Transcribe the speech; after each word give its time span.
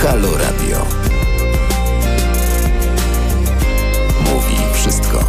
Halo 0.00 0.30
Radio. 0.38 0.86
Mówi 4.20 4.56
wszystko. 4.74 5.24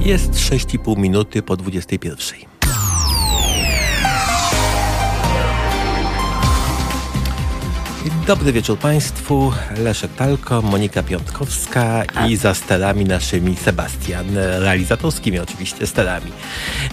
Jest 0.00 0.30
6,5 0.30 0.98
minuty 0.98 1.42
po 1.42 1.56
21. 1.56 2.55
Dobry 8.26 8.52
wieczór 8.52 8.78
Państwu. 8.78 9.52
Leszek 9.78 10.10
Talko, 10.14 10.62
Monika 10.62 11.02
Piątkowska 11.02 12.04
i 12.28 12.36
za 12.36 12.54
sterami 12.54 13.04
naszymi 13.04 13.56
Sebastian, 13.56 14.26
realizatorskimi 14.36 15.38
oczywiście 15.38 15.86
sterami. 15.86 16.32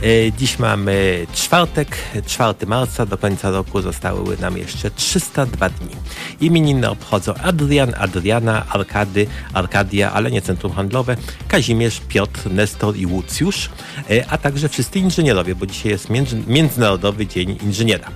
E, 0.04 0.32
Dziś 0.38 0.60
mamy 0.60 1.26
czwartek, 1.34 1.98
4 2.28 2.54
marca, 2.68 3.06
do 3.06 3.18
końca 3.18 3.52
roku 3.52 3.82
zostały 3.82 4.38
nam 4.38 4.58
jeszcze 4.58 4.92
302 4.92 5.70
dni. 5.70 5.96
Imieniny 6.42 6.90
obchodzą 6.90 7.34
Adrian, 7.34 7.94
Adriana, 7.98 8.66
Arkady, 8.70 9.28
Arkadia, 9.54 10.12
ale 10.14 10.32
nie 10.32 10.42
centrum 10.42 10.74
handlowe, 10.74 11.18
Kazimierz, 11.48 12.02
Piotr, 12.08 12.52
Nestor 12.52 12.98
i 12.98 13.06
Łucjusz, 13.06 13.70
e, 14.10 14.26
a 14.30 14.38
także 14.38 14.70
wszyscy 14.70 15.00
inżynierowie, 15.00 15.56
bo 15.56 15.66
dzisiaj 15.66 15.92
jest 15.92 16.10
między- 16.10 16.44
Międzynarodowy 16.48 17.28
Dzień 17.28 17.58
Inżyniera. 17.64 18.08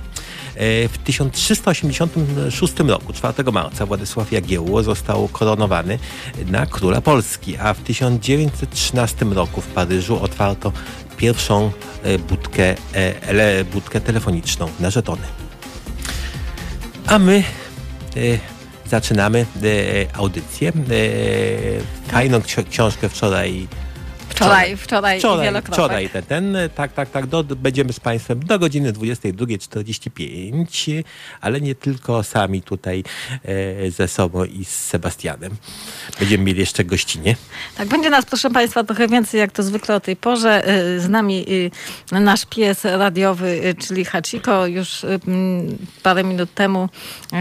E, 0.58 0.88
W 0.88 0.98
1386 0.98 2.74
roku, 2.88 3.14
4 3.14 3.52
marca, 3.52 3.86
Władysław 3.86 4.32
Jagiełło 4.32 4.84
został 4.84 5.28
koronowany 5.28 6.00
na 6.46 6.66
króla 6.66 7.02
Polski, 7.02 7.58
a 7.58 7.74
w 7.74 7.80
1913 7.80 9.26
roku 9.26 9.62
w 9.62 9.68
Paryżu 9.68 10.24
otwarto 10.24 10.72
pierwszą 11.18 11.72
e, 12.04 12.20
budkę, 12.20 12.76
e, 12.94 13.64
budkę 13.64 14.02
telefoniczną 14.02 14.70
na 14.80 14.90
żetony. 14.90 15.22
A 17.08 17.20
my 17.20 17.44
zaczynamy 18.86 19.46
audycję. 20.14 20.72
Fajną 22.08 22.40
ksi- 22.40 22.70
książkę 22.70 23.10
wczoraj 23.10 23.68
Wczoraj, 24.38 24.78
wczoraj, 24.78 25.20
Wczoraj, 25.20 25.46
wielokrotnie. 25.46 25.84
wczoraj 25.84 26.10
ten, 26.10 26.24
ten, 26.24 26.58
tak, 26.76 26.94
tak, 26.94 27.10
tak, 27.10 27.28
do, 27.28 27.44
będziemy 27.44 27.94
z 27.94 28.00
Państwem 28.00 28.40
do 28.40 28.60
godziny 28.60 28.94
22.45, 28.94 31.04
ale 31.42 31.62
nie 31.62 31.76
tylko 31.76 32.24
sami 32.24 32.62
tutaj 32.62 33.04
e, 33.46 33.92
ze 33.92 34.08
sobą 34.08 34.44
i 34.44 34.66
z 34.66 34.70
Sebastianem. 34.70 35.52
Będziemy 36.20 36.44
mieli 36.44 36.60
jeszcze 36.60 36.84
gościnie. 36.84 37.36
Tak, 37.78 37.88
będzie 37.88 38.10
nas, 38.10 38.26
proszę 38.26 38.50
Państwa, 38.50 38.84
trochę 38.84 39.08
więcej 39.08 39.40
jak 39.40 39.52
to 39.52 39.64
zwykle 39.64 39.96
o 39.96 40.00
tej 40.00 40.16
porze. 40.16 40.70
Y, 40.70 41.00
Z 41.00 41.10
nami 41.10 41.46
y, 41.50 41.72
nasz 42.20 42.46
pies 42.46 42.84
radiowy, 42.86 43.48
y, 43.66 43.76
czyli 43.76 44.06
Hachiko. 44.06 44.68
Już 44.68 45.06
parę 46.04 46.24
minut 46.24 46.54
temu 46.54 46.90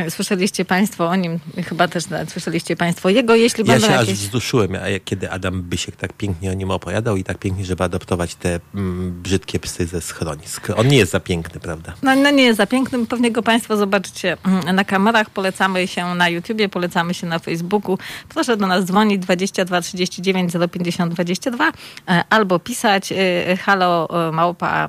słyszeliście 0.08 0.64
Państwo 0.64 1.06
o 1.08 1.16
nim, 1.16 1.38
chyba 1.68 1.88
też 1.88 2.04
słyszeliście 2.28 2.76
Państwo 2.76 3.10
jego. 3.10 3.34
Jeśli 3.34 3.64
Ja 3.68 3.80
się 3.80 3.86
aż 3.86 3.92
jakieś... 4.00 4.14
wzruszyłem, 4.18 4.74
a 4.74 4.78
kiedy 5.04 5.30
Adam 5.30 5.62
Bysiek 5.62 5.96
tak 5.96 6.12
pięknie 6.12 6.50
o 6.50 6.54
nim 6.54 6.70
opowiadał 6.70 6.85
i 7.16 7.24
tak 7.24 7.38
pięknie, 7.38 7.64
żeby 7.64 7.84
adoptować 7.84 8.34
te 8.34 8.60
mm, 8.74 9.22
brzydkie 9.22 9.58
psy 9.58 9.86
ze 9.86 10.00
schronisk. 10.00 10.70
On 10.76 10.88
nie 10.88 10.96
jest 10.96 11.12
za 11.12 11.20
piękny, 11.20 11.60
prawda? 11.60 11.94
No, 12.02 12.14
no 12.14 12.30
nie 12.30 12.42
jest 12.42 12.56
za 12.56 12.66
pięknym, 12.66 13.06
pewnie 13.06 13.30
go 13.30 13.42
Państwo 13.42 13.76
zobaczycie 13.76 14.36
mm, 14.44 14.76
na 14.76 14.84
kamerach. 14.84 15.30
Polecamy 15.30 15.86
się 15.86 16.14
na 16.14 16.28
YouTubie, 16.28 16.68
polecamy 16.68 17.14
się 17.14 17.26
na 17.26 17.38
Facebooku. 17.38 17.98
Proszę 18.28 18.56
do 18.56 18.66
nas 18.66 18.84
dzwonić 18.84 19.22
22 19.22 19.80
39 19.80 20.52
050 20.72 21.14
22 21.14 21.72
e, 22.08 22.24
albo 22.30 22.58
pisać 22.58 23.12
e, 23.12 23.56
halo 23.56 24.08
e, 24.28 24.32
małpa 24.32 24.88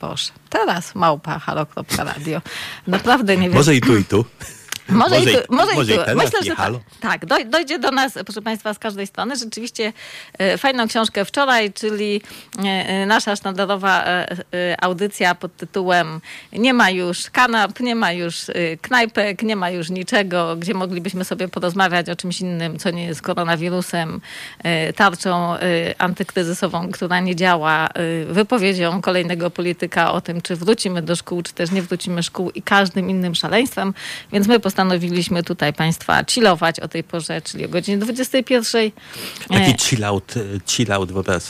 Boże, 0.00 0.32
teraz 0.50 0.94
małpa 0.94 1.38
halo.radio. 1.38 2.40
Naprawdę 2.86 3.36
nie 3.36 3.48
wiem. 3.48 3.58
Może 3.58 3.74
i 3.74 3.80
tu, 3.80 3.96
i 3.96 4.04
tu. 4.04 4.24
Może, 4.88 5.18
Może 5.18 5.30
i 5.30 5.34
i- 5.34 5.36
tu, 5.36 5.54
może, 5.54 5.74
może 5.74 5.92
i 5.92 5.94
i 5.94 5.98
tu. 5.98 6.04
teraz 6.04 6.24
Myślę, 6.24 6.38
nie 6.42 6.50
że 6.50 6.56
tak, 6.56 6.72
tak 7.00 7.26
doj, 7.26 7.46
dojdzie 7.46 7.78
do 7.78 7.90
nas, 7.90 8.12
proszę 8.24 8.42
Państwa, 8.42 8.74
z 8.74 8.78
każdej 8.78 9.06
strony. 9.06 9.36
Rzeczywiście 9.36 9.92
e, 10.38 10.58
fajną 10.58 10.88
książkę 10.88 11.24
wczoraj, 11.24 11.72
czyli 11.72 12.22
e, 12.58 12.62
e, 12.68 13.06
nasza 13.06 13.36
sztandarowa 13.36 14.04
audycja 14.80 15.34
pod 15.34 15.56
tytułem 15.56 16.20
Nie 16.52 16.74
ma 16.74 16.90
już 16.90 17.30
kanap, 17.30 17.80
nie 17.80 17.94
ma 17.94 18.12
już 18.12 18.46
knajpek, 18.80 19.42
nie 19.42 19.56
ma 19.56 19.70
już 19.70 19.90
niczego, 19.90 20.56
gdzie 20.56 20.74
moglibyśmy 20.74 21.24
sobie 21.24 21.48
porozmawiać 21.48 22.08
o 22.08 22.16
czymś 22.16 22.40
innym, 22.40 22.78
co 22.78 22.90
nie 22.90 23.04
jest 23.04 23.22
koronawirusem, 23.22 24.20
tarczą 24.96 25.54
antykryzysową, 25.98 26.90
która 26.90 27.20
nie 27.20 27.36
działa, 27.36 27.88
wypowiedzią 28.28 29.00
kolejnego 29.00 29.50
polityka 29.50 30.12
o 30.12 30.20
tym, 30.20 30.42
czy 30.42 30.56
wrócimy 30.56 31.02
do 31.02 31.16
szkół, 31.16 31.42
czy 31.42 31.52
też 31.52 31.70
nie 31.70 31.82
wrócimy 31.82 32.22
szkół 32.22 32.50
i 32.50 32.62
każdym 32.62 33.10
innym 33.10 33.34
szaleństwem. 33.34 33.94
Więc 34.32 34.46
my 34.46 34.60
postanowiliśmy 34.74 35.42
tutaj 35.42 35.72
Państwa 35.72 36.24
chillować 36.24 36.80
o 36.80 36.88
tej 36.88 37.04
porze, 37.04 37.42
czyli 37.42 37.66
o 37.66 37.68
godzinie 37.68 37.98
21. 37.98 38.90
Taki 39.48 39.70
E, 39.70 39.74
chill 39.78 40.04
out, 40.04 40.34
chill 40.66 40.92
out 40.92 41.12
wyobraź 41.12 41.42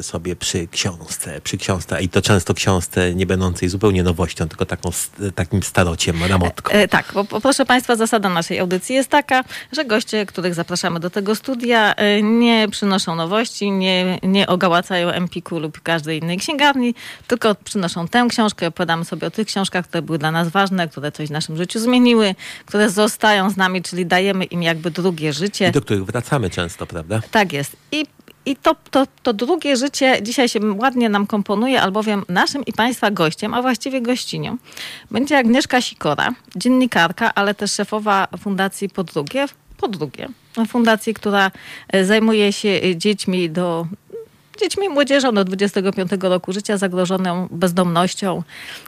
sobie 0.00 0.36
przy 0.36 0.68
książce, 0.68 1.40
przy 1.40 1.58
książce 1.58 2.02
i 2.02 2.08
to 2.08 2.22
często 2.22 2.54
książce 2.54 3.14
nie 3.14 3.26
będącej 3.26 3.68
zupełnie 3.68 4.02
nowością, 4.02 4.48
tylko 4.48 4.66
taką, 4.66 4.90
takim 5.34 5.62
starociem, 5.62 6.24
ramotką. 6.24 6.72
E, 6.72 6.88
tak, 6.88 7.12
bo, 7.14 7.24
proszę 7.24 7.64
Państwa, 7.66 7.96
zasada 7.96 8.28
naszej 8.28 8.58
audycji 8.58 8.94
jest 8.94 9.08
taka, 9.08 9.44
że 9.72 9.84
goście, 9.84 10.26
których 10.26 10.54
zapraszamy 10.54 11.00
do 11.00 11.10
tego 11.10 11.34
studia, 11.34 11.94
e, 11.94 12.22
nie 12.22 12.68
przynoszą 12.70 13.14
nowości, 13.14 13.70
nie, 13.70 14.18
nie 14.22 14.46
ogałacają 14.46 15.08
Empiku 15.08 15.58
lub 15.58 15.80
każdej 15.80 16.18
innej 16.18 16.38
księgarni, 16.38 16.94
tylko 17.26 17.54
przynoszą 17.54 18.08
tę 18.08 18.26
książkę, 18.30 18.66
opowiadamy 18.66 19.04
sobie 19.04 19.26
o 19.26 19.30
tych 19.30 19.46
książkach, 19.46 19.88
które 19.88 20.02
były 20.02 20.18
dla 20.18 20.30
nas 20.30 20.48
ważne, 20.48 20.88
które 20.88 21.12
coś 21.12 21.28
w 21.28 21.30
naszym 21.30 21.56
życiu 21.56 21.80
zmieniły, 21.80 22.34
które 22.72 22.90
zostają 22.90 23.50
z 23.50 23.56
nami, 23.56 23.82
czyli 23.82 24.06
dajemy 24.06 24.44
im 24.44 24.62
jakby 24.62 24.90
drugie 24.90 25.32
życie. 25.32 25.68
I 25.68 25.72
do 25.72 25.80
których 25.80 26.04
wracamy 26.04 26.50
często, 26.50 26.86
prawda? 26.86 27.20
Tak 27.30 27.52
jest. 27.52 27.76
I, 27.92 28.06
i 28.46 28.56
to, 28.56 28.76
to, 28.90 29.06
to 29.22 29.32
drugie 29.32 29.76
życie 29.76 30.18
dzisiaj 30.22 30.48
się 30.48 30.60
ładnie 30.76 31.08
nam 31.08 31.26
komponuje, 31.26 31.82
albowiem 31.82 32.24
naszym 32.28 32.64
i 32.64 32.72
Państwa 32.72 33.10
gościem, 33.10 33.54
a 33.54 33.62
właściwie 33.62 34.02
gościnią, 34.02 34.56
będzie 35.10 35.38
Agnieszka 35.38 35.80
Sikora, 35.80 36.28
dziennikarka, 36.56 37.34
ale 37.34 37.54
też 37.54 37.72
szefowa 37.72 38.28
Fundacji 38.38 38.88
Podrugie. 38.88 39.46
Podrugie. 39.76 40.28
Fundacji, 40.68 41.14
która 41.14 41.50
e, 41.88 42.04
zajmuje 42.04 42.52
się 42.52 42.68
e, 42.68 42.96
dziećmi 42.96 43.50
do 43.50 43.86
dziećmi 44.62 44.86
i 44.86 44.88
młodzieżą 44.88 45.32
do 45.34 45.44
25 45.44 46.10
roku 46.22 46.52
życia 46.52 46.76
zagrożoną 46.78 47.48
bezdomnością 47.50 48.42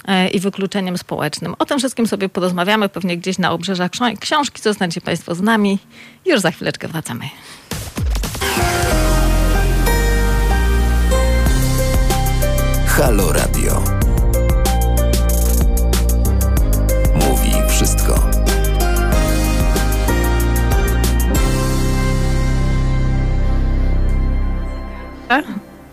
e, 0.09 0.29
i 0.29 0.41
wykluczeniem 0.41 0.99
społecznym. 0.99 1.55
O 1.59 1.65
tym 1.67 1.79
wszystkim 1.79 2.07
sobie 2.07 2.29
porozmawiamy 2.29 2.89
pewnie 2.89 3.17
gdzieś 3.17 3.39
na 3.39 3.53
obrzeżach 3.53 3.91
ksią- 3.91 4.17
książki. 4.21 4.63
Zostańcie 4.63 5.01
Państwo 5.01 5.35
z 5.35 5.41
nami. 5.41 5.79
Już 6.27 6.41
za 6.41 6.51
chwileczkę 6.51 6.89
wracamy. 6.89 7.25
Halo 12.87 13.33
Radio. 13.33 13.83
Mówi 17.15 17.53
wszystko. 17.69 18.31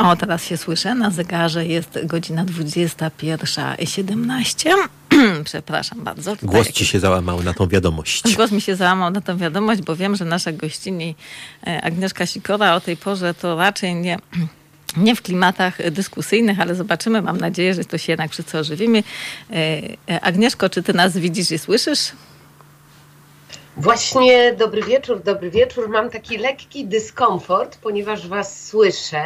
O, 0.04 0.16
teraz 0.16 0.44
się 0.44 0.58
słyszę. 0.58 0.96
Na 0.96 1.12
zegarze 1.12 1.66
jest 1.66 2.00
godzina 2.04 2.46
21.17. 2.46 4.70
Przepraszam 5.44 6.04
bardzo. 6.04 6.36
Tutaj 6.36 6.50
Głos 6.50 6.72
ci 6.72 6.86
się 6.86 7.00
załamał 7.00 7.44
na 7.44 7.54
tą 7.54 7.68
wiadomość. 7.68 8.36
Głos 8.36 8.52
mi 8.52 8.62
się 8.62 8.76
załamał 8.76 9.12
na 9.12 9.22
tę 9.22 9.38
wiadomość, 9.38 9.82
bo 9.82 9.96
wiem, 9.96 10.16
że 10.16 10.26
nasza 10.26 10.52
gościni 10.52 11.16
e, 11.68 11.82
Agnieszka 11.82 12.26
Sikora 12.26 12.76
o 12.76 12.82
tej 12.82 12.98
porze 12.98 13.34
to 13.34 13.56
raczej 13.56 13.96
nie, 13.96 14.20
nie 14.98 15.16
w 15.16 15.22
klimatach 15.22 15.92
dyskusyjnych, 15.92 16.60
ale 16.60 16.76
zobaczymy. 16.76 17.22
Mam 17.22 17.38
nadzieję, 17.38 17.74
że 17.74 17.86
to 17.86 17.98
się 17.98 18.12
jednak 18.12 18.32
wszyscy 18.32 18.58
ożywimy. 18.58 19.04
E, 19.50 19.54
e, 20.10 20.22
Agnieszko, 20.22 20.70
czy 20.70 20.84
ty 20.84 20.94
nas 20.94 21.18
widzisz 21.18 21.52
i 21.52 21.60
słyszysz? 21.60 22.12
Właśnie 23.78 24.54
dobry 24.54 24.84
wieczór, 24.84 25.24
dobry 25.24 25.52
wieczór. 25.52 25.90
Mam 25.90 26.10
taki 26.10 26.38
lekki 26.38 26.86
dyskomfort, 26.86 27.78
ponieważ 27.78 28.28
was 28.28 28.68
słyszę, 28.68 29.24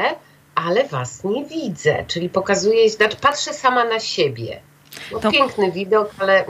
ale 0.56 0.84
was 0.88 1.24
nie 1.24 1.46
widzę. 1.46 2.06
Czyli 2.08 2.30
pokazuję, 2.30 2.90
znaczy 2.90 3.18
patrzę 3.22 3.54
sama 3.54 3.86
na 3.86 4.00
siebie. 4.00 4.60
No, 5.12 5.20
To- 5.20 5.32
Piękny 5.32 5.72
widok, 5.72 6.12
ale 6.20 6.46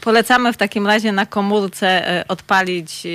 polecamy 0.00 0.52
w 0.52 0.56
takim 0.56 0.86
razie 0.86 1.12
na 1.12 1.26
komórce 1.26 2.08
e, 2.08 2.28
odpalić 2.28 3.06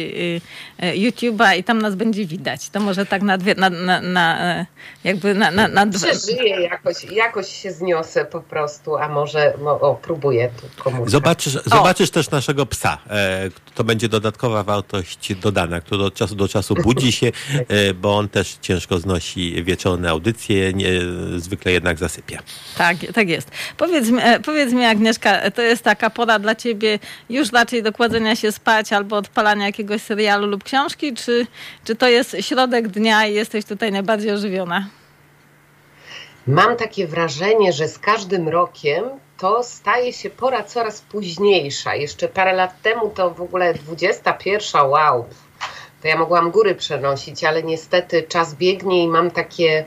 YouTube'a 0.79 1.57
i 1.57 1.63
tam 1.63 1.81
nas 1.81 1.95
będzie 1.95 2.25
widać. 2.25 2.69
To 2.69 2.79
może 2.79 3.05
tak 3.05 3.21
na 3.21 3.37
dwie, 3.37 3.55
na, 3.55 3.69
na, 3.69 4.01
na 4.01 4.65
jakby 5.03 5.33
na, 5.33 5.51
na, 5.51 5.67
na 5.67 5.85
dwa. 5.85 6.07
Przeżyję 6.07 6.61
jakoś, 6.61 7.03
jakoś 7.03 7.47
się 7.61 7.71
zniosę 7.71 8.25
po 8.25 8.41
prostu, 8.41 8.97
a 8.97 9.09
może 9.09 9.53
o, 9.65 9.99
próbuję 10.01 10.49
tu 10.61 10.83
komórkę. 10.83 11.09
Zobaczysz, 11.09 11.53
zobaczysz 11.65 12.09
też 12.09 12.31
naszego 12.31 12.65
psa. 12.65 12.97
To 13.75 13.83
będzie 13.83 14.09
dodatkowa 14.09 14.63
wartość 14.63 15.35
dodana, 15.35 15.81
który 15.81 16.03
od 16.03 16.15
czasu 16.15 16.35
do 16.35 16.47
czasu 16.47 16.75
budzi 16.83 17.11
się, 17.11 17.31
bo 17.95 18.17
on 18.17 18.29
też 18.29 18.57
ciężko 18.61 18.99
znosi 18.99 19.63
wieczorne 19.63 20.09
audycje, 20.09 20.73
nie, 20.73 20.89
zwykle 21.37 21.71
jednak 21.71 21.97
zasypia. 21.97 22.39
Tak, 22.77 22.97
tak 23.13 23.29
jest. 23.29 23.51
Powiedz 23.77 24.09
mi, 24.09 24.19
e, 24.21 24.39
powiedz 24.39 24.73
mi, 24.73 24.85
Agnieszka, 24.85 25.51
to 25.51 25.61
jest 25.61 25.83
taka 25.83 26.09
pora 26.09 26.39
dla 26.39 26.55
ciebie 26.55 26.74
już 27.29 27.51
raczej 27.51 27.83
do 27.83 27.93
kładzenia 27.93 28.35
się 28.35 28.51
spać 28.51 28.93
albo 28.93 29.15
odpalania 29.15 29.65
jakiegoś 29.65 30.01
serialu 30.01 30.47
lub 30.47 30.63
książki, 30.63 31.13
czy, 31.13 31.47
czy 31.83 31.95
to 31.95 32.07
jest 32.07 32.37
środek 32.41 32.87
dnia 32.87 33.27
i 33.27 33.33
jesteś 33.33 33.65
tutaj 33.65 33.91
najbardziej 33.91 34.31
ożywiona? 34.31 34.87
Mam 36.47 36.75
takie 36.75 37.07
wrażenie, 37.07 37.73
że 37.73 37.87
z 37.87 37.99
każdym 37.99 38.49
rokiem 38.49 39.03
to 39.37 39.63
staje 39.63 40.13
się 40.13 40.29
pora 40.29 40.63
coraz 40.63 41.01
późniejsza. 41.01 41.95
Jeszcze 41.95 42.27
parę 42.27 42.53
lat 42.53 42.81
temu 42.81 43.09
to 43.09 43.31
w 43.31 43.41
ogóle 43.41 43.73
21, 43.73 44.81
wow, 44.81 45.25
to 46.01 46.07
ja 46.07 46.17
mogłam 46.17 46.51
góry 46.51 46.75
przenosić, 46.75 47.43
ale 47.43 47.63
niestety 47.63 48.23
czas 48.23 48.55
biegnie 48.55 49.03
i 49.03 49.07
mam 49.07 49.31
takie 49.31 49.85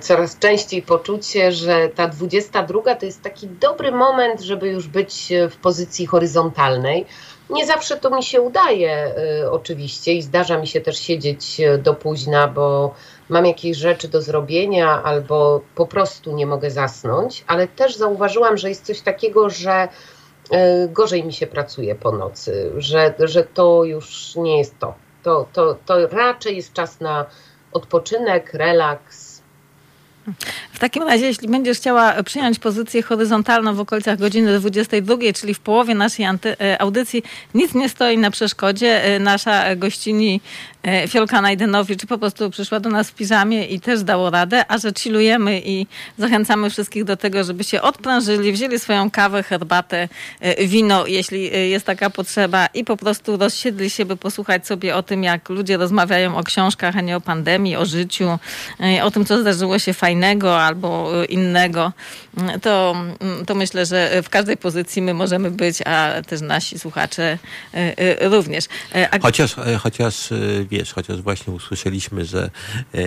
coraz 0.00 0.38
częściej 0.38 0.82
poczucie, 0.82 1.52
że 1.52 1.88
ta 1.88 2.08
22 2.08 2.94
to 2.94 3.06
jest 3.06 3.22
taki 3.22 3.48
dobry 3.48 3.92
moment, 3.92 4.40
żeby 4.40 4.68
już 4.68 4.88
być 4.88 5.32
w 5.50 5.56
pozycji 5.56 6.06
horyzontalnej. 6.06 7.06
Nie 7.50 7.66
zawsze 7.66 7.96
to 7.96 8.10
mi 8.10 8.22
się 8.22 8.40
udaje, 8.40 8.92
e, 8.92 9.50
oczywiście, 9.50 10.12
i 10.12 10.22
zdarza 10.22 10.58
mi 10.58 10.66
się 10.66 10.80
też 10.80 10.98
siedzieć 10.98 11.60
e, 11.60 11.78
do 11.78 11.94
późna, 11.94 12.48
bo 12.48 12.94
mam 13.28 13.46
jakieś 13.46 13.76
rzeczy 13.76 14.08
do 14.08 14.22
zrobienia 14.22 15.02
albo 15.02 15.60
po 15.74 15.86
prostu 15.86 16.32
nie 16.32 16.46
mogę 16.46 16.70
zasnąć, 16.70 17.44
ale 17.46 17.68
też 17.68 17.96
zauważyłam, 17.96 18.56
że 18.56 18.68
jest 18.68 18.86
coś 18.86 19.00
takiego, 19.00 19.50
że 19.50 19.88
gorzej 20.88 21.24
mi 21.24 21.32
się 21.32 21.46
pracuje 21.46 21.94
po 21.94 22.12
nocy, 22.12 22.72
że, 22.76 23.14
że 23.18 23.44
to 23.44 23.84
już 23.84 24.36
nie 24.36 24.58
jest 24.58 24.78
to 24.78 24.94
to, 25.22 25.46
to, 25.52 25.76
to 25.86 26.06
raczej 26.06 26.56
jest 26.56 26.72
czas 26.72 27.00
na 27.00 27.26
odpoczynek, 27.72 28.54
relaks. 28.54 29.31
W 30.72 30.78
takim 30.78 31.02
razie, 31.02 31.26
jeśli 31.26 31.48
będziesz 31.48 31.78
chciała 31.78 32.22
przyjąć 32.22 32.58
pozycję 32.58 33.02
horyzontalną 33.02 33.74
w 33.74 33.80
okolicach 33.80 34.18
godziny 34.18 34.58
22, 34.58 35.16
czyli 35.34 35.54
w 35.54 35.60
połowie 35.60 35.94
naszej 35.94 36.24
e, 36.24 36.80
audycji, 36.80 37.22
nic 37.54 37.74
nie 37.74 37.88
stoi 37.88 38.18
na 38.18 38.30
przeszkodzie. 38.30 39.04
E, 39.04 39.18
nasza 39.18 39.76
gościni 39.76 40.40
Fiolka 41.08 41.40
Najdenowicz 41.40 42.06
po 42.06 42.18
prostu 42.18 42.50
przyszła 42.50 42.80
do 42.80 42.90
nas 42.90 43.10
w 43.10 43.14
piżamie 43.14 43.66
i 43.66 43.80
też 43.80 44.02
dało 44.02 44.30
radę, 44.30 44.64
a 44.68 44.78
że 44.78 44.92
chillujemy 44.98 45.60
i 45.64 45.86
zachęcamy 46.18 46.70
wszystkich 46.70 47.04
do 47.04 47.16
tego, 47.16 47.44
żeby 47.44 47.64
się 47.64 47.82
odprężyli, 47.82 48.52
wzięli 48.52 48.78
swoją 48.78 49.10
kawę, 49.10 49.42
herbatę, 49.42 50.08
e, 50.40 50.66
wino, 50.66 51.06
jeśli 51.06 51.54
e, 51.54 51.68
jest 51.68 51.86
taka 51.86 52.10
potrzeba 52.10 52.66
i 52.66 52.84
po 52.84 52.96
prostu 52.96 53.36
rozsiedli 53.36 53.90
się, 53.90 54.04
by 54.04 54.16
posłuchać 54.16 54.66
sobie 54.66 54.96
o 54.96 55.02
tym, 55.02 55.24
jak 55.24 55.48
ludzie 55.48 55.76
rozmawiają 55.76 56.36
o 56.36 56.42
książkach, 56.42 56.96
a 56.96 57.00
nie 57.00 57.16
o 57.16 57.20
pandemii, 57.20 57.76
o 57.76 57.86
życiu, 57.86 58.38
o 59.02 59.10
tym, 59.10 59.24
co 59.24 59.40
zdarzyło 59.40 59.78
się 59.78 59.92
fajnego 59.92 60.62
albo 60.62 61.10
innego, 61.28 61.92
to, 62.62 62.96
to 63.46 63.54
myślę, 63.54 63.86
że 63.86 64.22
w 64.22 64.28
każdej 64.28 64.56
pozycji 64.56 65.02
my 65.02 65.14
możemy 65.14 65.50
być, 65.50 65.82
a 65.82 66.22
też 66.26 66.40
nasi 66.40 66.78
słuchacze 66.78 67.38
również. 68.20 68.64
Chociaż, 69.22 69.56
chociaż 69.82 70.28
wiesz, 70.72 70.92
chociaż 70.92 71.22
właśnie 71.22 71.52
usłyszeliśmy, 71.52 72.24
że 72.24 72.50
e, 72.94 73.00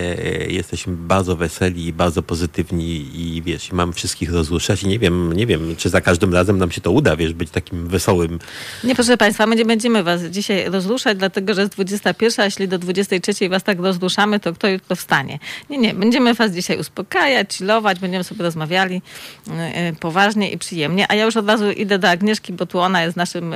jesteśmy 0.46 0.92
bardzo 0.96 1.36
weseli 1.36 1.86
i 1.86 1.92
bardzo 1.92 2.22
pozytywni 2.22 2.86
i 3.14 3.42
wiesz, 3.42 3.70
i 3.70 3.74
mamy 3.74 3.92
wszystkich 3.92 4.32
rozruszać 4.32 4.82
i 4.82 4.88
nie 4.88 4.98
wiem, 4.98 5.32
nie 5.32 5.46
wiem, 5.46 5.76
czy 5.76 5.88
za 5.88 6.00
każdym 6.00 6.34
razem 6.34 6.58
nam 6.58 6.70
się 6.70 6.80
to 6.80 6.90
uda, 6.90 7.16
wiesz, 7.16 7.32
być 7.32 7.50
takim 7.50 7.88
wesołym. 7.88 8.38
Nie, 8.84 8.94
proszę 8.94 9.16
Państwa, 9.16 9.46
my 9.46 9.56
nie 9.56 9.64
będziemy 9.64 10.02
Was 10.02 10.22
dzisiaj 10.22 10.70
rozruszać, 10.70 11.18
dlatego, 11.18 11.54
że 11.54 11.60
jest 11.60 11.72
21, 11.72 12.42
a 12.42 12.44
jeśli 12.44 12.68
do 12.68 12.78
23 12.78 13.48
Was 13.48 13.62
tak 13.62 13.78
rozruszamy, 13.80 14.40
to 14.40 14.52
kto 14.52 14.68
jutro 14.68 14.96
wstanie? 14.96 15.38
Nie, 15.70 15.78
nie, 15.78 15.94
będziemy 15.94 16.34
Was 16.34 16.52
dzisiaj 16.52 16.78
uspokajać, 16.78 17.54
chillować, 17.54 17.98
będziemy 17.98 18.24
sobie 18.24 18.42
rozmawiali 18.42 19.02
e, 19.50 19.92
poważnie 19.92 20.52
i 20.52 20.58
przyjemnie, 20.58 21.06
a 21.08 21.14
ja 21.14 21.24
już 21.24 21.36
od 21.36 21.48
razu 21.48 21.70
idę 21.70 21.98
do 21.98 22.08
Agnieszki, 22.08 22.52
bo 22.52 22.66
tu 22.66 22.78
ona 22.78 23.02
jest 23.02 23.16
naszym, 23.16 23.54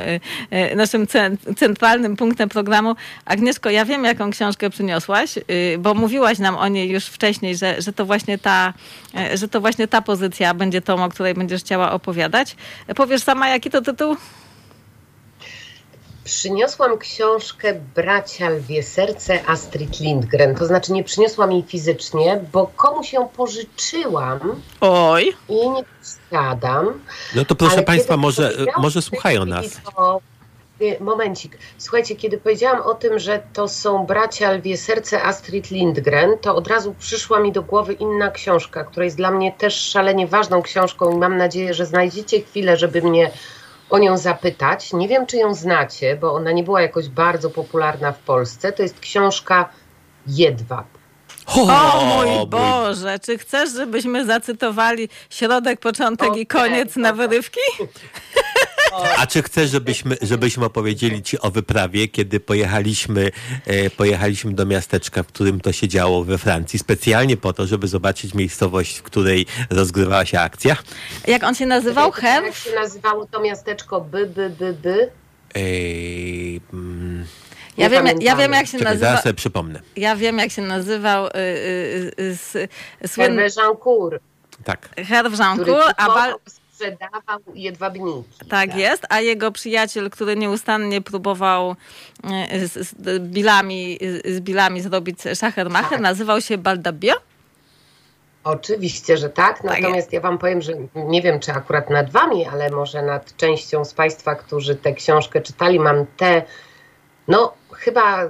e, 0.50 0.76
naszym 0.76 1.06
centralnym 1.56 2.16
punktem 2.16 2.48
programu. 2.48 2.96
Agnieszko, 3.24 3.70
ja 3.70 3.84
wiem, 3.84 3.99
wiem, 4.00 4.18
jaką 4.18 4.30
książkę 4.30 4.70
przyniosłaś, 4.70 5.36
y, 5.36 5.78
bo 5.78 5.94
mówiłaś 5.94 6.38
nam 6.38 6.56
o 6.56 6.68
niej 6.68 6.90
już 6.90 7.06
wcześniej, 7.06 7.56
że, 7.56 7.82
że, 7.82 7.92
to, 7.92 8.06
właśnie 8.06 8.38
ta, 8.38 8.72
e, 9.16 9.36
że 9.36 9.48
to 9.48 9.60
właśnie 9.60 9.88
ta 9.88 10.02
pozycja 10.02 10.54
będzie 10.54 10.82
tą, 10.82 11.04
o 11.04 11.08
której 11.08 11.34
będziesz 11.34 11.60
chciała 11.60 11.92
opowiadać. 11.92 12.56
Powiesz 12.96 13.22
sama, 13.22 13.48
jaki 13.48 13.70
to 13.70 13.82
tytuł? 13.82 14.16
Przyniosłam 16.24 16.98
książkę 16.98 17.74
Bracia 17.94 18.48
Lwie 18.48 18.82
Serce 18.82 19.48
Astrid 19.48 20.00
Lindgren. 20.00 20.54
To 20.54 20.66
znaczy 20.66 20.92
nie 20.92 21.04
przyniosłam 21.04 21.52
jej 21.52 21.62
fizycznie, 21.62 22.40
bo 22.52 22.66
komuś 22.66 23.12
ją 23.12 23.28
pożyczyłam. 23.28 24.62
Oj. 24.80 25.32
I 25.48 25.70
nie 25.70 25.84
posiadam. 26.00 27.00
No 27.34 27.44
to 27.44 27.54
proszę 27.54 27.82
Państwa, 27.82 28.16
może, 28.16 28.52
może 28.76 29.02
słuchają 29.02 29.46
nas. 29.46 29.80
To 29.96 30.20
Momencik. 31.00 31.58
Słuchajcie, 31.78 32.16
kiedy 32.16 32.38
powiedziałam 32.38 32.82
o 32.82 32.94
tym, 32.94 33.18
że 33.18 33.42
to 33.52 33.68
są 33.68 34.06
bracia 34.06 34.52
Lwie 34.52 34.76
Serce 34.76 35.22
Astrid 35.22 35.70
Lindgren, 35.70 36.38
to 36.38 36.54
od 36.54 36.68
razu 36.68 36.94
przyszła 36.98 37.40
mi 37.40 37.52
do 37.52 37.62
głowy 37.62 37.92
inna 37.92 38.30
książka, 38.30 38.84
która 38.84 39.04
jest 39.04 39.16
dla 39.16 39.30
mnie 39.30 39.52
też 39.52 39.74
szalenie 39.74 40.26
ważną 40.26 40.62
książką 40.62 41.12
i 41.12 41.18
mam 41.18 41.36
nadzieję, 41.36 41.74
że 41.74 41.86
znajdziecie 41.86 42.40
chwilę, 42.40 42.76
żeby 42.76 43.02
mnie 43.02 43.30
o 43.90 43.98
nią 43.98 44.16
zapytać. 44.16 44.92
Nie 44.92 45.08
wiem, 45.08 45.26
czy 45.26 45.36
ją 45.36 45.54
znacie, 45.54 46.16
bo 46.16 46.32
ona 46.32 46.52
nie 46.52 46.62
była 46.62 46.82
jakoś 46.82 47.08
bardzo 47.08 47.50
popularna 47.50 48.12
w 48.12 48.18
Polsce. 48.18 48.72
To 48.72 48.82
jest 48.82 49.00
książka 49.00 49.68
Jedwab. 50.26 50.86
O, 51.46 51.62
o 51.62 52.04
mój 52.04 52.46
Boże, 52.46 53.18
czy 53.18 53.38
chcesz, 53.38 53.70
żebyśmy 53.72 54.26
zacytowali 54.26 55.08
środek, 55.30 55.80
początek 55.80 56.28
okay, 56.28 56.40
i 56.40 56.46
koniec 56.46 56.96
na 56.96 57.12
wyrywki? 57.12 57.60
A 59.18 59.26
czy 59.26 59.42
chcesz, 59.42 59.70
żebyśmy, 59.70 60.16
żebyśmy 60.22 60.64
opowiedzieli 60.64 61.22
ci 61.22 61.40
o 61.40 61.50
wyprawie, 61.50 62.08
kiedy 62.08 62.40
pojechaliśmy, 62.40 63.30
e, 63.66 63.90
pojechaliśmy 63.90 64.52
do 64.52 64.66
miasteczka, 64.66 65.22
w 65.22 65.26
którym 65.26 65.60
to 65.60 65.72
się 65.72 65.88
działo 65.88 66.24
we 66.24 66.38
Francji, 66.38 66.78
specjalnie 66.78 67.36
po 67.36 67.52
to, 67.52 67.66
żeby 67.66 67.88
zobaczyć 67.88 68.34
miejscowość, 68.34 68.98
w 68.98 69.02
której 69.02 69.46
rozgrywała 69.70 70.24
się 70.24 70.40
akcja? 70.40 70.76
Jak 71.26 71.44
on 71.44 71.54
się 71.54 71.66
nazywał? 71.66 72.12
Hem? 72.12 72.44
Jak 72.44 72.54
się 72.54 72.74
nazywało 72.74 73.26
to 73.26 73.40
miasteczko? 73.40 74.00
By, 74.00 74.26
by, 74.26 74.50
by, 74.50 74.72
by? 74.72 75.10
Ej, 75.54 76.60
mm. 76.72 77.26
Ja 77.76 77.90
wiem, 77.90 78.06
ja 78.20 78.36
wiem, 78.36 78.52
jak 78.52 78.66
się 78.66 78.78
Czekaj, 78.78 78.92
nazywa. 78.92 79.06
Zaraz 79.06 79.22
sobie 79.22 79.34
przypomnę. 79.34 79.80
Ja 79.96 80.16
wiem, 80.16 80.38
jak 80.38 80.50
się 80.50 80.62
nazywał 80.62 81.26
y, 81.26 81.30
y, 82.18 82.36
y, 83.04 83.08
słynny... 83.08 83.46
Jeancourt. 83.56 84.22
Tak. 84.64 84.88
Herw 84.96 85.38
Jeancourt, 85.38 85.94
a 85.96 86.06
bal 86.06 86.34
sprzedawał 86.80 87.40
jedwabniki. 87.54 88.24
Tak, 88.38 88.48
tak, 88.48 88.76
jest, 88.76 89.06
a 89.08 89.20
jego 89.20 89.52
przyjaciel, 89.52 90.10
który 90.10 90.36
nieustannie 90.36 91.00
próbował 91.00 91.76
e, 92.24 92.66
z, 92.66 92.72
z 92.72 93.18
bilami, 93.18 93.98
z 94.24 94.40
bilami 94.40 94.80
zrobić 94.80 95.18
szachermacher, 95.34 95.90
tak. 95.90 96.00
nazywał 96.00 96.40
się 96.40 96.58
Baldabio. 96.58 97.14
Oczywiście, 98.44 99.16
że 99.16 99.30
tak. 99.30 99.62
tak 99.62 99.64
Natomiast 99.64 100.06
tak 100.06 100.12
ja 100.12 100.20
Wam 100.20 100.38
powiem, 100.38 100.62
że 100.62 100.72
nie 100.94 101.22
wiem, 101.22 101.40
czy 101.40 101.52
akurat 101.52 101.90
nad 101.90 102.10
Wami, 102.10 102.46
ale 102.46 102.70
może 102.70 103.02
nad 103.02 103.36
częścią 103.36 103.84
z 103.84 103.94
Państwa, 103.94 104.34
którzy 104.34 104.76
tę 104.76 104.92
książkę 104.92 105.40
czytali, 105.40 105.80
mam 105.80 106.06
tę, 106.16 106.42
no 107.28 107.52
chyba 107.72 108.28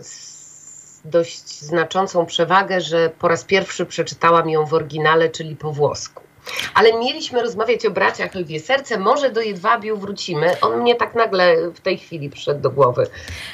dość 1.05 1.61
znaczącą 1.61 2.27
przewagę, 2.27 2.81
że 2.81 3.11
po 3.19 3.29
raz 3.29 3.45
pierwszy 3.45 3.87
przeczytałam 3.87 4.51
ją 4.51 4.67
w 4.67 4.75
oryginale, 4.75 5.29
czyli 5.29 5.57
po 5.57 5.73
włosku. 5.73 6.30
Ale 6.75 6.99
mieliśmy 6.99 7.43
rozmawiać 7.43 7.87
o 7.87 7.91
braciach 7.91 8.35
Lwie 8.35 8.61
Serce. 8.61 8.99
Może 8.99 9.31
do 9.31 9.41
Jedwabiu 9.41 9.97
wrócimy. 9.97 10.61
On 10.61 10.81
mnie 10.81 10.95
tak 10.95 11.15
nagle 11.15 11.71
w 11.71 11.81
tej 11.81 11.99
chwili 11.99 12.31
przyszedł 12.31 12.61
do 12.61 12.71
głowy, 12.71 13.07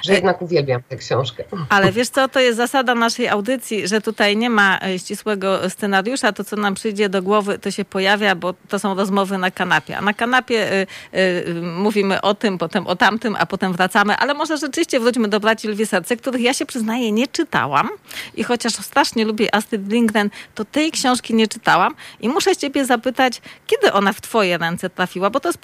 że 0.05 0.13
jednak 0.13 0.43
uwielbiam 0.43 0.83
tę 0.89 0.97
książkę. 0.97 1.45
Ale 1.69 1.93
wiesz 1.93 2.09
co, 2.09 2.29
to 2.29 2.41
jest 2.41 2.57
zasada 2.57 2.95
naszej 2.95 3.29
audycji, 3.29 3.89
że 3.89 4.01
tutaj 4.01 4.37
nie 4.37 4.51
ma 4.51 4.79
e, 4.83 4.99
ścisłego 4.99 5.71
scenariusza. 5.71 6.33
To, 6.33 6.45
co 6.45 6.57
nam 6.57 6.75
przyjdzie 6.75 7.09
do 7.09 7.23
głowy, 7.23 7.59
to 7.59 7.71
się 7.71 7.85
pojawia, 7.85 8.35
bo 8.35 8.55
to 8.69 8.79
są 8.79 8.95
rozmowy 8.95 9.39
na 9.39 9.51
kanapie. 9.51 9.97
A 9.99 10.01
na 10.01 10.15
kanapie 10.15 10.73
y, 10.73 10.87
y, 11.19 11.55
mówimy 11.63 12.21
o 12.21 12.35
tym, 12.35 12.59
potem 12.59 12.87
o 12.87 12.97
tamtym, 12.97 13.37
a 13.39 13.47
potem 13.47 13.73
wracamy. 13.73 14.17
Ale 14.17 14.35
może 14.35 14.57
rzeczywiście 14.59 15.01
wróćmy 15.01 15.29
do 15.29 15.41
braci 15.41 15.69
Lwie 15.69 15.87
Serce, 15.87 16.17
których 16.17 16.43
ja 16.43 16.55
się 16.55 16.67
przyznaję 16.67 17.13
nie 17.13 17.29
czytałam. 17.29 17.89
I 18.35 18.45
chociaż 18.45 18.73
strasznie 18.73 19.25
lubię 19.25 19.55
Astrid 19.55 19.93
Lindgren, 19.93 20.31
to 20.55 20.65
tej 20.65 20.91
książki 20.91 21.35
nie 21.35 21.49
czytałam. 21.49 21.95
I 22.21 22.29
muszę 22.29 22.57
ciebie 22.57 22.76
ciebie 22.77 22.87
zapytać, 22.87 23.41
kiedy 23.67 23.93
ona 23.93 24.13
w 24.13 24.21
twoje 24.21 24.59
ręce 24.59 24.91
trafiła, 24.91 25.31
bo 25.31 25.41
to 25.41 25.49
jest, 25.49 25.59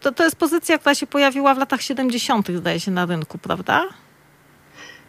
to, 0.00 0.12
to 0.12 0.24
jest 0.24 0.36
pozycja, 0.36 0.78
która 0.78 0.94
się 0.94 1.06
pojawiła 1.06 1.54
w 1.54 1.58
latach 1.58 1.82
70., 1.82 2.48
zdaje 2.48 2.80
się, 2.80 2.90
na 2.90 3.06
rynku, 3.06 3.38
prawda? 3.38 3.84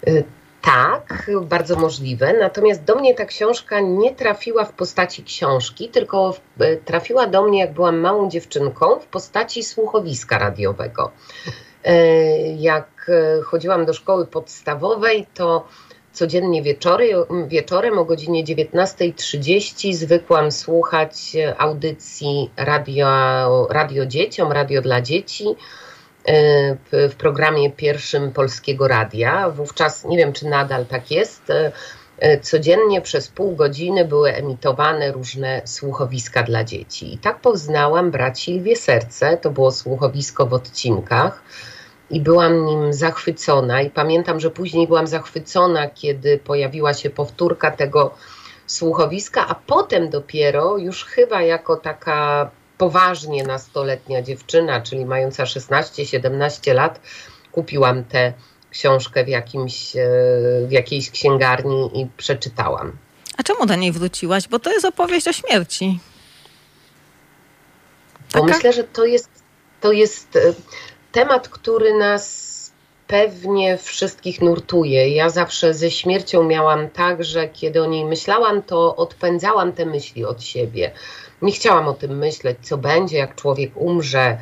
Y, 0.07 0.23
tak, 0.61 1.31
bardzo 1.41 1.75
możliwe. 1.75 2.33
Natomiast 2.39 2.83
do 2.83 2.95
mnie 2.95 3.15
ta 3.15 3.25
książka 3.25 3.79
nie 3.79 4.15
trafiła 4.15 4.65
w 4.65 4.73
postaci 4.73 5.23
książki, 5.23 5.89
tylko 5.89 6.33
y, 6.61 6.81
trafiła 6.85 7.27
do 7.27 7.43
mnie, 7.43 7.59
jak 7.59 7.73
byłam 7.73 7.99
małą 7.99 8.29
dziewczynką, 8.29 8.99
w 8.99 9.05
postaci 9.05 9.63
słuchowiska 9.63 10.37
radiowego. 10.37 11.11
Y, 11.87 12.55
jak 12.57 13.11
chodziłam 13.45 13.85
do 13.85 13.93
szkoły 13.93 14.25
podstawowej, 14.25 15.27
to 15.33 15.67
codziennie 16.17 16.63
wieczory, 16.63 17.09
wieczorem 17.47 17.97
o 17.97 18.05
godzinie 18.05 18.43
19.30 18.43 19.93
zwykłam 19.93 20.51
słuchać 20.51 21.37
audycji 21.57 22.51
radio, 22.57 23.67
radio 23.69 24.05
dzieciom, 24.05 24.51
radio 24.51 24.81
dla 24.81 25.01
dzieci 25.01 25.45
w 26.91 27.15
programie 27.17 27.71
pierwszym 27.71 28.31
Polskiego 28.31 28.87
Radia. 28.87 29.49
Wówczas, 29.49 30.05
nie 30.05 30.17
wiem 30.17 30.33
czy 30.33 30.45
nadal 30.47 30.85
tak 30.85 31.11
jest, 31.11 31.41
codziennie 32.41 33.01
przez 33.01 33.27
pół 33.27 33.55
godziny 33.55 34.05
były 34.05 34.33
emitowane 34.33 35.11
różne 35.11 35.61
słuchowiska 35.65 36.43
dla 36.43 36.63
dzieci. 36.63 37.13
I 37.13 37.17
tak 37.17 37.39
poznałam 37.39 38.11
braci 38.11 38.59
Lwie 38.59 38.75
Serce, 38.75 39.37
to 39.37 39.49
było 39.49 39.71
słuchowisko 39.71 40.45
w 40.45 40.53
odcinkach 40.53 41.43
i 42.09 42.21
byłam 42.21 42.65
nim 42.65 42.93
zachwycona. 42.93 43.81
I 43.81 43.89
pamiętam, 43.89 44.39
że 44.39 44.49
później 44.49 44.87
byłam 44.87 45.07
zachwycona, 45.07 45.89
kiedy 45.89 46.37
pojawiła 46.37 46.93
się 46.93 47.09
powtórka 47.09 47.71
tego 47.71 48.13
słuchowiska, 48.67 49.47
a 49.47 49.55
potem 49.55 50.09
dopiero 50.09 50.77
już 50.77 51.05
chyba 51.05 51.41
jako 51.41 51.75
taka 51.75 52.49
poważnie 52.77 53.43
nastoletnia 53.43 54.21
dziewczyna, 54.21 54.81
czyli 54.81 55.05
mająca 55.05 55.43
16-17 55.43 56.73
lat, 56.73 57.01
kupiłam 57.51 58.03
tę 58.03 58.33
książkę 58.71 59.23
w, 59.23 59.27
jakimś, 59.27 59.95
e, 59.95 59.99
w 60.67 60.71
jakiejś 60.71 61.11
księgarni 61.11 62.01
i 62.01 62.07
przeczytałam. 62.17 62.97
A 63.37 63.43
czemu 63.43 63.65
do 63.65 63.75
niej 63.75 63.91
wróciłaś? 63.91 64.47
Bo 64.47 64.59
to 64.59 64.71
jest 64.71 64.85
opowieść 64.85 65.27
o 65.27 65.33
śmierci. 65.33 65.99
Bo 68.33 68.43
myślę, 68.43 68.73
że 68.73 68.83
to 68.83 69.05
jest, 69.05 69.29
to 69.81 69.91
jest 69.91 70.35
e, 70.35 70.53
temat, 71.11 71.49
który 71.49 71.97
nas 71.97 72.47
pewnie 73.07 73.77
wszystkich 73.77 74.41
nurtuje. 74.41 75.09
Ja 75.09 75.29
zawsze 75.29 75.73
ze 75.73 75.91
śmiercią 75.91 76.43
miałam 76.43 76.89
tak, 76.89 77.23
że 77.23 77.47
kiedy 77.47 77.83
o 77.83 77.85
niej 77.85 78.05
myślałam, 78.05 78.63
to 78.63 78.95
odpędzałam 78.95 79.73
te 79.73 79.85
myśli 79.85 80.25
od 80.25 80.43
siebie. 80.43 80.91
Nie 81.41 81.51
chciałam 81.51 81.87
o 81.87 81.93
tym 81.93 82.17
myśleć, 82.17 82.57
co 82.61 82.77
będzie, 82.77 83.17
jak 83.17 83.35
człowiek 83.35 83.71
umrze, 83.75 84.37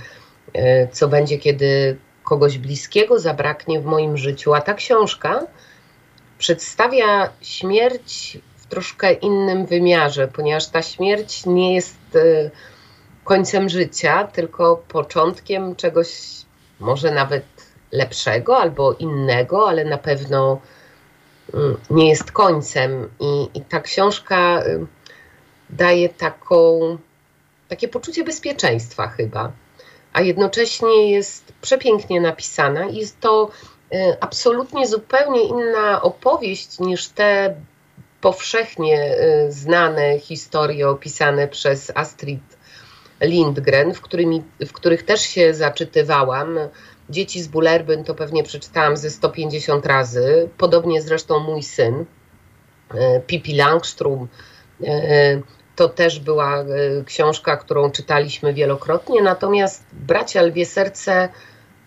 e, 0.53 0.87
co 0.87 1.07
będzie, 1.07 1.37
kiedy 1.37 1.97
kogoś 2.23 2.57
bliskiego 2.57 3.19
zabraknie 3.19 3.81
w 3.81 3.85
moim 3.85 4.17
życiu. 4.17 4.53
A 4.53 4.61
ta 4.61 4.73
książka 4.73 5.47
przedstawia 6.37 7.29
śmierć 7.41 8.37
w 8.57 8.65
troszkę 8.65 9.13
innym 9.13 9.65
wymiarze, 9.65 10.27
ponieważ 10.27 10.67
ta 10.67 10.81
śmierć 10.81 11.45
nie 11.45 11.75
jest 11.75 12.15
e, 12.15 12.49
końcem 13.23 13.69
życia, 13.69 14.27
tylko 14.27 14.83
początkiem 14.87 15.75
czegoś 15.75 16.44
może 16.79 17.11
nawet 17.11 17.45
lepszego 17.91 18.57
albo 18.57 18.93
innego, 18.93 19.69
ale 19.69 19.85
na 19.85 19.97
pewno 19.97 20.61
mm, 21.53 21.77
nie 21.89 22.09
jest 22.09 22.31
końcem. 22.31 23.09
I, 23.19 23.49
i 23.53 23.61
ta 23.61 23.79
książka 23.79 24.63
daje 25.69 26.09
taką, 26.09 26.79
takie 27.67 27.87
poczucie 27.87 28.23
bezpieczeństwa 28.23 29.07
chyba, 29.07 29.51
a 30.13 30.21
jednocześnie 30.21 31.11
jest 31.11 31.53
przepięknie 31.61 32.21
napisana 32.21 32.85
jest 32.85 33.19
to 33.19 33.49
y, 33.93 34.19
absolutnie 34.19 34.87
zupełnie 34.87 35.43
inna 35.43 36.01
opowieść 36.01 36.79
niż 36.79 37.07
te 37.07 37.55
powszechnie 38.21 39.17
y, 39.17 39.51
znane 39.51 40.19
historie 40.19 40.89
opisane 40.89 41.47
przez 41.47 41.91
Astrid 41.95 42.54
Lindgren, 43.21 43.93
w, 43.93 44.01
którymi, 44.01 44.43
w 44.65 44.73
których 44.73 45.03
też 45.03 45.21
się 45.21 45.53
zaczytywałam. 45.53 46.59
Dzieci 47.09 47.41
z 47.41 47.47
Bullerbyn 47.47 48.03
to 48.03 48.15
pewnie 48.15 48.43
przeczytałam 48.43 48.97
ze 48.97 49.09
150 49.09 49.85
razy, 49.85 50.49
podobnie 50.57 51.01
zresztą 51.01 51.39
mój 51.39 51.63
syn, 51.63 52.05
e, 52.93 53.19
Pippi 53.19 53.55
Langstrom. 53.55 54.27
E, 54.83 55.41
to 55.75 55.89
też 55.89 56.19
była 56.19 56.59
e, 56.59 56.65
książka, 57.05 57.57
którą 57.57 57.91
czytaliśmy 57.91 58.53
wielokrotnie, 58.53 59.21
natomiast 59.21 59.83
Bracia 59.93 60.41
Lwie 60.41 60.65
Serce 60.65 61.29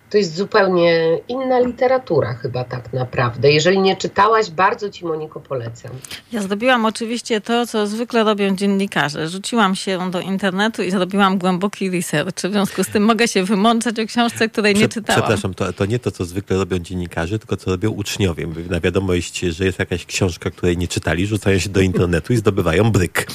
to 0.09 0.17
jest 0.17 0.35
zupełnie 0.35 1.19
inna 1.27 1.59
literatura 1.59 2.33
chyba 2.33 2.63
tak 2.63 2.93
naprawdę. 2.93 3.51
Jeżeli 3.51 3.79
nie 3.79 3.95
czytałaś, 3.95 4.49
bardzo 4.49 4.89
ci 4.89 5.05
Moniko 5.05 5.39
polecam. 5.39 5.91
Ja 6.31 6.41
zrobiłam 6.41 6.85
oczywiście 6.85 7.41
to, 7.41 7.67
co 7.67 7.87
zwykle 7.87 8.23
robią 8.23 8.55
dziennikarze. 8.55 9.29
Rzuciłam 9.29 9.75
się 9.75 10.11
do 10.11 10.19
internetu 10.19 10.83
i 10.83 10.91
zrobiłam 10.91 11.37
głęboki 11.37 11.89
research. 11.89 12.35
W 12.35 12.51
związku 12.51 12.83
z 12.83 12.87
tym 12.87 13.03
mogę 13.03 13.27
się 13.27 13.43
wymączać 13.43 13.99
o 13.99 14.05
książce, 14.05 14.49
której 14.49 14.75
nie 14.75 14.89
czytałam. 14.89 15.21
Przepraszam, 15.21 15.53
to, 15.53 15.73
to 15.73 15.85
nie 15.85 15.99
to, 15.99 16.11
co 16.11 16.25
zwykle 16.25 16.57
robią 16.57 16.79
dziennikarze, 16.79 17.39
tylko 17.39 17.57
co 17.57 17.71
robią 17.71 17.89
uczniowie. 17.89 18.47
Na 18.69 18.79
wiadomość, 18.79 19.39
że 19.39 19.65
jest 19.65 19.79
jakaś 19.79 20.05
książka, 20.05 20.51
której 20.51 20.77
nie 20.77 20.87
czytali, 20.87 21.27
rzucają 21.27 21.59
się 21.59 21.69
do 21.69 21.81
internetu 21.81 22.33
i 22.33 22.37
zdobywają 22.37 22.91
bryk. 22.91 23.27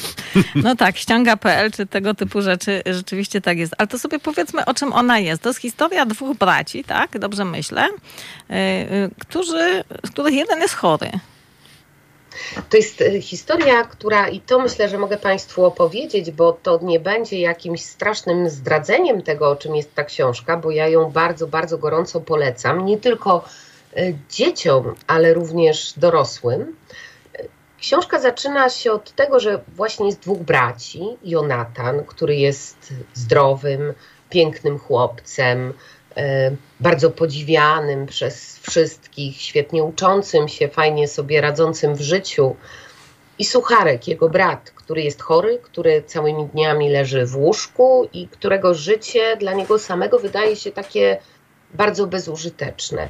No 0.55 0.77
tak, 0.77 0.97
ściąga.pl 0.97 1.71
czy 1.71 1.87
tego 1.87 2.15
typu 2.15 2.43
rzeczy 2.43 2.83
rzeczywiście 2.87 3.41
tak 3.41 3.59
jest. 3.59 3.75
Ale 3.79 3.89
to 3.89 3.99
sobie 3.99 4.19
powiedzmy, 4.19 4.65
o 4.65 4.75
czym 4.75 4.93
ona 4.93 5.19
jest. 5.19 5.43
To 5.43 5.49
jest 5.49 5.61
historia 5.61 6.07
dwóch 6.07 6.37
braci 6.39 6.64
tak, 6.87 7.19
dobrze 7.19 7.45
myślę, 7.45 7.89
y, 7.89 8.55
y, 8.55 9.11
którzy, 9.21 9.85
z 10.05 10.11
których 10.11 10.35
jeden 10.35 10.61
jest 10.61 10.75
chory. 10.75 11.11
To 12.71 12.77
jest 12.77 13.01
y, 13.01 13.21
historia, 13.21 13.85
która, 13.85 14.29
i 14.29 14.41
to 14.41 14.59
myślę, 14.59 14.89
że 14.89 14.99
mogę 14.99 15.17
Państwu 15.17 15.65
opowiedzieć, 15.65 16.31
bo 16.31 16.53
to 16.53 16.81
nie 16.83 17.01
będzie 17.01 17.41
jakimś 17.41 17.85
strasznym 17.85 18.51
zdradzeniem 18.51 19.23
tego, 19.23 19.51
o 19.51 19.57
czym 19.57 19.77
jest 19.77 19.95
ta 19.95 20.05
książka, 20.05 20.57
bo 20.57 20.71
ja 20.71 20.89
ją 20.89 21.11
bardzo, 21.11 21.47
bardzo 21.47 21.79
gorąco 21.79 22.21
polecam, 22.21 22.85
nie 22.85 22.99
tylko 22.99 23.45
dzieciom, 24.31 24.95
ale 25.07 25.35
również 25.35 25.93
dorosłym. 25.97 26.77
Książka 27.85 28.19
zaczyna 28.19 28.71
się 28.71 28.93
od 28.93 29.13
tego, 29.13 29.41
że 29.41 29.61
właśnie 29.69 30.07
jest 30.07 30.21
dwóch 30.21 30.39
braci. 30.39 31.03
Jonatan, 31.25 32.05
który 32.05 32.37
jest 32.37 32.93
zdrowym, 33.15 33.93
pięknym 34.31 34.79
chłopcem, 34.79 35.73
bardzo 36.81 37.11
podziwianym 37.11 38.07
przez 38.07 38.59
wszystkich, 38.59 39.37
świetnie 39.41 39.85
uczącym 39.85 40.49
się, 40.49 40.69
fajnie 40.69 41.09
sobie 41.09 41.41
radzącym 41.41 41.95
w 41.95 42.01
życiu. 42.01 42.57
I 43.39 43.45
Sucharek, 43.45 44.09
jego 44.09 44.29
brat, 44.29 44.71
który 44.71 45.03
jest 45.03 45.23
chory, 45.23 45.59
który 45.63 46.03
całymi 46.03 46.47
dniami 46.47 46.91
leży 46.91 47.27
w 47.27 47.37
łóżku 47.37 48.09
i 48.13 48.29
którego 48.29 48.75
życie 48.75 49.37
dla 49.37 49.53
niego 49.53 49.79
samego 49.79 50.19
wydaje 50.19 50.57
się 50.57 50.73
takie 50.73 51.19
bardzo 51.75 52.07
bezużyteczne. 52.07 53.09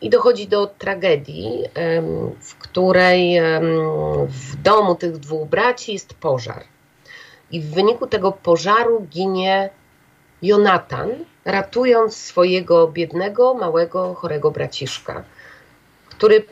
I 0.00 0.10
dochodzi 0.10 0.48
do 0.48 0.66
tragedii, 0.66 1.64
w 2.40 2.54
której 2.54 3.40
w 4.26 4.56
domu 4.56 4.94
tych 4.94 5.18
dwóch 5.18 5.48
braci 5.48 5.92
jest 5.92 6.14
pożar. 6.14 6.64
I 7.50 7.60
w 7.60 7.74
wyniku 7.74 8.06
tego 8.06 8.32
pożaru 8.32 9.06
ginie 9.10 9.70
Jonatan, 10.42 11.10
ratując 11.46 12.16
swojego 12.16 12.88
biednego, 12.88 13.54
małego, 13.54 14.14
chorego 14.14 14.50
braciszka, 14.50 15.24
który 16.08 16.44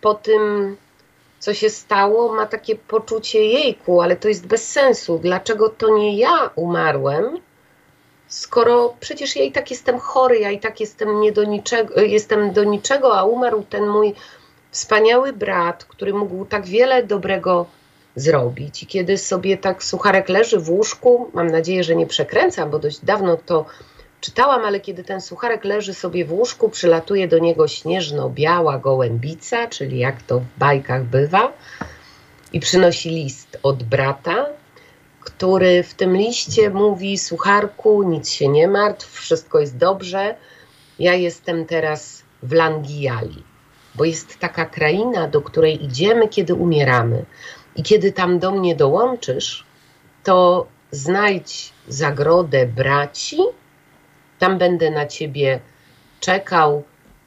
po 0.00 0.14
tym, 0.14 0.76
co 1.38 1.54
się 1.54 1.70
stało, 1.70 2.34
ma 2.34 2.46
takie 2.46 2.76
poczucie 2.76 3.46
jejku, 3.46 4.00
ale 4.00 4.16
to 4.16 4.28
jest 4.28 4.46
bez 4.46 4.68
sensu. 4.68 5.18
Dlaczego 5.18 5.68
to 5.68 5.96
nie 5.98 6.16
ja 6.16 6.50
umarłem, 6.54 7.38
skoro 8.28 8.94
przecież 9.00 9.36
ja 9.36 9.44
i 9.44 9.52
tak 9.52 9.70
jestem 9.70 9.98
chory, 9.98 10.38
ja 10.38 10.50
i 10.50 10.60
tak 10.60 10.80
jestem, 10.80 11.20
nie 11.20 11.32
do 11.32 11.44
niczego, 11.44 12.00
jestem 12.00 12.52
do 12.52 12.64
niczego, 12.64 13.18
a 13.18 13.24
umarł 13.24 13.62
ten 13.70 13.86
mój 13.86 14.14
wspaniały 14.70 15.32
brat, 15.32 15.84
który 15.84 16.14
mógł 16.14 16.44
tak 16.44 16.66
wiele 16.66 17.02
dobrego 17.02 17.66
zrobić. 18.16 18.82
I 18.82 18.86
kiedy 18.86 19.18
sobie 19.18 19.56
tak 19.56 19.84
sucharek 19.84 20.28
leży 20.28 20.58
w 20.58 20.70
łóżku, 20.70 21.30
mam 21.34 21.46
nadzieję, 21.46 21.84
że 21.84 21.96
nie 21.96 22.06
przekręcam, 22.06 22.70
bo 22.70 22.78
dość 22.78 23.04
dawno 23.04 23.36
to 23.36 23.64
czytałam, 24.20 24.64
ale 24.64 24.80
kiedy 24.80 25.04
ten 25.04 25.20
sucharek 25.20 25.64
leży 25.64 25.94
sobie 25.94 26.24
w 26.24 26.32
łóżku, 26.32 26.68
przylatuje 26.68 27.28
do 27.28 27.38
niego 27.38 27.68
śnieżno-biała 27.68 28.78
gołębica, 28.78 29.66
czyli 29.66 29.98
jak 29.98 30.22
to 30.22 30.40
w 30.40 30.58
bajkach 30.58 31.04
bywa, 31.04 31.52
i 32.52 32.60
przynosi 32.60 33.10
list 33.10 33.58
od 33.62 33.82
brata, 33.82 34.46
który 35.20 35.82
w 35.82 35.94
tym 35.94 36.16
liście 36.16 36.70
mówi: 36.70 37.18
Sucharku, 37.18 38.02
nic 38.02 38.30
się 38.30 38.48
nie 38.48 38.68
martw, 38.68 39.12
wszystko 39.12 39.60
jest 39.60 39.76
dobrze. 39.76 40.34
Ja 40.98 41.14
jestem 41.14 41.66
teraz 41.66 42.22
w 42.42 42.52
Langiali, 42.52 43.42
bo 43.94 44.04
jest 44.04 44.38
taka 44.38 44.66
kraina, 44.66 45.28
do 45.28 45.42
której 45.42 45.84
idziemy, 45.84 46.28
kiedy 46.28 46.54
umieramy. 46.54 47.24
I 47.76 47.82
kiedy 47.82 48.12
tam 48.12 48.38
do 48.38 48.50
mnie 48.50 48.76
dołączysz, 48.76 49.64
to 50.24 50.66
znajdź 50.90 51.72
zagrodę 51.88 52.66
braci, 52.66 53.38
tam 54.38 54.58
będę 54.58 54.90
na 54.90 55.06
ciebie 55.06 55.60
czekał 56.20 56.82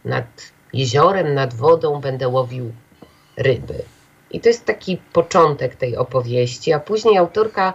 nad 0.05 0.25
jeziorem, 0.73 1.33
nad 1.33 1.53
wodą, 1.53 2.01
będę 2.01 2.27
łowił 2.27 2.73
ryby. 3.37 3.83
I 4.31 4.39
to 4.39 4.49
jest 4.49 4.65
taki 4.65 4.97
początek 4.97 5.75
tej 5.75 5.97
opowieści, 5.97 6.73
a 6.73 6.79
później 6.79 7.17
autorka 7.17 7.73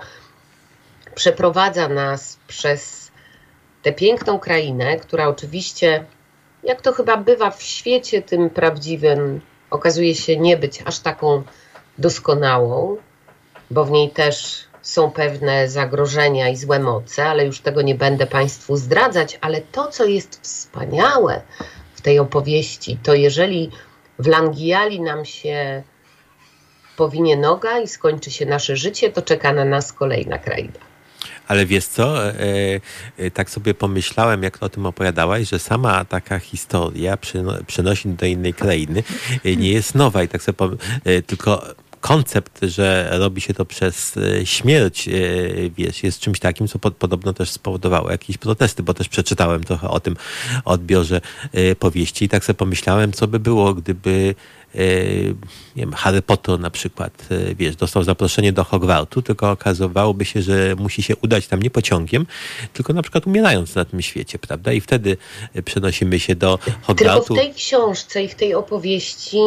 przeprowadza 1.15 1.89
nas 1.89 2.39
przez 2.47 3.11
tę 3.83 3.93
piękną 3.93 4.39
krainę, 4.39 4.97
która 4.97 5.29
oczywiście, 5.29 6.05
jak 6.63 6.81
to 6.81 6.93
chyba 6.93 7.17
bywa 7.17 7.51
w 7.51 7.63
świecie 7.63 8.23
tym 8.23 8.51
prawdziwym, 8.51 9.41
okazuje 9.71 10.15
się 10.15 10.37
nie 10.37 10.57
być 10.57 10.83
aż 10.85 10.99
taką 10.99 11.43
doskonałą, 11.99 12.97
bo 13.71 13.85
w 13.85 13.91
niej 13.91 14.11
też 14.11 14.65
są 14.87 15.11
pewne 15.11 15.69
zagrożenia 15.69 16.49
i 16.49 16.57
złe 16.57 16.79
moce, 16.79 17.25
ale 17.25 17.47
już 17.47 17.61
tego 17.61 17.83
nie 17.83 17.95
będę 17.95 18.27
Państwu 18.27 18.77
zdradzać. 18.77 19.39
Ale 19.41 19.61
to, 19.61 19.89
co 19.89 20.05
jest 20.05 20.41
wspaniałe 20.43 21.43
w 21.95 22.01
tej 22.01 22.19
opowieści, 22.19 22.99
to 23.03 23.15
jeżeli 23.15 23.71
w 24.19 24.27
Langiali 24.27 25.01
nam 25.01 25.25
się 25.25 25.83
powinie 26.97 27.37
noga 27.37 27.79
i 27.79 27.89
skończy 27.89 28.31
się 28.31 28.47
nasze 28.47 28.77
życie, 28.77 29.11
to 29.11 29.23
czeka 29.23 29.53
na 29.53 29.65
nas 29.65 29.93
kolejna 29.93 30.39
kraina. 30.39 30.79
Ale 31.49 31.67
wiesz 31.67 31.85
co, 31.85 32.29
e, 32.29 32.35
e, 33.19 33.31
tak 33.31 33.51
sobie 33.51 33.75
pomyślałem, 33.75 34.43
jak 34.43 34.63
o 34.63 34.69
tym 34.69 34.87
opowiadałaś, 34.87 35.49
że 35.49 35.59
sama 35.59 36.05
taka 36.05 36.39
historia 36.39 37.19
przenosi 37.67 38.09
do 38.09 38.27
innej 38.27 38.55
krainy 38.55 39.03
e, 39.45 39.57
nie 39.57 39.73
jest 39.73 39.95
nowa 39.95 40.23
i 40.23 40.29
tak 40.29 40.43
sobie 40.43 40.67
tylko 41.27 41.63
koncept, 42.07 42.59
że 42.63 43.09
robi 43.13 43.41
się 43.41 43.55
to 43.55 43.65
przez 43.65 44.17
e, 44.17 44.47
śmierć, 44.47 45.09
e, 45.09 45.13
wiesz, 45.77 46.03
jest 46.03 46.21
czymś 46.21 46.39
takim, 46.39 46.69
co 46.69 46.79
podobno 46.79 47.33
też 47.33 47.51
spowodowało 47.51 48.11
jakieś 48.11 48.39
protesty, 48.39 48.83
bo 48.83 48.95
też 48.95 49.09
przeczytałem 49.09 49.65
trochę 49.65 49.89
o 49.89 50.01
tym 50.01 50.17
odbiorze 50.65 51.21
e, 51.53 51.77
powieści 51.77 52.25
i 52.25 52.29
tak 52.29 52.45
sobie 52.45 52.55
pomyślałem, 52.55 53.13
co 53.13 53.27
by 53.27 53.39
było, 53.41 53.75
gdyby 53.75 54.35
nie 55.77 55.83
wiem, 55.83 55.93
Harry 55.93 56.23
Potter 56.23 56.61
na 56.61 56.71
przykład, 56.71 57.29
wiesz, 57.57 57.77
dostał 57.77 58.03
zaproszenie 58.03 58.53
do 58.53 58.65
Hogwartu, 58.65 59.23
tylko 59.23 59.51
okazywałoby 59.51 60.25
się, 60.25 60.43
że 60.43 60.75
musi 60.79 61.03
się 61.03 61.17
udać 61.17 61.47
tam 61.47 61.63
nie 61.63 61.71
pociągiem, 61.71 62.27
tylko 62.73 62.93
na 62.93 63.03
przykład 63.03 63.27
umierając 63.27 63.75
na 63.75 63.85
tym 63.85 64.03
świecie, 64.03 64.39
prawda? 64.39 64.73
I 64.73 64.81
wtedy 64.81 65.17
przenosimy 65.65 66.21
się 66.21 66.35
do 66.35 66.59
Hogwartu. 66.83 67.25
Tylko 67.25 67.35
w 67.35 67.39
tej 67.39 67.55
książce 67.55 68.23
i 68.23 68.29
w 68.29 68.35
tej 68.35 68.55
opowieści 68.55 69.39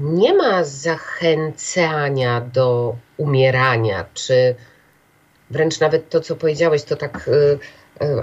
nie 0.00 0.34
ma 0.34 0.64
zachęcania 0.64 2.40
do 2.40 2.96
umierania, 3.16 4.04
czy 4.14 4.54
wręcz 5.50 5.80
nawet 5.80 6.10
to, 6.10 6.20
co 6.20 6.36
powiedziałeś, 6.36 6.82
to 6.82 6.96
tak 6.96 7.28
E, 7.28 7.58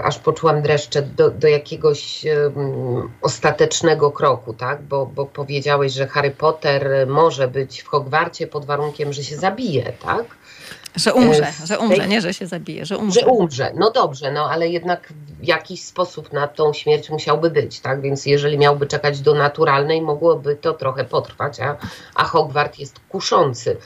aż 0.02 0.18
poczułam 0.18 0.62
dreszcze 0.62 1.02
do, 1.02 1.30
do 1.30 1.48
jakiegoś 1.48 2.24
um, 2.24 3.10
ostatecznego 3.22 4.10
kroku, 4.10 4.54
tak? 4.54 4.82
Bo, 4.82 5.06
bo 5.06 5.26
powiedziałeś, 5.26 5.92
że 5.92 6.06
Harry 6.06 6.30
Potter 6.30 7.06
może 7.06 7.48
być 7.48 7.82
w 7.82 7.86
Hogwarcie 7.86 8.46
pod 8.46 8.64
warunkiem, 8.64 9.12
że 9.12 9.24
się 9.24 9.36
zabije, 9.36 9.92
tak? 10.02 10.24
Że 10.96 11.14
umrze, 11.14 11.46
e, 11.46 11.66
że 11.66 11.78
umrze, 11.78 12.08
nie, 12.08 12.20
że 12.20 12.34
się 12.34 12.46
zabije, 12.46 12.86
że 12.86 12.98
umrze. 12.98 13.20
Że 13.20 13.26
umrze, 13.26 13.72
no 13.74 13.90
dobrze, 13.90 14.32
no 14.32 14.50
ale 14.50 14.68
jednak 14.68 15.12
w 15.40 15.44
jakiś 15.44 15.84
sposób 15.84 16.32
na 16.32 16.48
tą 16.48 16.72
śmierć 16.72 17.10
musiałby 17.10 17.50
być, 17.50 17.80
tak? 17.80 18.00
Więc 18.00 18.26
jeżeli 18.26 18.58
miałby 18.58 18.86
czekać 18.86 19.20
do 19.20 19.34
naturalnej, 19.34 20.02
mogłoby 20.02 20.56
to 20.56 20.72
trochę 20.72 21.04
potrwać, 21.04 21.60
a, 21.60 21.76
a 22.14 22.24
Hogwart 22.24 22.78
jest 22.78 23.00
kuszący 23.08 23.76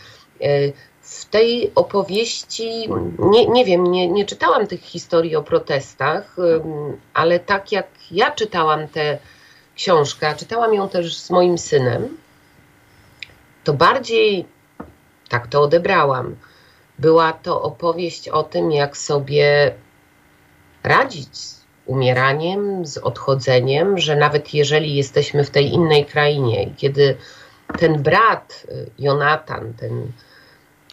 w 1.06 1.24
tej 1.24 1.72
opowieści, 1.74 2.88
nie, 3.18 3.46
nie 3.46 3.64
wiem, 3.64 3.86
nie, 3.86 4.08
nie 4.08 4.24
czytałam 4.24 4.66
tych 4.66 4.80
historii 4.80 5.36
o 5.36 5.42
protestach, 5.42 6.36
ale 7.14 7.40
tak 7.40 7.72
jak 7.72 7.86
ja 8.10 8.30
czytałam 8.30 8.88
tę 8.88 9.18
książkę, 9.76 10.28
a 10.28 10.34
czytałam 10.34 10.74
ją 10.74 10.88
też 10.88 11.16
z 11.16 11.30
moim 11.30 11.58
synem, 11.58 12.16
to 13.64 13.72
bardziej 13.72 14.46
tak 15.28 15.46
to 15.46 15.62
odebrałam. 15.62 16.36
Była 16.98 17.32
to 17.32 17.62
opowieść 17.62 18.28
o 18.28 18.42
tym, 18.42 18.72
jak 18.72 18.96
sobie 18.96 19.74
radzić 20.82 21.38
z 21.38 21.64
umieraniem, 21.86 22.86
z 22.86 22.98
odchodzeniem, 22.98 23.98
że 23.98 24.16
nawet 24.16 24.54
jeżeli 24.54 24.96
jesteśmy 24.96 25.44
w 25.44 25.50
tej 25.50 25.72
innej 25.72 26.06
krainie, 26.06 26.70
kiedy 26.76 27.16
ten 27.78 28.02
brat 28.02 28.66
y, 28.68 28.90
Jonatan, 28.98 29.74
ten 29.74 30.12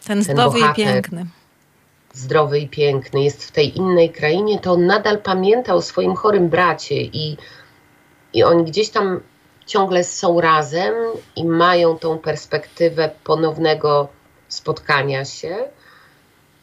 ten 0.04 0.22
zdrowy 0.22 0.58
ten 0.58 0.60
bohater, 0.60 0.84
i 0.84 0.86
piękny. 0.86 1.26
Zdrowy 2.12 2.58
i 2.58 2.68
piękny 2.68 3.22
jest 3.22 3.44
w 3.44 3.52
tej 3.52 3.78
innej 3.78 4.10
krainie, 4.10 4.58
to 4.58 4.72
on 4.72 4.86
nadal 4.86 5.18
pamięta 5.18 5.74
o 5.74 5.82
swoim 5.82 6.14
chorym 6.14 6.48
bracie 6.48 7.02
i, 7.02 7.36
i 8.32 8.44
oni 8.44 8.64
gdzieś 8.64 8.90
tam 8.90 9.20
ciągle 9.66 10.04
są 10.04 10.40
razem 10.40 10.94
i 11.36 11.44
mają 11.44 11.98
tą 11.98 12.18
perspektywę 12.18 13.10
ponownego 13.24 14.08
spotkania 14.48 15.24
się. 15.24 15.56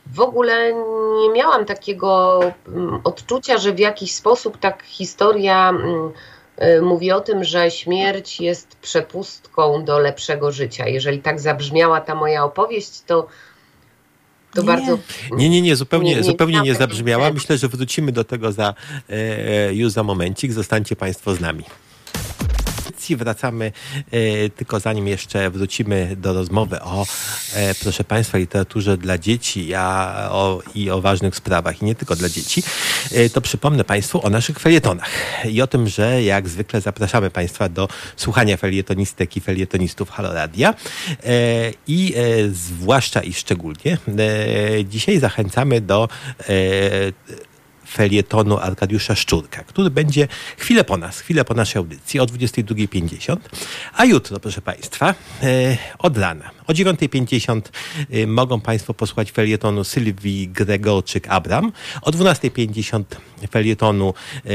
W 0.05 0.19
ogóle 0.19 0.73
nie 1.21 1.29
miałam 1.29 1.65
takiego 1.65 2.39
mm, 2.67 3.01
odczucia, 3.03 3.57
że 3.57 3.73
w 3.73 3.79
jakiś 3.79 4.13
sposób 4.15 4.57
tak 4.57 4.83
historia 4.83 5.69
mm, 5.69 6.11
mówi 6.81 7.11
o 7.11 7.21
tym, 7.21 7.43
że 7.43 7.71
śmierć 7.71 8.41
jest 8.41 8.75
przepustką 8.75 9.85
do 9.85 9.99
lepszego 9.99 10.51
życia. 10.51 10.87
Jeżeli 10.87 11.19
tak 11.19 11.39
zabrzmiała 11.39 12.01
ta 12.01 12.15
moja 12.15 12.43
opowieść, 12.43 13.01
to, 13.07 13.27
to 14.53 14.61
nie. 14.61 14.67
bardzo. 14.67 14.97
Nie, 15.31 15.49
nie, 15.49 15.61
nie, 15.61 15.75
zupełnie 15.75 16.09
nie, 16.09 16.17
nie, 16.17 16.23
zupełnie 16.23 16.61
nie 16.61 16.75
zabrzmiała. 16.75 17.31
Myślę, 17.31 17.57
że 17.57 17.67
wrócimy 17.67 18.11
do 18.11 18.23
tego 18.23 18.51
za, 18.51 18.73
e, 19.09 19.13
e, 19.13 19.73
już 19.73 19.91
za 19.91 20.03
momencik. 20.03 20.51
Zostańcie 20.51 20.95
Państwo 20.95 21.35
z 21.35 21.39
nami 21.39 21.63
Wracamy 23.09 23.71
e, 24.11 24.49
tylko 24.49 24.79
zanim 24.79 25.07
jeszcze 25.07 25.49
wrócimy 25.49 26.15
do 26.15 26.33
rozmowy 26.33 26.81
o, 26.81 27.05
e, 27.53 27.75
proszę 27.75 28.03
Państwa, 28.03 28.37
literaturze 28.37 28.97
dla 28.97 29.17
dzieci 29.17 29.73
a 29.73 30.27
o, 30.31 30.61
i 30.75 30.89
o 30.89 31.01
ważnych 31.01 31.35
sprawach 31.35 31.81
i 31.81 31.85
nie 31.85 31.95
tylko 31.95 32.15
dla 32.15 32.29
dzieci, 32.29 32.63
e, 33.11 33.29
to 33.29 33.41
przypomnę 33.41 33.83
Państwu 33.83 34.25
o 34.25 34.29
naszych 34.29 34.59
felietonach 34.59 35.09
i 35.45 35.61
o 35.61 35.67
tym, 35.67 35.87
że 35.87 36.23
jak 36.23 36.49
zwykle 36.49 36.81
zapraszamy 36.81 37.29
Państwa 37.29 37.69
do 37.69 37.87
słuchania 38.15 38.57
felietonistek 38.57 39.37
i 39.37 39.41
felietonistów 39.41 40.09
Haloradia. 40.09 40.73
I 41.87 42.13
zwłaszcza 42.51 43.21
i 43.21 43.33
szczególnie 43.33 43.97
dzisiaj 44.85 45.19
zachęcamy 45.19 45.81
do 45.81 46.07
felietonu 47.91 48.57
Arkadiusza 48.57 49.15
Szczurka, 49.15 49.63
który 49.63 49.89
będzie 49.89 50.27
chwilę 50.57 50.83
po 50.83 50.97
nas, 50.97 51.19
chwilę 51.19 51.45
po 51.45 51.53
naszej 51.53 51.79
audycji 51.79 52.19
o 52.19 52.25
22.50. 52.25 53.37
A 53.93 54.05
jutro, 54.05 54.39
proszę 54.39 54.61
Państwa, 54.61 55.15
e, 55.43 55.77
od 55.99 56.17
rana 56.17 56.51
o 56.67 56.73
9.50 56.73 57.61
e, 58.09 58.27
mogą 58.27 58.61
Państwo 58.61 58.93
posłuchać 58.93 59.31
felietonu 59.31 59.83
Sylwii 59.83 60.49
Gregorczyk-Abram. 60.49 61.71
O 62.01 62.11
12.50 62.11 63.03
felietonu 63.51 64.13
e, 64.45 64.49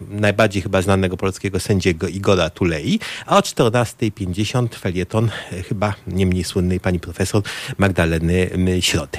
najbardziej 0.00 0.62
chyba 0.62 0.82
znanego 0.82 1.16
polskiego 1.16 1.60
sędziego 1.60 2.08
Igora 2.08 2.50
Tulei, 2.50 3.00
a 3.26 3.36
o 3.36 3.40
14.50 3.40 4.74
felieton 4.74 5.30
chyba 5.68 5.94
nie 6.06 6.26
mniej 6.26 6.44
słynnej 6.44 6.80
pani 6.80 7.00
profesor 7.00 7.42
Magdaleny 7.78 8.50
Środy. 8.80 9.18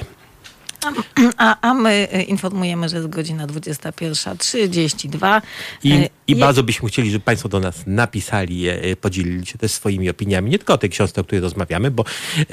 A, 1.36 1.60
a 1.60 1.74
my 1.74 2.08
e, 2.12 2.22
informujemy, 2.22 2.88
że 2.88 2.96
jest 2.96 3.08
godzina 3.08 3.46
21.32. 3.46 5.42
I, 5.84 5.92
e, 5.92 6.08
i 6.26 6.36
bardzo 6.36 6.62
byśmy 6.62 6.88
chcieli, 6.88 7.10
żeby 7.10 7.24
Państwo 7.24 7.48
do 7.48 7.60
nas 7.60 7.82
napisali, 7.86 8.68
e, 8.68 8.96
podzielili 8.96 9.46
się 9.46 9.58
też 9.58 9.72
swoimi 9.72 10.10
opiniami, 10.10 10.50
nie 10.50 10.58
tylko 10.58 10.74
o 10.74 10.78
tej 10.78 10.90
książce, 10.90 11.20
o 11.20 11.24
której 11.24 11.42
rozmawiamy, 11.42 11.90
bo 11.90 12.04
e, 12.40 12.44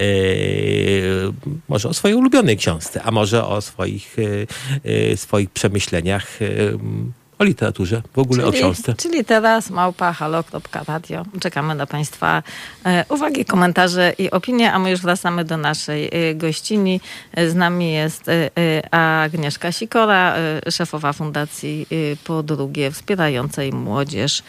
może 1.68 1.90
o 1.90 1.94
swojej 1.94 2.18
ulubionej 2.18 2.58
książce, 2.58 3.04
a 3.04 3.12
może 3.12 3.46
o 3.46 3.62
swoich, 3.62 4.16
e, 4.86 5.18
swoich 5.18 5.50
przemyśleniach 5.50 6.40
o 7.40 7.44
literaturze, 7.44 8.02
w 8.14 8.20
ogóle 8.20 8.44
czyli, 8.44 8.58
o 8.58 8.60
książce. 8.60 8.94
Czyli 8.94 9.26
teraz 9.26 9.70
małpa 9.70 10.14
halo.radio. 10.14 11.26
Czekamy 11.42 11.76
na 11.76 11.86
Państwa 11.86 12.44
e, 12.86 13.06
uwagi, 13.10 13.46
komentarze 13.46 14.14
i 14.18 14.32
opinie, 14.32 14.74
a 14.74 14.80
my 14.80 14.92
już 14.92 15.02
wracamy 15.02 15.46
do 15.46 15.58
naszej 15.58 16.10
e, 16.12 16.36
gościni. 16.36 17.02
Z 17.48 17.56
nami 17.56 17.94
jest 17.94 18.30
e, 18.30 18.50
e 18.58 18.94
Agnieszka 19.24 19.72
Sikora, 19.72 20.36
e, 20.36 20.72
szefowa 20.72 21.14
Fundacji 21.14 21.88
e, 21.92 21.96
Po 22.24 22.44
Drugie, 22.44 22.92
wspierającej 22.92 23.74
młodzież 23.74 24.44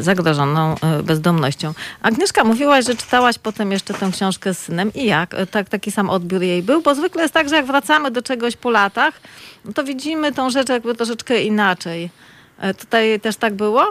zagrożoną 0.00 0.74
bezdomnością. 1.04 1.74
Agnieszka, 2.02 2.44
mówiłaś, 2.44 2.84
że 2.86 2.94
czytałaś 2.94 3.38
potem 3.38 3.72
jeszcze 3.72 3.94
tę 3.94 4.10
książkę 4.12 4.54
z 4.54 4.58
synem 4.58 4.92
i 4.94 5.04
jak? 5.04 5.36
Tak, 5.50 5.68
taki 5.68 5.90
sam 5.90 6.10
odbiór 6.10 6.42
jej 6.42 6.62
był? 6.62 6.82
Bo 6.82 6.94
zwykle 6.94 7.22
jest 7.22 7.34
tak, 7.34 7.48
że 7.48 7.56
jak 7.56 7.66
wracamy 7.66 8.10
do 8.10 8.22
czegoś 8.22 8.56
po 8.56 8.70
latach, 8.70 9.20
no 9.64 9.72
to 9.72 9.84
widzimy 9.84 10.32
tą 10.32 10.50
rzecz 10.50 10.68
jakby 10.68 10.94
troszeczkę 10.94 11.42
inaczej. 11.42 12.10
E, 12.58 12.74
tutaj 12.74 13.20
też 13.20 13.36
tak 13.36 13.54
było? 13.54 13.86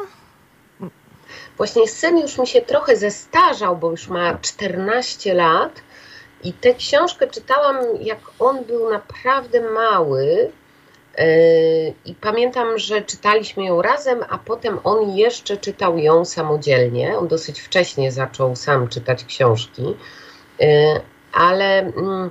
Właśnie 1.57 1.87
syn 1.87 2.17
już 2.17 2.37
mi 2.37 2.47
się 2.47 2.61
trochę 2.61 2.95
zestarzał, 2.95 3.77
bo 3.77 3.91
już 3.91 4.07
ma 4.07 4.37
14 4.37 5.33
lat 5.33 5.81
I 6.43 6.53
tę 6.53 6.73
książkę 6.73 7.27
czytałam, 7.27 7.77
jak 8.01 8.19
on 8.39 8.63
był 8.63 8.91
naprawdę 8.91 9.61
mały. 9.71 10.51
E, 11.17 11.27
I 11.87 12.15
pamiętam, 12.21 12.77
że 12.77 13.01
czytaliśmy 13.01 13.65
ją 13.65 13.81
razem, 13.81 14.19
a 14.29 14.37
potem 14.37 14.79
on 14.83 15.09
jeszcze 15.09 15.57
czytał 15.57 15.97
ją 15.97 16.25
samodzielnie. 16.25 17.17
On 17.17 17.27
dosyć 17.27 17.61
wcześnie 17.61 18.11
zaczął 18.11 18.55
sam 18.55 18.87
czytać 18.87 19.25
książki, 19.25 19.95
e, 20.61 21.01
ale 21.33 21.79
mm, 21.79 22.29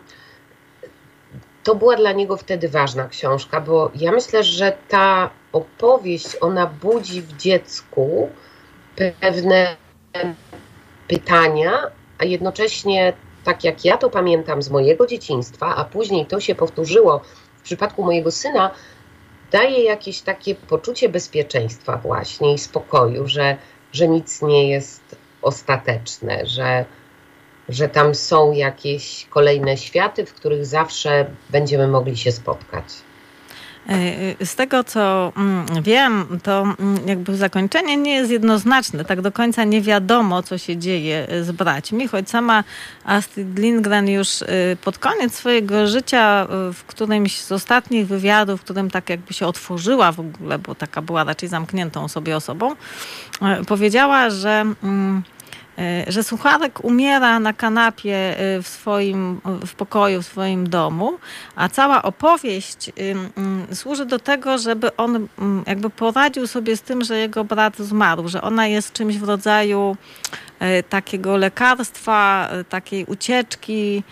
to 1.62 1.74
była 1.74 1.96
dla 1.96 2.12
niego 2.12 2.36
wtedy 2.36 2.68
ważna 2.68 3.08
książka, 3.08 3.60
bo 3.60 3.90
ja 3.94 4.12
myślę, 4.12 4.44
że 4.44 4.76
ta 4.88 5.30
opowieść, 5.52 6.36
ona 6.40 6.66
budzi 6.66 7.22
w 7.22 7.36
dziecku 7.36 8.28
pewne 8.96 9.76
pytania, 11.08 11.90
a 12.18 12.24
jednocześnie, 12.24 13.12
tak 13.44 13.64
jak 13.64 13.84
ja 13.84 13.96
to 13.96 14.10
pamiętam 14.10 14.62
z 14.62 14.70
mojego 14.70 15.06
dzieciństwa, 15.06 15.76
a 15.76 15.84
później 15.84 16.26
to 16.26 16.40
się 16.40 16.54
powtórzyło 16.54 17.20
w 17.58 17.62
przypadku 17.62 18.02
mojego 18.02 18.30
syna, 18.30 18.70
daje 19.52 19.84
jakieś 19.84 20.20
takie 20.20 20.54
poczucie 20.54 21.08
bezpieczeństwa 21.08 21.96
właśnie 21.96 22.54
i 22.54 22.58
spokoju, 22.58 23.28
że, 23.28 23.56
że 23.92 24.08
nic 24.08 24.42
nie 24.42 24.70
jest 24.70 25.16
ostateczne, 25.42 26.46
że, 26.46 26.84
że 27.74 27.88
tam 27.88 28.14
są 28.14 28.52
jakieś 28.52 29.26
kolejne 29.30 29.76
światy, 29.76 30.26
w 30.26 30.34
których 30.34 30.66
zawsze 30.66 31.26
będziemy 31.50 31.88
mogli 31.88 32.16
się 32.16 32.32
spotkać. 32.32 32.84
E, 33.88 34.46
z 34.46 34.54
tego, 34.54 34.84
co 34.84 35.32
mm, 35.36 35.66
wiem, 35.82 36.38
to 36.42 36.62
mm, 36.62 37.08
jakby 37.08 37.36
zakończenie 37.36 37.96
nie 37.96 38.14
jest 38.14 38.30
jednoznaczne. 38.30 39.04
Tak 39.04 39.20
do 39.20 39.32
końca 39.32 39.64
nie 39.64 39.82
wiadomo, 39.82 40.42
co 40.42 40.58
się 40.58 40.76
dzieje 40.76 41.26
z 41.42 41.52
braćmi, 41.52 42.08
choć 42.08 42.30
sama 42.30 42.64
Astrid 43.04 43.58
Lindgren 43.58 44.08
już 44.08 44.28
pod 44.84 44.98
koniec 44.98 45.34
swojego 45.34 45.86
życia, 45.86 46.46
w 46.74 46.84
którymś 46.86 47.40
z 47.40 47.52
ostatnich 47.52 48.06
wywiadów, 48.06 48.60
w 48.60 48.64
którym 48.64 48.90
tak 48.90 49.10
jakby 49.10 49.34
się 49.34 49.46
otworzyła 49.46 50.12
w 50.12 50.20
ogóle, 50.20 50.58
bo 50.58 50.74
taka 50.74 51.02
była 51.02 51.24
raczej 51.24 51.48
zamkniętą 51.48 52.08
sobie 52.08 52.36
osobą, 52.36 52.76
powiedziała, 53.66 54.30
że 54.30 54.64
mm, 54.82 55.22
E, 55.22 55.31
że 56.06 56.22
Sucharek 56.22 56.84
umiera 56.84 57.40
na 57.40 57.52
kanapie 57.52 58.38
e, 58.38 58.62
w 58.62 58.68
swoim 58.68 59.40
w 59.66 59.74
pokoju, 59.74 60.22
w 60.22 60.26
swoim 60.26 60.68
domu, 60.68 61.18
a 61.56 61.68
cała 61.68 62.02
opowieść 62.02 62.92
służy 63.74 64.06
do 64.06 64.18
tego, 64.18 64.58
żeby 64.58 64.96
on 64.96 65.28
jakby 65.66 65.90
poradził 65.90 66.46
sobie 66.46 66.76
z 66.76 66.82
tym, 66.82 67.04
że 67.04 67.18
jego 67.18 67.44
brat 67.44 67.78
zmarł, 67.78 68.28
że 68.28 68.42
ona 68.42 68.66
jest 68.66 68.92
czymś 68.92 69.18
w 69.18 69.22
rodzaju 69.22 69.96
e, 70.51 70.51
takiego 70.88 71.36
lekarstwa, 71.36 72.48
takiej 72.68 73.04
ucieczki, 73.04 74.02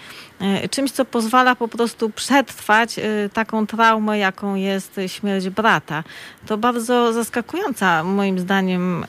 czymś, 0.70 0.90
co 0.90 1.04
pozwala 1.04 1.54
po 1.54 1.68
prostu 1.68 2.10
przetrwać 2.10 2.96
taką 3.32 3.66
traumę, 3.66 4.18
jaką 4.18 4.54
jest 4.54 5.00
śmierć 5.06 5.48
brata. 5.48 6.04
To 6.46 6.58
bardzo 6.58 7.12
zaskakująca 7.12 8.04
moim 8.04 8.38
zdaniem 8.38 9.04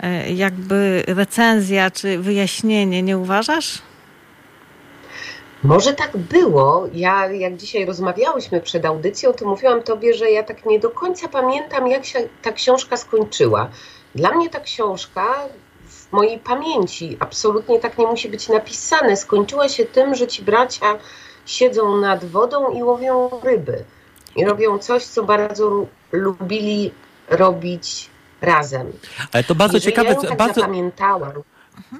E, 0.00 0.32
jakby 0.32 1.04
recenzja 1.06 1.90
czy 1.90 2.18
wyjaśnienie, 2.18 3.02
nie 3.02 3.18
uważasz? 3.18 3.82
Może 5.62 5.92
tak 5.92 6.16
było. 6.16 6.88
Ja, 6.94 7.26
jak 7.26 7.56
dzisiaj 7.56 7.86
rozmawiałyśmy 7.86 8.60
przed 8.60 8.84
audycją, 8.84 9.32
to 9.32 9.48
mówiłam 9.48 9.82
tobie, 9.82 10.14
że 10.14 10.30
ja 10.30 10.42
tak 10.42 10.66
nie 10.66 10.80
do 10.80 10.90
końca 10.90 11.28
pamiętam, 11.28 11.88
jak 11.88 12.04
się 12.04 12.28
ta 12.42 12.52
książka 12.52 12.96
skończyła. 12.96 13.70
Dla 14.14 14.30
mnie 14.30 14.50
ta 14.50 14.60
książka 14.60 15.24
mojej 16.12 16.38
pamięci, 16.38 17.16
absolutnie 17.20 17.80
tak 17.80 17.98
nie 17.98 18.06
musi 18.06 18.28
być 18.28 18.48
napisane, 18.48 19.16
skończyła 19.16 19.68
się 19.68 19.84
tym, 19.84 20.14
że 20.14 20.26
ci 20.26 20.42
bracia 20.42 20.98
siedzą 21.46 21.96
nad 21.96 22.24
wodą 22.24 22.70
i 22.70 22.82
łowią 22.82 23.30
ryby. 23.42 23.84
I 24.36 24.44
robią 24.44 24.78
coś, 24.78 25.04
co 25.04 25.22
bardzo 25.22 25.86
lubili 26.12 26.92
robić 27.28 28.10
razem. 28.40 28.92
Ale 29.32 29.44
to 29.44 29.54
bardzo 29.54 29.80
ciekawe. 29.80 30.08
Ja 30.08 30.14
tak 30.14 30.36
bardzo, 30.36 30.60
zapamiętałam. 30.60 31.32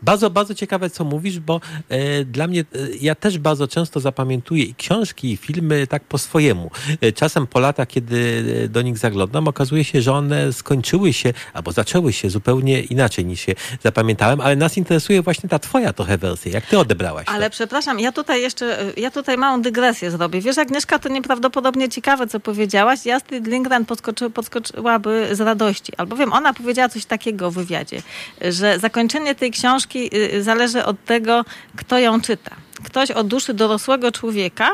Bardzo, 0.02 0.30
bardzo 0.30 0.54
ciekawe, 0.54 0.90
co 0.90 1.04
mówisz, 1.04 1.40
bo 1.40 1.60
e, 1.88 2.24
dla 2.24 2.46
mnie, 2.46 2.60
e, 2.60 2.64
ja 3.00 3.14
też 3.14 3.38
bardzo 3.38 3.68
często 3.68 4.00
zapamiętuję 4.00 4.64
i 4.64 4.74
książki, 4.74 5.32
i 5.32 5.36
filmy 5.36 5.86
tak 5.86 6.04
po 6.04 6.18
swojemu. 6.18 6.70
E, 7.00 7.12
czasem 7.12 7.46
po 7.46 7.60
latach, 7.60 7.88
kiedy 7.88 8.44
e, 8.64 8.68
do 8.68 8.82
nich 8.82 8.98
zaglądam, 8.98 9.48
okazuje 9.48 9.84
się, 9.84 10.02
że 10.02 10.12
one 10.12 10.52
skończyły 10.52 11.12
się, 11.12 11.32
albo 11.52 11.72
zaczęły 11.72 12.12
się 12.12 12.30
zupełnie 12.30 12.80
inaczej 12.80 13.24
niż 13.24 13.40
się 13.40 13.54
zapamiętałem, 13.82 14.40
ale 14.40 14.56
nas 14.56 14.76
interesuje 14.76 15.22
właśnie 15.22 15.48
ta 15.48 15.58
twoja 15.58 15.92
trochę 15.92 16.18
wersja. 16.18 16.52
Jak 16.52 16.66
ty 16.66 16.78
odebrałaś 16.78 17.24
Ale 17.28 17.46
to? 17.46 17.50
przepraszam, 17.50 18.00
ja 18.00 18.12
tutaj 18.12 18.42
jeszcze, 18.42 18.80
e, 18.80 18.92
ja 18.96 19.10
tutaj 19.10 19.36
małą 19.36 19.62
dygresję 19.62 20.10
zrobię. 20.10 20.40
Wiesz, 20.40 20.58
Agnieszka, 20.58 20.98
to 20.98 21.08
nieprawdopodobnie 21.08 21.88
ciekawe, 21.88 22.26
co 22.26 22.40
powiedziałaś. 22.40 23.06
Astrid 23.06 23.46
Lindgren 23.46 23.84
podskoczy, 23.84 24.30
podskoczyłaby 24.30 25.28
z 25.32 25.40
radości. 25.40 25.92
Albowiem 25.96 26.32
ona 26.32 26.52
powiedziała 26.54 26.88
coś 26.88 27.04
takiego 27.04 27.50
w 27.50 27.54
wywiadzie, 27.54 28.02
że 28.40 28.78
zakończenie 28.78 29.34
tej 29.34 29.50
książki 29.50 29.67
książki 29.68 30.16
y, 30.16 30.34
y, 30.34 30.42
zależy 30.42 30.84
od 30.84 31.04
tego, 31.04 31.44
kto 31.76 31.98
ją 31.98 32.20
czyta. 32.20 32.50
Ktoś 32.84 33.10
od 33.10 33.26
duszy 33.26 33.54
dorosłego 33.54 34.12
człowieka 34.12 34.70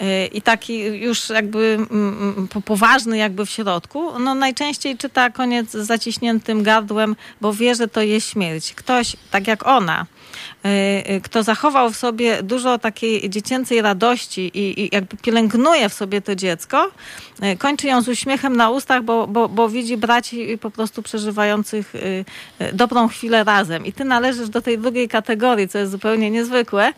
y, 0.00 0.26
i 0.26 0.42
taki 0.42 0.78
już 0.78 1.30
jakby 1.30 1.78
mm, 1.90 2.36
mm, 2.36 2.48
poważny 2.64 3.18
jakby 3.18 3.46
w 3.46 3.50
środku, 3.50 4.18
no 4.18 4.34
najczęściej 4.34 4.96
czyta 4.96 5.30
koniec 5.30 5.70
z 5.70 5.86
zaciśniętym 5.86 6.62
gardłem, 6.62 7.16
bo 7.40 7.52
wie, 7.52 7.74
że 7.74 7.88
to 7.88 8.02
jest 8.02 8.28
śmierć. 8.28 8.74
Ktoś, 8.74 9.16
tak 9.30 9.46
jak 9.46 9.66
ona, 9.66 10.06
kto 11.22 11.42
zachował 11.42 11.90
w 11.90 11.96
sobie 11.96 12.42
dużo 12.42 12.78
takiej 12.78 13.30
dziecięcej 13.30 13.82
radości 13.82 14.40
i, 14.40 14.80
i 14.80 14.88
jakby 14.92 15.16
pielęgnuje 15.16 15.88
w 15.88 15.94
sobie 15.94 16.20
to 16.20 16.34
dziecko, 16.34 16.90
y, 17.52 17.56
kończy 17.56 17.86
ją 17.86 18.02
z 18.02 18.08
uśmiechem 18.08 18.56
na 18.56 18.70
ustach, 18.70 19.02
bo, 19.02 19.26
bo, 19.26 19.48
bo 19.48 19.68
widzi 19.68 19.96
braci 19.96 20.58
po 20.58 20.70
prostu 20.70 21.02
przeżywających 21.02 21.94
dobrą 22.72 23.08
chwilę 23.08 23.44
razem. 23.44 23.86
I 23.86 23.92
ty 23.92 24.04
należysz 24.04 24.48
do 24.48 24.62
tej 24.62 24.78
drugiej 24.78 25.08
kategorii, 25.08 25.68
co 25.68 25.78
jest 25.78 25.92
zupełnie 25.92 26.30
niezwykłe, 26.30 26.92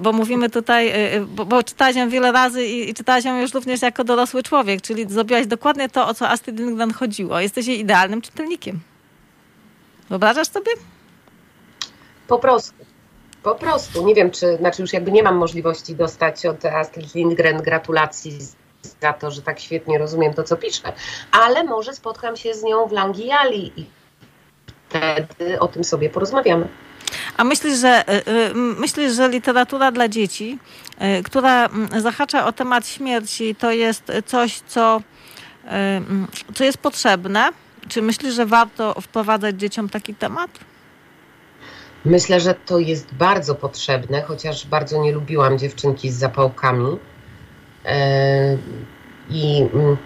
bo 0.00 0.12
mówimy 0.12 0.50
tutaj, 0.50 0.92
bo, 1.26 1.46
bo 1.46 1.62
czytałaś 1.62 1.96
ją 1.96 2.08
wiele 2.08 2.32
razy 2.32 2.66
i, 2.66 2.90
i 2.90 2.94
czytałaś 2.94 3.24
ją 3.24 3.40
już 3.40 3.54
również 3.54 3.82
jako 3.82 4.04
dorosły 4.04 4.42
człowiek, 4.42 4.82
czyli 4.82 5.06
zrobiłaś 5.08 5.46
dokładnie 5.46 5.88
to, 5.88 6.08
o 6.08 6.14
co 6.14 6.28
Astrid 6.28 6.58
Lindgren 6.58 6.92
chodziło. 6.92 7.40
Jesteś 7.40 7.66
jej 7.66 7.80
idealnym 7.80 8.22
czytelnikiem. 8.22 8.80
Wyobrażasz 10.08 10.48
sobie? 10.48 10.70
Po 12.28 12.38
prostu. 12.38 12.74
Po 13.42 13.54
prostu. 13.54 14.06
Nie 14.06 14.14
wiem, 14.14 14.30
czy, 14.30 14.56
znaczy 14.56 14.82
już 14.82 14.92
jakby 14.92 15.12
nie 15.12 15.22
mam 15.22 15.36
możliwości 15.36 15.94
dostać 15.94 16.46
od 16.46 16.64
Astrid 16.64 17.14
Lindgren 17.14 17.62
gratulacji 17.62 18.38
za 19.00 19.12
to, 19.12 19.30
że 19.30 19.42
tak 19.42 19.60
świetnie 19.60 19.98
rozumiem 19.98 20.34
to, 20.34 20.42
co 20.42 20.56
piszę, 20.56 20.92
ale 21.32 21.64
może 21.64 21.94
spotkam 21.94 22.36
się 22.36 22.54
z 22.54 22.62
nią 22.62 22.86
w 22.86 22.92
Langiali 22.92 23.72
i 23.76 23.86
wtedy 24.88 25.60
o 25.60 25.68
tym 25.68 25.84
sobie 25.84 26.10
porozmawiamy. 26.10 26.68
A 27.36 27.44
myślisz, 27.44 27.78
że, 27.78 28.04
y, 28.08 28.30
y, 28.30 28.54
myślisz, 28.54 29.12
że 29.12 29.28
literatura 29.28 29.92
dla 29.92 30.08
dzieci, 30.08 30.58
y, 31.18 31.22
która 31.22 31.66
mm, 31.66 32.00
zahacza 32.00 32.46
o 32.46 32.52
temat 32.52 32.88
śmierci, 32.88 33.54
to 33.54 33.72
jest 33.72 34.12
coś, 34.26 34.60
co, 34.60 35.00
mm, 35.64 36.26
co 36.54 36.64
jest 36.64 36.78
potrzebne? 36.78 37.50
Czy 37.88 38.02
myślisz, 38.02 38.34
że 38.34 38.46
warto 38.46 39.00
wprowadzać 39.00 39.60
dzieciom 39.60 39.88
taki 39.88 40.14
temat? 40.14 40.50
Myślę, 42.04 42.40
że 42.40 42.54
to 42.54 42.78
jest 42.78 43.14
bardzo 43.14 43.54
potrzebne, 43.54 44.22
chociaż 44.22 44.66
bardzo 44.66 45.02
nie 45.02 45.12
lubiłam 45.12 45.58
dziewczynki 45.58 46.10
z 46.10 46.18
zapałkami. 46.18 46.98
E, 47.84 48.58
I 49.30 49.66
mm, 49.74 49.96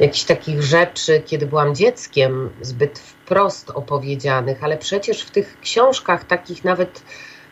jakichś 0.00 0.24
takich 0.24 0.62
rzeczy, 0.62 1.22
kiedy 1.26 1.46
byłam 1.46 1.74
dzieckiem, 1.74 2.50
zbyt 2.60 2.98
wprost 2.98 3.70
opowiedzianych, 3.70 4.64
ale 4.64 4.76
przecież 4.76 5.22
w 5.22 5.30
tych 5.30 5.60
książkach 5.60 6.24
takich 6.24 6.64
nawet 6.64 7.02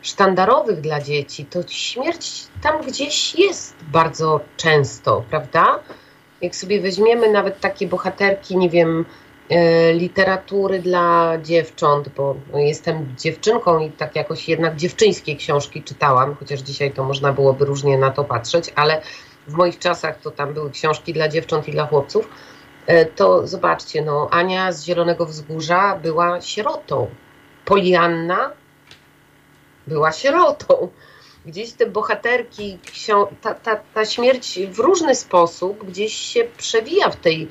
sztandarowych 0.01 0.81
dla 0.81 1.01
dzieci, 1.01 1.45
to 1.45 1.59
śmierć 1.67 2.47
tam 2.61 2.81
gdzieś 2.81 3.35
jest 3.35 3.75
bardzo 3.91 4.39
często, 4.57 5.23
prawda? 5.29 5.79
Jak 6.41 6.55
sobie 6.55 6.81
weźmiemy 6.81 7.31
nawet 7.31 7.59
takie 7.59 7.87
bohaterki, 7.87 8.57
nie 8.57 8.69
wiem, 8.69 9.05
literatury 9.93 10.79
dla 10.79 11.37
dziewcząt, 11.41 12.09
bo 12.09 12.35
jestem 12.55 13.15
dziewczynką 13.17 13.79
i 13.79 13.91
tak 13.91 14.15
jakoś 14.15 14.49
jednak 14.49 14.75
dziewczyńskie 14.75 15.35
książki 15.35 15.83
czytałam, 15.83 16.35
chociaż 16.35 16.59
dzisiaj 16.59 16.91
to 16.91 17.03
można 17.03 17.33
byłoby 17.33 17.65
różnie 17.65 17.97
na 17.97 18.11
to 18.11 18.23
patrzeć, 18.23 18.73
ale 18.75 19.01
w 19.47 19.53
moich 19.53 19.79
czasach 19.79 20.19
to 20.19 20.31
tam 20.31 20.53
były 20.53 20.71
książki 20.71 21.13
dla 21.13 21.27
dziewcząt 21.27 21.67
i 21.67 21.71
dla 21.71 21.87
chłopców. 21.87 22.29
E, 22.85 23.05
to 23.05 23.47
zobaczcie, 23.47 24.01
no, 24.01 24.27
Ania 24.31 24.71
z 24.71 24.83
Zielonego 24.83 25.25
Wzgórza 25.25 25.99
była 26.03 26.41
sierotą. 26.41 27.07
Polianna 27.65 28.51
była 29.87 30.11
sierotą. 30.11 30.89
Gdzieś 31.45 31.73
te 31.73 31.85
bohaterki, 31.85 32.79
ta, 33.41 33.53
ta, 33.53 33.75
ta 33.75 34.05
śmierć 34.05 34.59
w 34.69 34.79
różny 34.79 35.15
sposób 35.15 35.85
gdzieś 35.85 36.13
się 36.13 36.43
przewija 36.57 37.09
w 37.09 37.15
tej 37.15 37.47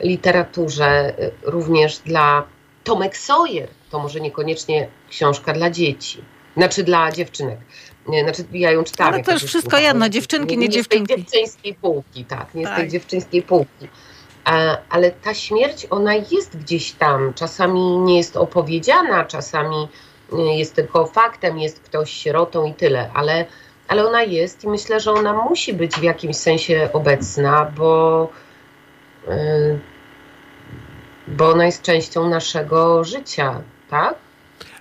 literaturze, 0.00 1.14
y, 1.18 1.30
również 1.42 1.98
dla 1.98 2.44
Tomek 2.84 3.16
Sawyer, 3.16 3.68
to 3.90 3.98
może 3.98 4.20
niekoniecznie 4.20 4.88
książka 5.10 5.52
dla 5.52 5.70
dzieci. 5.70 6.24
Znaczy 6.56 6.84
dla 6.84 7.12
dziewczynek. 7.12 7.58
Nie, 8.08 8.22
znaczy 8.22 8.44
ja 8.52 8.70
ją 8.70 8.84
czytałam. 8.84 9.14
Ale 9.14 9.22
to 9.22 9.32
już 9.32 9.42
wszystko 9.44 9.78
jedno, 9.78 10.08
dziewczynki, 10.08 10.58
nie, 10.58 10.66
nie 10.66 10.68
dziewczynki. 10.68 11.14
Nie 11.16 11.22
z 11.22 11.30
tej 11.30 11.40
dziewczyńskiej 11.40 11.74
półki, 11.74 12.24
tak, 12.24 12.54
nie 12.54 12.64
tak. 12.64 12.74
z 12.74 12.76
tej 12.76 12.88
dziewczyńskiej 12.88 13.42
półki. 13.42 13.88
Ale 14.88 15.10
ta 15.10 15.34
śmierć, 15.34 15.86
ona 15.90 16.14
jest 16.14 16.58
gdzieś 16.58 16.92
tam. 16.92 17.34
Czasami 17.34 17.98
nie 17.98 18.16
jest 18.16 18.36
opowiedziana, 18.36 19.24
czasami 19.24 19.88
jest 20.32 20.74
tylko 20.74 21.06
faktem, 21.06 21.58
jest 21.58 21.80
ktoś 21.80 22.10
sierotą 22.10 22.64
i 22.64 22.74
tyle, 22.74 23.10
ale, 23.14 23.46
ale 23.88 24.06
ona 24.06 24.22
jest 24.22 24.64
i 24.64 24.68
myślę, 24.68 25.00
że 25.00 25.12
ona 25.12 25.32
musi 25.32 25.72
być 25.72 25.94
w 25.94 26.02
jakimś 26.02 26.36
sensie 26.36 26.88
obecna, 26.92 27.72
bo, 27.76 28.28
bo 31.28 31.50
ona 31.50 31.66
jest 31.66 31.82
częścią 31.82 32.28
naszego 32.28 33.04
życia, 33.04 33.62
tak? 33.90 34.14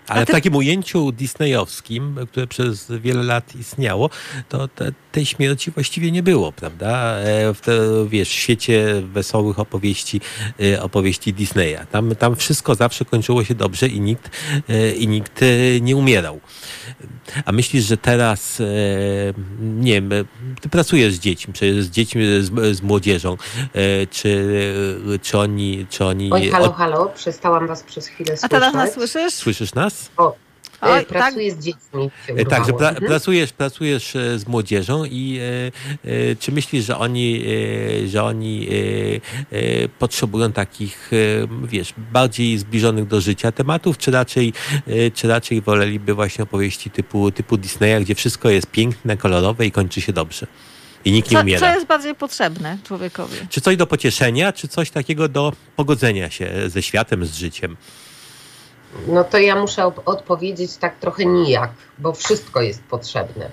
Ale 0.08 0.25
w 0.25 0.29
takim 0.29 0.55
ujęciu 0.55 1.12
disneyowskim, 1.12 2.15
które 2.31 2.47
przez 2.47 2.91
wiele 2.91 3.23
lat 3.23 3.55
istniało, 3.55 4.10
to 4.49 4.67
te, 4.67 4.91
tej 5.12 5.25
śmierci 5.25 5.71
właściwie 5.71 6.12
nie 6.12 6.23
było, 6.23 6.51
prawda? 6.51 7.15
E, 7.17 7.53
w, 7.53 7.62
te, 7.62 7.71
wiesz, 8.08 8.29
w 8.29 8.34
świecie 8.34 9.01
wesołych 9.01 9.60
opowieści, 9.60 10.21
e, 10.62 10.81
opowieści 10.84 11.34
Disneya. 11.34 11.77
Tam, 11.91 12.15
tam 12.15 12.36
wszystko 12.36 12.75
zawsze 12.75 13.05
kończyło 13.05 13.43
się 13.43 13.55
dobrze 13.55 13.88
i 13.88 14.01
nikt, 14.01 14.29
e, 14.69 14.91
i 14.91 15.08
nikt 15.08 15.41
nie 15.81 15.95
umierał. 15.95 16.39
A 17.45 17.51
myślisz, 17.51 17.86
że 17.86 17.97
teraz, 17.97 18.62
nie 19.60 19.93
wiem, 19.93 20.10
ty 20.62 20.69
pracujesz 20.69 21.13
z 21.13 21.19
dziećmi, 21.19 21.53
z 21.79 21.89
dziećmi, 21.89 22.23
z, 22.41 22.77
z 22.77 22.81
młodzieżą, 22.81 23.38
czy, 24.12 24.73
czy 25.21 25.38
oni... 25.38 25.86
Czy 25.89 26.05
oni 26.05 26.31
Oj, 26.34 26.49
halo, 26.49 26.71
halo, 26.71 27.12
przestałam 27.15 27.67
was 27.67 27.84
przez 27.84 28.08
chwilę 28.08 28.27
słyszeć. 28.27 28.43
A 28.43 28.49
teraz 28.49 28.73
nas 28.73 28.93
słyszysz? 28.93 29.34
Słyszysz 29.34 29.73
nas? 29.73 30.12
O, 30.17 30.36
Oj, 30.81 30.99
tak. 30.99 31.07
pracuję 31.07 31.51
tak. 31.51 31.61
z 31.61 31.65
dziećmi. 31.65 32.11
Także 32.49 32.73
pra, 32.73 32.89
mhm. 32.89 33.07
pracujesz, 33.07 33.53
pracujesz 33.53 34.15
e, 34.15 34.39
z 34.39 34.47
młodzieżą 34.47 35.05
i 35.05 35.39
e, 35.39 36.11
e, 36.11 36.35
czy 36.35 36.51
myślisz, 36.51 36.85
że 36.85 36.97
oni, 36.97 37.45
e, 38.03 38.07
że 38.07 38.23
oni 38.23 38.67
e, 39.51 39.57
e, 39.57 39.88
potrzebują 39.88 40.51
takich, 40.51 41.11
wiesz, 41.63 41.93
bardziej 42.11 42.57
zbliżonych 42.57 43.07
do 43.07 43.21
życia 43.21 43.51
tematów, 43.51 43.97
czy 43.97 44.11
raczej, 44.11 44.53
czy 45.13 45.27
raczej 45.27 45.61
woleliby 45.61 46.13
właśnie 46.13 46.43
opowieści 46.43 46.89
typu, 46.89 47.31
typu 47.31 47.57
Disneya, 47.57 48.01
gdzie 48.01 48.15
wszystko 48.15 48.49
jest 48.49 48.67
piękne, 48.67 49.17
kolorowe 49.17 49.65
i 49.65 49.71
kończy 49.71 50.01
się 50.01 50.13
dobrze? 50.13 50.47
I 51.05 51.11
nikt 51.11 51.31
nie 51.31 51.39
umiera. 51.39 51.59
Co 51.59 51.75
jest 51.75 51.88
bardziej 51.88 52.15
potrzebne 52.15 52.77
człowiekowi? 52.83 53.35
Czy 53.49 53.61
coś 53.61 53.77
do 53.77 53.88
pocieszenia, 53.88 54.53
czy 54.53 54.67
coś 54.67 54.91
takiego 54.91 55.27
do 55.27 55.53
pogodzenia 55.75 56.29
się 56.29 56.51
ze 56.67 56.81
światem, 56.81 57.25
z 57.25 57.35
życiem? 57.35 57.77
No 59.08 59.23
to 59.23 59.38
ja 59.38 59.55
muszę 59.55 59.91
odpowiedzieć 60.05 60.77
tak 60.77 60.95
trochę 60.95 61.25
nijak, 61.25 61.71
bo 61.97 62.13
wszystko 62.13 62.62
jest 62.62 62.84
potrzebne. 62.84 63.49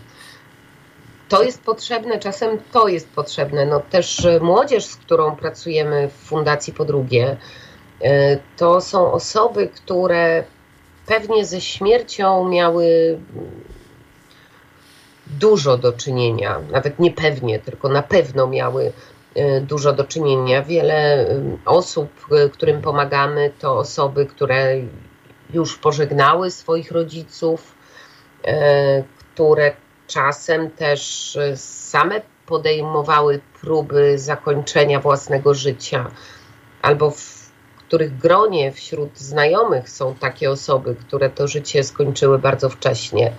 To 1.29 1.43
jest 1.43 1.63
potrzebne, 1.63 2.19
czasem 2.19 2.59
to 2.73 2.89
jest 2.89 3.09
potrzebne. 3.09 3.67
No 3.67 3.81
też 3.81 4.25
e, 4.25 4.41
młodzież, 4.41 4.85
z 4.85 4.97
którą 4.97 5.37
pracujemy 5.37 6.09
w 6.09 6.13
Fundacji 6.13 6.73
Po 6.73 6.85
drugie, 6.85 7.37
e, 8.01 8.39
to 8.57 8.81
są 8.81 9.13
osoby, 9.13 9.69
które 9.69 10.45
pewnie 11.07 11.47
ze 11.47 11.61
śmiercią 11.61 12.49
miały 12.49 13.19
dużo 15.27 15.79
do 15.79 15.93
czynienia, 15.93 16.61
nawet 16.71 16.99
nie 16.99 17.11
pewnie, 17.11 17.59
tylko 17.59 17.89
na 17.89 18.03
pewno 18.03 18.47
miały 18.47 18.93
e, 19.35 19.61
dużo 19.61 19.93
do 19.93 20.05
czynienia. 20.05 20.63
Wiele 20.63 21.27
osób, 21.65 22.09
którym 22.53 22.83
pomagamy, 22.83 23.53
to 23.61 23.79
osoby, 23.79 24.27
które 24.27 24.77
już 25.53 25.77
pożegnały 25.79 26.51
swoich 26.51 26.93
rodziców, 26.93 27.75
e, 28.45 29.03
które 29.19 29.73
czasem 30.07 30.71
też 30.71 31.37
e, 31.37 31.57
same 31.57 32.21
podejmowały 32.47 33.41
próby 33.61 34.19
zakończenia 34.19 35.01
własnego 35.01 35.55
życia, 35.55 36.11
albo 36.83 37.11
w 37.11 37.43
których 37.79 38.19
gronie 38.19 38.73
wśród 38.73 39.19
znajomych 39.19 39.91
są 39.91 40.15
takie 40.15 40.51
osoby, 40.51 40.95
które 40.95 41.31
to 41.31 41.49
życie 41.49 41.85
skończyły 41.85 42.39
bardzo 42.39 42.69
wcześnie. 42.69 43.33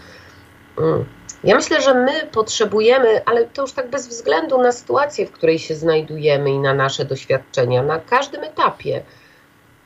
Mm. 0.78 1.06
Ja 1.44 1.56
myślę, 1.56 1.82
że 1.82 1.94
my 1.94 2.28
potrzebujemy, 2.32 3.26
ale 3.26 3.46
to 3.46 3.62
już 3.62 3.74
tak 3.74 3.90
bez 3.90 4.08
względu 4.08 4.62
na 4.62 4.72
sytuację, 4.72 5.26
w 5.28 5.32
której 5.32 5.60
się 5.60 5.76
znajdujemy 5.76 6.50
i 6.52 6.60
na 6.60 6.74
nasze 6.74 7.06
doświadczenia, 7.06 7.84
na 7.84 8.00
każdym 8.00 8.44
etapie 8.44 9.04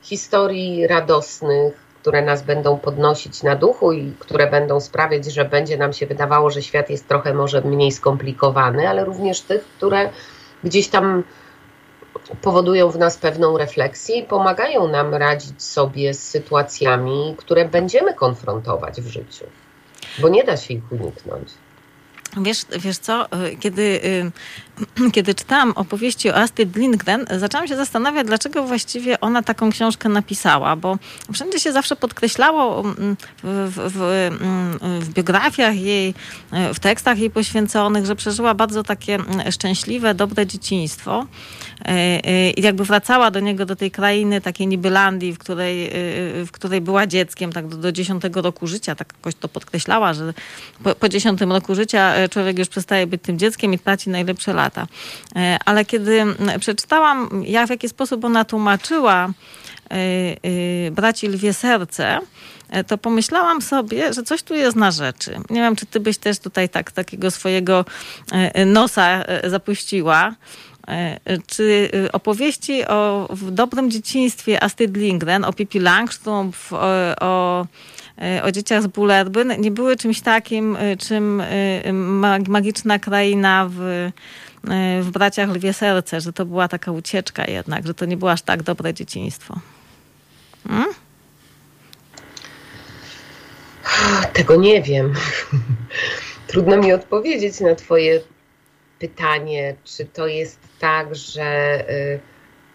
historii 0.02 0.86
radosnych, 0.86 1.87
które 2.08 2.22
nas 2.22 2.42
będą 2.42 2.78
podnosić 2.78 3.42
na 3.42 3.56
duchu 3.56 3.92
i 3.92 4.12
które 4.18 4.50
będą 4.50 4.80
sprawiać, 4.80 5.24
że 5.24 5.44
będzie 5.44 5.76
nam 5.76 5.92
się 5.92 6.06
wydawało, 6.06 6.50
że 6.50 6.62
świat 6.62 6.90
jest 6.90 7.08
trochę 7.08 7.34
może 7.34 7.60
mniej 7.60 7.92
skomplikowany, 7.92 8.88
ale 8.88 9.04
również 9.04 9.40
tych, 9.40 9.64
które 9.64 10.10
gdzieś 10.64 10.88
tam 10.88 11.22
powodują 12.42 12.90
w 12.90 12.98
nas 12.98 13.16
pewną 13.16 13.58
refleksję 13.58 14.16
i 14.16 14.22
pomagają 14.22 14.88
nam 14.88 15.14
radzić 15.14 15.62
sobie 15.62 16.14
z 16.14 16.28
sytuacjami, 16.28 17.34
które 17.38 17.68
będziemy 17.68 18.14
konfrontować 18.14 19.00
w 19.00 19.06
życiu, 19.06 19.44
bo 20.18 20.28
nie 20.28 20.44
da 20.44 20.56
się 20.56 20.74
ich 20.74 20.92
uniknąć. 20.92 21.48
Wiesz, 22.36 22.64
wiesz 22.78 22.98
co, 22.98 23.26
kiedy, 23.60 23.82
y, 23.82 24.32
kiedy 25.14 25.34
czytałam 25.34 25.72
opowieści 25.72 26.30
o 26.30 26.36
Astrid 26.36 26.76
Lindgren, 26.76 27.26
zaczęłam 27.38 27.68
się 27.68 27.76
zastanawiać, 27.76 28.26
dlaczego 28.26 28.64
właściwie 28.64 29.20
ona 29.20 29.42
taką 29.42 29.70
książkę 29.70 30.08
napisała, 30.08 30.76
bo 30.76 30.98
wszędzie 31.32 31.60
się 31.60 31.72
zawsze 31.72 31.96
podkreślało 31.96 32.80
mm, 32.80 33.16
w, 33.42 33.70
w, 33.74 33.92
w, 33.92 34.02
mm, 34.02 34.78
biografiach 35.14 35.76
jej, 35.76 36.08
y, 36.70 36.74
w 36.74 36.80
tekstach 36.80 37.18
jej 37.18 37.30
poświęconych, 37.30 38.06
że 38.06 38.16
przeżyła 38.16 38.54
bardzo 38.54 38.82
takie 38.82 39.14
mm, 39.14 39.52
szczęśliwe, 39.52 40.14
dobre 40.14 40.46
dzieciństwo 40.46 41.26
i 42.56 42.62
jakby 42.62 42.84
wracała 42.84 43.30
do 43.30 43.40
niego, 43.40 43.66
do 43.66 43.76
tej 43.76 43.90
krainy 43.90 44.40
takiej 44.40 44.66
nibylandii, 44.66 45.32
w 45.32 45.38
której, 45.38 45.90
w 46.46 46.48
której 46.52 46.80
była 46.80 47.06
dzieckiem, 47.06 47.52
tak 47.52 47.68
do, 47.68 47.76
do 47.76 47.92
10 47.92 48.22
roku 48.34 48.66
życia, 48.66 48.94
tak 48.94 49.12
jakoś 49.18 49.34
to 49.34 49.48
podkreślała, 49.48 50.14
że 50.14 50.34
po, 51.00 51.08
10 51.08 51.40
roku 51.40 51.74
życia 51.74 52.28
człowiek 52.30 52.58
już 52.58 52.68
przestaje 52.68 53.06
być 53.06 53.22
tym 53.22 53.38
dzieckiem 53.38 53.74
i 53.74 53.78
traci 53.78 54.10
najlepsze 54.10 54.52
lata. 54.54 54.67
E, 55.36 55.58
ale 55.64 55.84
kiedy 55.84 56.24
przeczytałam, 56.60 57.42
jak 57.46 57.66
w 57.66 57.70
jaki 57.70 57.88
sposób 57.88 58.24
ona 58.24 58.44
tłumaczyła 58.44 59.28
e, 59.90 59.94
e, 59.94 60.90
braci 60.90 61.28
Lwie 61.28 61.52
Serce, 61.52 62.18
to 62.86 62.98
pomyślałam 62.98 63.62
sobie, 63.62 64.12
że 64.12 64.22
coś 64.22 64.42
tu 64.42 64.54
jest 64.54 64.76
na 64.76 64.90
rzeczy. 64.90 65.40
Nie 65.50 65.60
wiem, 65.60 65.76
czy 65.76 65.86
ty 65.86 66.00
byś 66.00 66.18
też 66.18 66.38
tutaj 66.38 66.68
tak 66.68 66.92
takiego 66.92 67.30
swojego 67.30 67.84
nosa 68.66 69.24
zapuściła. 69.44 70.34
Czy 71.46 71.90
opowieści 72.12 72.86
o 72.86 73.28
dobrym 73.50 73.90
dzieciństwie 73.90 74.62
Astrid 74.62 74.96
Lindgren, 74.96 75.44
o 75.44 75.52
Pippi 75.52 75.80
Langström, 75.80 76.50
o, 76.70 77.26
o 77.26 77.66
o 78.42 78.52
dzieciach 78.52 78.82
z 78.82 78.86
Bullerbyn 78.86 79.52
nie 79.58 79.70
były 79.70 79.96
czymś 79.96 80.20
takim, 80.20 80.76
czym 80.98 81.42
magiczna 82.48 82.98
kraina 82.98 83.68
w, 83.70 84.10
w 85.02 85.10
Braciach 85.12 85.50
Lwie 85.50 85.72
Serce, 85.72 86.20
że 86.20 86.32
to 86.32 86.46
była 86.46 86.68
taka 86.68 86.92
ucieczka 86.92 87.44
jednak, 87.44 87.86
że 87.86 87.94
to 87.94 88.04
nie 88.04 88.16
było 88.16 88.32
aż 88.32 88.42
tak 88.42 88.62
dobre 88.62 88.94
dzieciństwo. 88.94 89.60
Hmm? 90.68 90.94
Tego 94.32 94.56
nie 94.56 94.82
wiem. 94.82 95.14
Trudno 96.46 96.76
mi 96.76 96.92
odpowiedzieć 96.92 97.60
na 97.60 97.74
Twoje 97.74 98.20
pytanie, 98.98 99.74
czy 99.84 100.04
to 100.04 100.26
jest 100.26 100.58
tak, 100.78 101.14
że 101.14 101.80
y, 101.90 102.20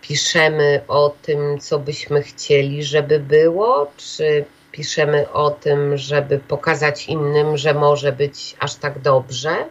piszemy 0.02 0.82
o 0.88 1.16
tym, 1.22 1.60
co 1.60 1.80
byśmy 1.80 2.24
chcieli, 2.24 2.84
żeby 2.84 3.20
było, 3.20 3.92
czy 3.98 4.46
piszemy 4.72 5.32
o 5.32 5.52
tym, 5.52 5.98
żeby 5.98 6.40
pokazać 6.40 7.08
innym, 7.08 7.58
że 7.58 7.74
może 7.74 8.12
być 8.12 8.56
aż 8.60 8.76
tak 8.76 9.00
dobrze? 9.00 9.66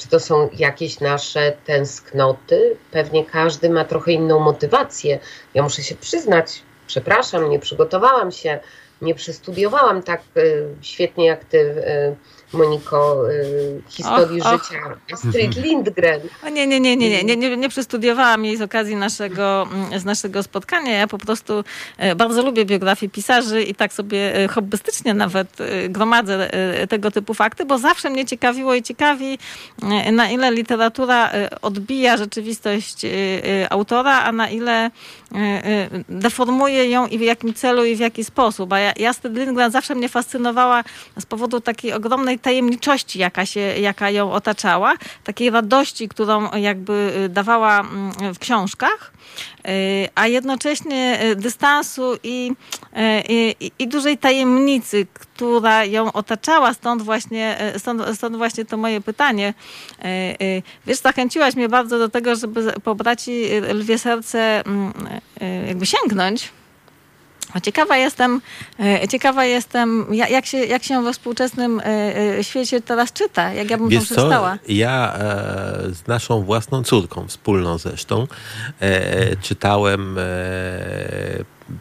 Czy 0.00 0.08
to 0.08 0.20
są 0.20 0.48
jakieś 0.52 1.00
nasze 1.00 1.52
tęsknoty? 1.64 2.76
Pewnie 2.90 3.24
każdy 3.24 3.70
ma 3.70 3.84
trochę 3.84 4.12
inną 4.12 4.38
motywację. 4.38 5.18
Ja 5.54 5.62
muszę 5.62 5.82
się 5.82 5.94
przyznać, 5.94 6.62
przepraszam, 6.86 7.50
nie 7.50 7.58
przygotowałam 7.58 8.32
się, 8.32 8.58
nie 9.02 9.14
przestudiowałam 9.14 10.02
tak 10.02 10.22
y, 10.36 10.66
świetnie 10.80 11.26
jak 11.26 11.44
ty 11.44 11.58
y, 11.58 12.16
Moniko, 12.52 13.30
y, 13.30 13.82
historii 13.88 14.42
życia 14.42 14.96
Astrid 15.12 15.56
Lindgren. 15.56 16.20
O 16.46 16.48
nie, 16.48 16.66
nie, 16.66 16.80
nie, 16.80 16.96
nie, 16.96 17.10
nie, 17.10 17.24
nie, 17.24 17.36
nie, 17.36 17.56
nie 17.56 17.68
przestudiowałam 17.68 18.44
jej 18.44 18.56
z 18.56 18.62
okazji 18.62 18.96
naszego, 18.96 19.68
mm, 19.72 20.00
z 20.00 20.04
naszego 20.04 20.42
spotkania. 20.42 20.92
Ja 20.92 21.06
po 21.06 21.18
prostu 21.18 21.64
e, 21.98 22.14
bardzo 22.14 22.42
lubię 22.42 22.64
biografię 22.64 23.08
pisarzy 23.08 23.62
i 23.62 23.74
tak 23.74 23.92
sobie 23.92 24.36
e, 24.36 24.48
hobbystycznie 24.48 25.14
nawet 25.14 25.60
e, 25.60 25.88
gromadzę 25.88 26.50
tego 26.88 27.10
typu 27.10 27.34
fakty, 27.34 27.64
bo 27.64 27.78
zawsze 27.78 28.10
mnie 28.10 28.26
ciekawiło 28.26 28.74
i 28.74 28.82
ciekawi, 28.82 29.38
na 30.12 30.30
ile 30.30 30.52
literatura 30.52 31.30
odbija 31.62 32.16
rzeczywistość 32.16 33.06
autora, 33.70 34.22
a 34.22 34.32
na 34.32 34.48
ile 34.48 34.90
deformuje 36.08 36.90
ją 36.90 37.06
i 37.06 37.18
w 37.18 37.20
jakim 37.20 37.54
celu 37.54 37.84
i 37.84 37.96
w 37.96 38.00
jaki 38.00 38.24
sposób. 38.24 38.72
A 38.72 38.78
ja, 38.78 39.08
Astrid 39.08 39.36
Lindgren 39.36 39.70
zawsze 39.70 39.94
mnie 39.94 40.08
fascynowała 40.08 40.84
z 41.18 41.26
powodu 41.26 41.60
takiej 41.60 41.92
ogromnej 41.92 42.38
tajemniczości, 42.38 43.18
jaka, 43.18 43.46
się, 43.46 43.60
jaka 43.60 44.10
ją 44.10 44.32
otaczała, 44.32 44.94
takiej 45.24 45.50
radości, 45.50 46.08
którą 46.08 46.52
jakby 46.52 47.12
y, 47.24 47.28
dawała 47.28 47.80
mm, 47.80 48.34
w 48.34 48.38
książkach, 48.38 49.12
a 50.14 50.26
jednocześnie 50.26 51.18
y, 51.24 51.36
dystansu 51.36 52.16
i, 52.22 52.52
i, 53.28 53.54
i- 53.60 53.72
i 53.78 53.88
dużej 53.88 54.18
tajemnicy, 54.18 55.06
która 55.14 55.84
ją 55.84 56.12
otaczała. 56.12 56.74
Stąd 56.74 57.02
właśnie, 57.02 57.72
y, 57.76 57.78
stąd, 57.78 58.02
stąd 58.14 58.36
właśnie 58.36 58.64
to 58.64 58.76
moje 58.76 59.00
pytanie. 59.00 59.54
Y, 60.04 60.44
y, 60.44 60.62
Wiesz, 60.86 60.98
zachęciłaś 60.98 61.56
mnie 61.56 61.68
bardzo 61.68 61.98
do 61.98 62.08
tego, 62.08 62.36
żeby 62.36 62.72
po 62.84 62.94
braci 62.94 63.52
y, 63.52 63.74
Lwie 63.74 63.98
Serce 63.98 64.64
mm, 64.66 64.92
y, 65.42 65.66
jakby 65.66 65.86
sięgnąć. 65.86 66.48
A 67.54 67.60
Ciekawa 67.60 67.96
jestem, 67.96 68.40
e, 68.80 69.08
ciekawa 69.08 69.44
jestem 69.44 70.06
ja- 70.14 70.28
jak, 70.28 70.46
się, 70.46 70.58
jak 70.58 70.82
się 70.84 71.02
we 71.02 71.12
współczesnym 71.12 71.80
e, 71.80 71.84
e, 72.38 72.44
świecie 72.44 72.80
teraz 72.80 73.12
czyta, 73.12 73.52
jak 73.52 73.70
ja 73.70 73.78
bym 73.78 73.86
to 73.86 73.90
Wiesz 73.90 74.08
co, 74.08 74.14
przeczytała. 74.14 74.58
ja 74.68 75.14
e, 75.14 75.94
z 75.94 76.06
naszą 76.06 76.42
własną 76.42 76.82
córką, 76.84 77.28
wspólną 77.28 77.78
zresztą, 77.78 78.26
czytałem 79.42 80.16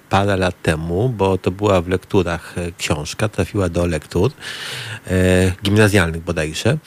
parę 0.09 0.37
lat 0.37 0.61
temu, 0.61 1.09
bo 1.09 1.37
to 1.37 1.51
była 1.51 1.81
w 1.81 1.87
lekturach 1.87 2.55
książka, 2.77 3.29
trafiła 3.29 3.69
do 3.69 3.85
lektur 3.85 4.31
gimnazjalnych 5.63 6.21
bodajże. 6.23 6.77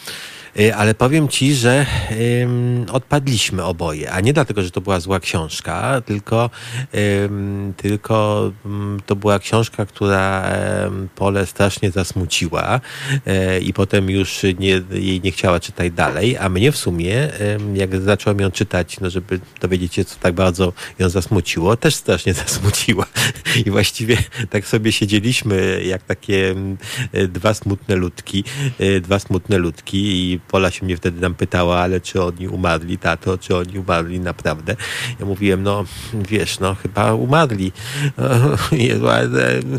E, 0.60 0.76
Ale 0.76 0.94
powiem 0.94 1.28
ci, 1.28 1.54
że 1.54 1.86
odpadliśmy 2.92 3.64
oboje, 3.64 4.10
a 4.10 4.20
nie 4.20 4.32
dlatego, 4.32 4.62
że 4.62 4.70
to 4.70 4.80
była 4.80 5.00
zła 5.00 5.20
książka, 5.20 6.00
tylko, 6.06 6.50
tylko 7.76 8.52
to 9.06 9.16
była 9.16 9.38
książka, 9.38 9.86
która 9.86 10.52
Pole 11.14 11.46
strasznie 11.46 11.90
zasmuciła 11.90 12.80
e, 13.26 13.60
i 13.60 13.72
potem 13.72 14.10
już 14.10 14.42
nie, 14.58 14.82
jej 14.90 15.20
nie 15.20 15.30
chciała 15.30 15.60
czytać 15.60 15.92
dalej, 15.92 16.36
a 16.36 16.48
mnie 16.48 16.72
w 16.72 16.76
sumie, 16.76 17.28
jak 17.74 18.00
zacząłem 18.00 18.40
ją 18.40 18.50
czytać, 18.50 19.00
no 19.00 19.10
żeby 19.10 19.40
dowiedzieć 19.60 19.94
się, 19.94 20.04
co 20.04 20.16
tak 20.20 20.34
bardzo 20.34 20.72
ją 20.98 21.08
zasmuciło, 21.08 21.76
też 21.76 21.94
strasznie 21.94 22.34
zasmuciła. 22.44 23.06
I 23.66 23.70
właściwie 23.70 24.16
tak 24.50 24.66
sobie 24.66 24.92
siedzieliśmy 24.92 25.82
jak 25.84 26.02
takie 26.02 26.54
e, 27.12 27.28
dwa 27.28 27.54
smutne 27.54 27.96
ludki, 27.96 28.44
dwa 29.02 29.18
smutne 29.18 29.58
ludki 29.58 30.32
i 30.32 30.41
Pola 30.48 30.70
się 30.70 30.84
mnie 30.84 30.96
wtedy 30.96 31.20
tam 31.20 31.34
pytała, 31.34 31.78
ale 31.78 32.00
czy 32.00 32.22
oni 32.22 32.48
umarli, 32.48 32.98
tato, 32.98 33.38
czy 33.38 33.56
oni 33.56 33.78
umarli 33.78 34.20
naprawdę? 34.20 34.76
Ja 35.20 35.26
mówiłem, 35.26 35.62
no 35.62 35.84
wiesz, 36.14 36.60
no 36.60 36.74
chyba 36.74 37.14
umarli. 37.14 37.72
Ale 39.12 39.28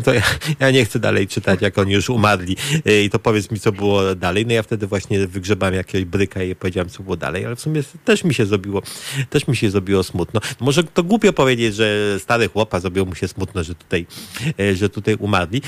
to 0.04 0.14
ja, 0.14 0.22
ja 0.60 0.70
nie 0.70 0.84
chcę 0.84 0.98
dalej 0.98 1.28
czytać, 1.28 1.62
jak 1.62 1.78
oni 1.78 1.92
już 1.92 2.10
umarli. 2.10 2.56
I 3.04 3.10
to 3.10 3.18
powiedz 3.18 3.50
mi, 3.50 3.60
co 3.60 3.72
było 3.72 4.14
dalej. 4.14 4.46
No 4.46 4.52
ja 4.52 4.62
wtedy 4.62 4.86
właśnie 4.86 5.26
wygrzebałem 5.26 5.74
jakiegoś 5.74 6.04
bryka 6.04 6.42
i 6.42 6.54
powiedziałem, 6.54 6.88
co 6.88 7.02
było 7.02 7.16
dalej, 7.16 7.46
ale 7.46 7.56
w 7.56 7.60
sumie 7.60 7.82
też 8.04 8.24
mi 8.24 8.34
się 8.34 8.46
zrobiło, 8.46 8.82
też 9.30 9.48
mi 9.48 9.56
się 9.56 9.70
zrobiło 9.70 10.02
smutno. 10.02 10.40
Może 10.60 10.84
to 10.84 11.02
głupio 11.02 11.32
powiedzieć, 11.32 11.74
że 11.74 12.16
stary 12.20 12.48
chłopa 12.48 12.80
zrobiło 12.80 13.06
mu 13.06 13.14
się 13.14 13.28
smutno, 13.28 13.64
że 13.64 13.74
tutaj, 13.74 14.06
że 14.74 14.88
tutaj 14.88 15.14
umarli. 15.14 15.62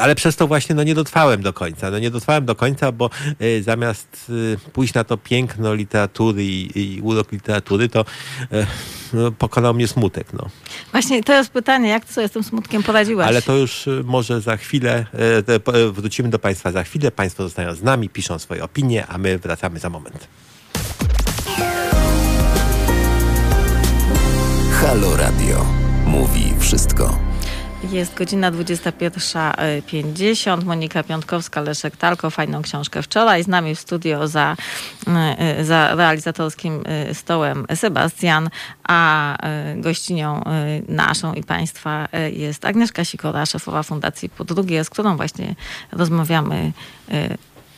Ale 0.00 0.14
przez 0.14 0.36
to 0.36 0.46
właśnie 0.46 0.74
no, 0.74 0.82
nie 0.82 0.94
dotrwałem 0.94 1.42
do 1.42 1.52
końca. 1.52 1.90
No, 1.90 1.98
nie 1.98 2.10
dotrwałem 2.10 2.44
do 2.44 2.54
końca, 2.54 2.92
bo 2.92 3.10
zamiast 3.60 4.30
e, 4.54 4.70
pójść 4.72 4.94
na 4.94 5.04
to 5.04 5.16
piękno 5.16 5.74
literatury 5.74 6.44
i, 6.44 6.96
i 6.96 7.00
urok 7.00 7.32
literatury, 7.32 7.88
to 7.88 8.04
e, 8.52 8.66
no, 9.12 9.32
pokonał 9.32 9.74
mnie 9.74 9.88
smutek. 9.88 10.32
No. 10.32 10.48
Właśnie 10.92 11.22
to 11.22 11.32
jest 11.32 11.50
pytanie, 11.50 11.88
jak 11.88 12.04
ty 12.04 12.12
sobie 12.12 12.28
z 12.28 12.30
tym 12.30 12.42
smutkiem 12.42 12.82
poradziłaś? 12.82 13.28
Ale 13.28 13.42
to 13.42 13.56
już 13.56 13.86
y, 13.86 14.02
może 14.04 14.40
za 14.40 14.56
chwilę, 14.56 15.06
wrócimy 15.92 16.28
do 16.28 16.38
Państwa 16.38 16.72
za 16.72 16.82
chwilę. 16.82 17.10
Państwo 17.10 17.42
zostają 17.42 17.74
z 17.74 17.82
nami, 17.82 18.08
piszą 18.08 18.38
swoje 18.38 18.64
opinie, 18.64 19.06
a 19.06 19.18
my 19.18 19.38
wracamy 19.38 19.78
za 19.78 19.90
moment. 19.90 20.28
Halo 24.80 25.16
Radio. 25.16 25.66
Mówi 26.06 26.54
wszystko. 26.60 27.18
Jest 27.82 28.14
godzina 28.14 28.52
21.50. 28.52 30.64
Monika 30.64 31.02
Piątkowska, 31.02 31.60
Leszek 31.60 31.96
Talko, 31.96 32.30
fajną 32.30 32.62
książkę 32.62 33.02
wczoraj. 33.02 33.44
Z 33.44 33.48
nami 33.48 33.74
w 33.74 33.80
studio 33.80 34.28
za, 34.28 34.56
y, 35.60 35.64
za 35.64 35.94
realizatorskim 35.94 36.84
y, 37.10 37.14
stołem 37.14 37.66
Sebastian, 37.74 38.50
a 38.88 39.36
y, 39.76 39.80
gościnią 39.80 40.42
naszą 40.88 41.34
i 41.34 41.42
Państwa 41.42 42.08
jest 42.32 42.64
Agnieszka 42.64 43.04
Sikora, 43.04 43.46
szefowa 43.46 43.82
Fundacji 43.82 44.28
Podrugie, 44.28 44.84
z 44.84 44.90
którą 44.90 45.16
właśnie 45.16 45.54
rozmawiamy 45.92 46.72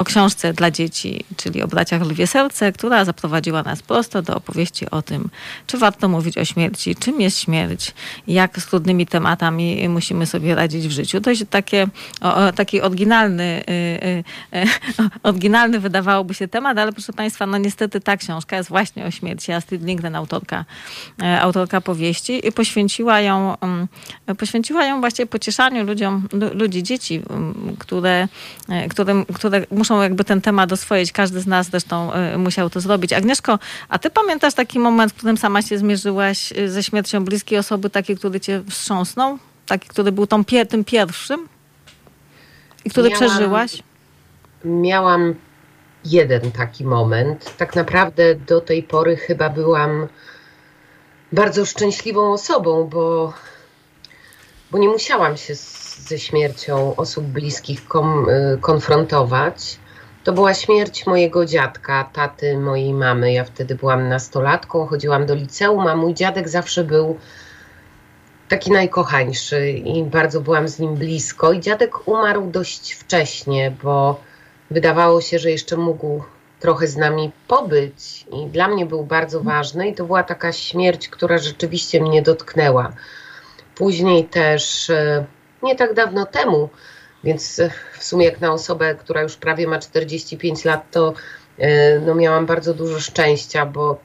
o 0.01 0.05
książce 0.05 0.53
dla 0.53 0.71
dzieci, 0.71 1.25
czyli 1.37 1.63
o 1.63 1.69
braciach 1.69 2.03
Lwie 2.03 2.27
Serce, 2.27 2.73
która 2.73 3.05
zaprowadziła 3.05 3.63
nas 3.63 3.83
prosto 3.83 4.23
do 4.23 4.37
opowieści 4.37 4.91
o 4.91 5.03
tym, 5.03 5.31
czy 5.67 5.79
warto 5.79 6.09
mówić 6.09 6.39
o 6.39 6.45
śmierci, 6.45 6.97
czym 6.97 7.21
jest 7.21 7.39
śmierć, 7.39 7.95
jak 8.27 8.59
z 8.59 8.67
trudnymi 8.67 9.07
tematami 9.07 9.89
musimy 9.89 10.27
sobie 10.27 10.55
radzić 10.55 10.89
w 10.89 10.91
życiu. 10.91 11.21
To 11.21 11.31
jest 11.31 11.51
takie, 11.51 11.87
o, 12.21 12.53
taki 12.53 12.81
oryginalny, 12.81 13.63
y, 13.69 13.73
y, 14.55 14.59
y, 14.59 15.09
oryginalny 15.29 15.81
wydawałoby 15.81 16.35
się 16.35 16.49
temat, 16.49 16.79
ale 16.79 16.93
proszę 16.93 17.13
Państwa, 17.13 17.47
no 17.47 17.59
niestety 17.59 18.01
ta 18.01 18.17
książka 18.17 18.57
jest 18.57 18.69
właśnie 18.69 19.05
o 19.07 19.11
śmierci. 19.11 19.53
Astrid 19.53 19.85
Lindgren, 19.85 20.17
autorka, 20.17 20.65
e, 21.23 21.41
autorka 21.41 21.81
powieści 21.81 22.49
i 22.49 22.53
poświęciła 22.53 23.21
ją, 23.21 23.57
mm, 23.61 23.89
poświęciła 24.39 24.85
ją 24.85 25.01
właśnie 25.01 25.27
pocieszaniu 25.27 25.85
ludziom, 25.85 26.29
lu- 26.33 26.55
ludzi, 26.55 26.83
dzieci, 26.83 27.23
mm, 27.31 27.77
które, 27.79 28.29
e, 28.69 28.89
które, 28.89 29.25
które 29.35 29.67
muszą 29.71 29.90
jakby 30.03 30.25
ten 30.25 30.41
temat 30.41 30.73
oswoić. 30.73 31.13
Każdy 31.13 31.41
z 31.41 31.47
nas 31.47 31.67
zresztą 31.67 32.13
e, 32.13 32.39
musiał 32.39 32.71
to 32.71 32.81
zrobić. 32.81 33.13
Agnieszko, 33.13 33.59
a 33.89 33.99
ty 33.99 34.11
pamiętasz 34.11 34.55
taki 34.55 34.79
moment, 34.79 35.13
w 35.13 35.17
którym 35.17 35.37
sama 35.37 35.63
się 35.63 35.79
zmierzyłaś 35.79 36.53
e, 36.53 36.69
ze 36.69 36.83
śmiercią 36.83 37.25
bliskiej 37.25 37.59
osoby, 37.59 37.91
taki, 37.91 38.17
który 38.17 38.41
cię 38.41 38.63
wstrząsnął? 38.71 39.39
Taki, 39.67 39.89
który 39.89 40.13
był 40.13 40.27
tą, 40.27 40.45
tym 40.69 40.85
pierwszym? 40.85 41.49
I 42.85 42.91
który 42.91 43.11
Miałam- 43.11 43.29
przeżyłaś? 43.29 43.83
Miałam 44.65 45.35
jeden 46.05 46.53
taki 46.53 46.85
moment. 46.85 47.57
Tak 47.57 47.77
naprawdę 47.77 48.35
do 48.35 48.61
tej 48.61 48.83
pory 48.83 49.17
chyba 49.17 49.49
byłam 49.49 50.09
bardzo 51.33 51.67
szczęśliwą 51.67 52.33
osobą, 52.33 52.85
bo, 52.85 53.33
bo 54.71 54.79
nie 54.79 54.89
musiałam 54.89 55.37
się 55.37 55.55
ze 56.09 56.19
śmiercią 56.19 56.97
osób 56.97 57.25
bliskich 57.25 57.89
kom, 57.89 58.29
y, 58.29 58.59
konfrontować. 58.61 59.79
To 60.25 60.33
była 60.33 60.55
śmierć 60.55 61.07
mojego 61.07 61.47
dziadka, 61.47 62.11
taty 62.13 62.59
mojej 62.59 62.95
mamy. 62.95 63.33
Ja 63.33 63.45
wtedy 63.45 63.75
byłam 63.75 64.09
nastolatką, 64.09 64.87
chodziłam 64.87 65.27
do 65.27 65.35
liceum, 65.35 65.87
a 65.87 65.97
mój 65.97 66.15
dziadek 66.15 66.49
zawsze 66.49 66.85
był 66.85 67.19
taki 68.49 68.71
najkochańszy 68.71 69.71
i 69.71 70.05
bardzo 70.05 70.41
byłam 70.41 70.69
z 70.69 70.79
nim 70.79 70.95
blisko. 70.95 71.53
I 71.53 71.61
dziadek 71.61 72.09
umarł 72.09 72.51
dość 72.51 72.93
wcześnie, 72.93 73.73
bo 73.83 74.21
wydawało 74.71 75.21
się, 75.21 75.39
że 75.39 75.51
jeszcze 75.51 75.77
mógł 75.77 76.23
trochę 76.61 76.87
z 76.87 76.97
nami 76.97 77.31
pobyć 77.49 78.27
i 78.33 78.47
dla 78.47 78.69
mnie 78.69 78.87
był 78.87 79.05
bardzo 79.05 79.41
ważny 79.41 79.89
i 79.89 79.95
to 79.95 80.05
była 80.05 80.23
taka 80.23 80.53
śmierć, 80.53 81.09
która 81.09 81.39
rzeczywiście 81.39 82.01
mnie 82.01 82.23
dotknęła. 82.23 82.93
Później 83.75 84.25
też, 84.25 84.91
e, 84.91 85.25
nie 85.63 85.77
tak 85.77 85.95
dawno 85.95 86.27
temu, 86.27 86.69
więc 87.25 87.59
e, 87.59 87.71
w 87.99 88.05
sumie 88.05 88.25
jak 88.25 88.41
na 88.41 88.53
osobę, 88.53 88.95
która 88.95 89.23
już 89.23 89.37
prawie 89.37 89.67
ma 89.67 89.79
45 89.79 90.65
lat, 90.65 90.91
to 90.91 91.15
e, 91.59 92.01
no, 92.01 92.15
miałam 92.15 92.47
bardzo 92.47 92.75
dużo 92.75 93.01
szczęścia, 93.01 93.67
bo 93.67 93.99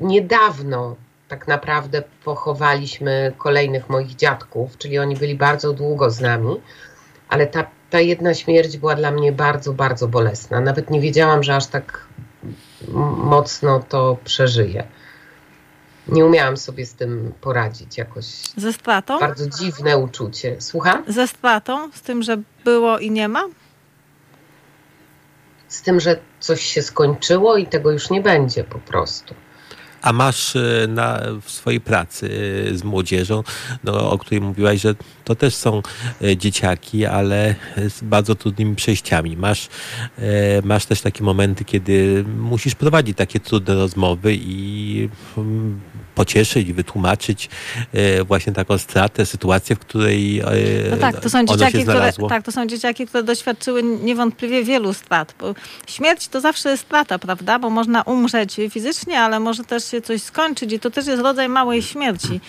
niedawno 0.00 0.96
tak 1.28 1.48
naprawdę 1.48 2.02
pochowaliśmy 2.24 3.32
kolejnych 3.38 3.88
moich 3.88 4.14
dziadków, 4.16 4.78
czyli 4.78 4.98
oni 4.98 5.16
byli 5.16 5.34
bardzo 5.34 5.72
długo 5.72 6.10
z 6.10 6.20
nami, 6.20 6.60
ale 7.28 7.46
ta, 7.46 7.66
ta 7.90 8.00
jedna 8.00 8.34
śmierć 8.34 8.76
była 8.76 8.94
dla 8.94 9.10
mnie 9.10 9.32
bardzo, 9.32 9.72
bardzo 9.72 10.08
bolesna. 10.08 10.60
Nawet 10.60 10.90
nie 10.90 11.00
wiedziałam, 11.00 11.42
że 11.42 11.56
aż 11.56 11.66
tak 11.66 12.06
mocno 13.16 13.80
to 13.88 14.16
przeżyję. 14.24 14.84
Nie 16.08 16.24
umiałam 16.26 16.56
sobie 16.56 16.86
z 16.86 16.94
tym 16.94 17.32
poradzić 17.40 17.98
jakoś. 17.98 18.24
Ze 18.56 18.72
stratą? 18.72 19.18
Bardzo 19.20 19.46
dziwne 19.46 19.98
uczucie. 19.98 20.56
Słucham? 20.60 21.04
Ze 21.08 21.28
stratą? 21.28 21.92
Z 21.92 22.00
tym, 22.00 22.22
że 22.22 22.36
było 22.64 22.98
i 22.98 23.10
nie 23.10 23.28
ma? 23.28 23.44
z 25.74 25.82
tym, 25.82 26.00
że 26.00 26.16
coś 26.40 26.62
się 26.62 26.82
skończyło 26.82 27.56
i 27.56 27.66
tego 27.66 27.90
już 27.90 28.10
nie 28.10 28.20
będzie 28.20 28.64
po 28.64 28.78
prostu. 28.78 29.34
A 30.02 30.12
masz 30.12 30.56
e, 30.56 30.86
na, 30.88 31.20
w 31.42 31.50
swojej 31.50 31.80
pracy 31.80 32.30
e, 32.70 32.74
z 32.74 32.84
młodzieżą, 32.84 33.42
no, 33.84 34.10
o 34.10 34.18
której 34.18 34.40
mówiłaś, 34.40 34.80
że 34.80 34.94
to 35.24 35.34
też 35.34 35.54
są 35.54 35.82
e, 36.22 36.36
dzieciaki, 36.36 37.06
ale 37.06 37.54
z 37.88 38.02
bardzo 38.02 38.34
trudnymi 38.34 38.76
przejściami. 38.76 39.36
Masz, 39.36 39.68
masz 40.64 40.86
też 40.86 41.00
takie 41.00 41.24
momenty, 41.24 41.64
kiedy 41.64 42.24
musisz 42.38 42.74
prowadzić 42.74 43.16
takie 43.16 43.40
trudne 43.40 43.74
rozmowy 43.74 44.34
i 44.34 45.08
mm, 45.36 45.80
pocieszyć, 46.14 46.72
wytłumaczyć 46.72 47.48
właśnie 48.26 48.52
taką 48.52 48.78
stratę, 48.78 49.26
sytuację, 49.26 49.76
w 49.76 49.78
której 49.78 50.42
no 50.90 50.96
tak, 50.96 51.20
to 51.20 51.30
są 51.30 51.46
dzieciaki, 51.46 51.82
które, 51.82 52.12
tak, 52.28 52.42
to 52.42 52.52
są 52.52 52.66
dzieciaki, 52.66 53.06
które 53.06 53.22
doświadczyły 53.22 53.82
niewątpliwie 53.82 54.64
wielu 54.64 54.92
strat. 54.92 55.34
Bo 55.40 55.54
śmierć 55.86 56.28
to 56.28 56.40
zawsze 56.40 56.70
jest 56.70 56.82
strata, 56.82 57.18
prawda? 57.18 57.58
Bo 57.58 57.70
można 57.70 58.02
umrzeć 58.02 58.56
fizycznie, 58.70 59.20
ale 59.20 59.40
może 59.40 59.64
też 59.64 59.84
się 59.90 60.02
coś 60.02 60.22
skończyć 60.22 60.72
i 60.72 60.80
to 60.80 60.90
też 60.90 61.06
jest 61.06 61.22
rodzaj 61.22 61.48
małej 61.48 61.82
śmierci. 61.82 62.40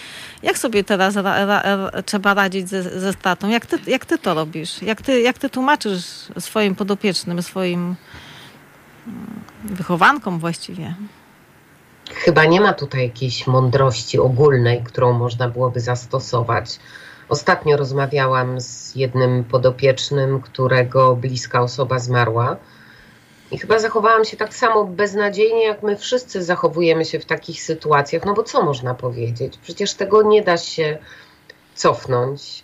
Jak 0.44 0.58
sobie 0.58 0.84
teraz 0.84 1.16
ra, 1.16 1.46
ra, 1.46 1.92
trzeba 2.06 2.34
radzić 2.34 2.65
ze, 2.66 3.00
ze? 3.00 3.14
Jak 3.50 3.66
ty, 3.66 3.78
jak 3.88 4.06
ty 4.06 4.18
to 4.18 4.34
robisz? 4.34 4.82
Jak 4.82 5.02
ty, 5.02 5.22
jak 5.22 5.38
ty 5.38 5.50
tłumaczysz 5.50 6.06
swoim 6.40 6.76
podopiecznym, 6.76 7.44
swoim 7.44 7.96
mm, 9.08 9.42
wychowankom 9.64 10.40
właściwie? 10.40 10.96
Chyba 12.14 12.46
nie 12.46 12.62
ma 12.62 12.74
tutaj 12.74 13.04
jakiejś 13.04 13.48
mądrości 13.48 14.20
ogólnej, 14.20 14.84
którą 14.84 15.14
można 15.14 15.50
byłoby 15.50 15.80
zastosować. 15.80 16.80
Ostatnio 17.30 17.78
rozmawiałam 17.78 18.62
z 18.62 18.96
jednym 18.96 19.44
podopiecznym, 19.44 20.42
którego 20.42 21.16
bliska 21.16 21.62
osoba 21.62 22.00
zmarła 22.00 22.58
i 23.52 23.58
chyba 23.58 23.80
zachowałam 23.80 24.26
się 24.26 24.38
tak 24.38 24.54
samo 24.54 24.86
beznadziejnie, 24.86 25.64
jak 25.64 25.84
my 25.84 25.98
wszyscy 25.98 26.44
zachowujemy 26.44 27.06
się 27.06 27.20
w 27.20 27.26
takich 27.26 27.62
sytuacjach. 27.62 28.26
No 28.26 28.34
bo 28.34 28.44
co 28.44 28.64
można 28.64 28.94
powiedzieć? 28.94 29.58
Przecież 29.58 29.94
tego 29.94 30.24
nie 30.24 30.44
da 30.44 30.58
się 30.58 30.98
cofnąć. 31.76 32.64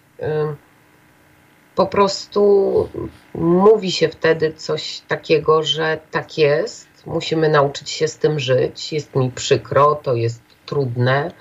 Po 1.76 1.86
prostu 1.86 2.90
mówi 3.36 3.92
się 3.92 4.10
wtedy 4.10 4.54
coś 4.54 5.02
takiego, 5.08 5.64
że 5.64 6.00
tak 6.12 6.38
jest, 6.38 6.88
musimy 7.06 7.50
nauczyć 7.50 7.90
się 7.90 8.08
z 8.08 8.18
tym 8.18 8.40
żyć. 8.40 8.94
Jest 8.94 9.16
mi 9.16 9.32
przykro, 9.32 9.96
to 9.96 10.14
jest 10.14 10.42
trudne, 10.66 11.32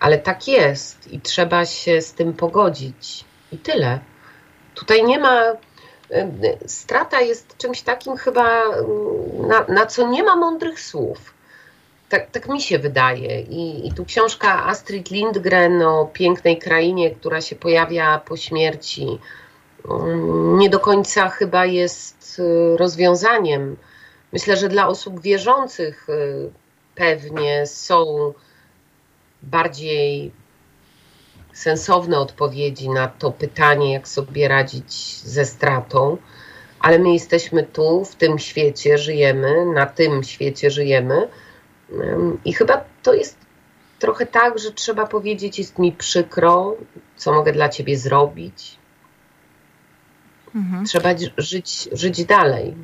ale 0.00 0.18
tak 0.18 0.48
jest 0.48 1.12
i 1.12 1.20
trzeba 1.20 1.66
się 1.66 2.02
z 2.02 2.12
tym 2.12 2.32
pogodzić. 2.32 3.24
I 3.52 3.58
tyle. 3.58 3.98
Tutaj 4.74 5.04
nie 5.04 5.18
ma 5.18 5.56
strata 6.66 7.20
jest 7.20 7.56
czymś 7.56 7.82
takim 7.82 8.16
chyba, 8.16 8.62
na, 9.48 9.64
na 9.68 9.86
co 9.86 10.08
nie 10.08 10.22
ma 10.22 10.36
mądrych 10.36 10.80
słów. 10.80 11.34
Tak, 12.12 12.30
tak 12.30 12.48
mi 12.48 12.60
się 12.60 12.78
wydaje. 12.78 13.40
I, 13.40 13.88
I 13.88 13.92
tu 13.92 14.04
książka 14.04 14.66
Astrid 14.66 15.10
Lindgren 15.10 15.82
o 15.82 16.06
pięknej 16.12 16.58
krainie, 16.58 17.10
która 17.10 17.40
się 17.40 17.56
pojawia 17.56 18.18
po 18.18 18.36
śmierci, 18.36 19.18
mm, 19.90 20.58
nie 20.58 20.70
do 20.70 20.80
końca 20.80 21.28
chyba 21.28 21.66
jest 21.66 22.38
y, 22.38 22.76
rozwiązaniem. 22.76 23.76
Myślę, 24.32 24.56
że 24.56 24.68
dla 24.68 24.88
osób 24.88 25.20
wierzących 25.20 26.08
y, 26.08 26.50
pewnie 26.94 27.66
są 27.66 28.32
bardziej 29.42 30.32
sensowne 31.52 32.18
odpowiedzi 32.18 32.88
na 32.88 33.08
to 33.08 33.30
pytanie, 33.30 33.92
jak 33.92 34.08
sobie 34.08 34.48
radzić 34.48 35.18
ze 35.18 35.44
stratą, 35.44 36.16
ale 36.80 36.98
my 36.98 37.12
jesteśmy 37.12 37.62
tu, 37.62 38.04
w 38.04 38.14
tym 38.14 38.38
świecie 38.38 38.98
żyjemy, 38.98 39.66
na 39.66 39.86
tym 39.86 40.22
świecie 40.24 40.70
żyjemy. 40.70 41.28
I 42.44 42.52
chyba 42.52 42.84
to 43.02 43.14
jest 43.14 43.36
trochę 43.98 44.26
tak, 44.26 44.58
że 44.58 44.72
trzeba 44.72 45.06
powiedzieć: 45.06 45.58
Jest 45.58 45.78
mi 45.78 45.92
przykro, 45.92 46.76
co 47.16 47.32
mogę 47.32 47.52
dla 47.52 47.68
ciebie 47.68 47.96
zrobić, 47.96 48.78
Mhm. 50.54 50.84
Trzeba 50.84 51.08
żyć, 51.38 51.88
żyć 51.92 52.24
dalej. 52.24 52.74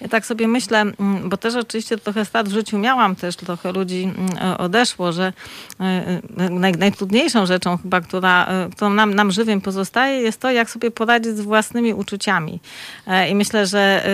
Ja 0.00 0.08
tak 0.08 0.26
sobie 0.26 0.48
myślę, 0.48 0.80
mm, 0.80 1.28
bo 1.28 1.36
też 1.36 1.54
oczywiście 1.54 1.98
trochę 1.98 2.24
strat 2.24 2.48
w 2.48 2.52
życiu 2.52 2.78
miałam, 2.78 3.16
też 3.16 3.36
trochę 3.36 3.72
ludzi 3.72 4.02
mm, 4.02 4.56
odeszło, 4.58 5.12
że 5.12 5.32
e, 5.80 5.84
e, 5.84 6.50
naj, 6.50 6.72
najtrudniejszą 6.72 7.46
rzeczą 7.46 7.78
chyba, 7.78 8.00
która, 8.00 8.46
e, 8.46 8.68
którą 8.70 8.90
nam, 8.90 9.14
nam 9.14 9.32
żywym 9.32 9.60
pozostaje, 9.60 10.20
jest 10.20 10.40
to, 10.40 10.50
jak 10.50 10.70
sobie 10.70 10.90
poradzić 10.90 11.36
z 11.36 11.40
własnymi 11.40 11.94
uczuciami. 11.94 12.60
I 13.30 13.34
myślę, 13.34 13.66
że 13.66 14.06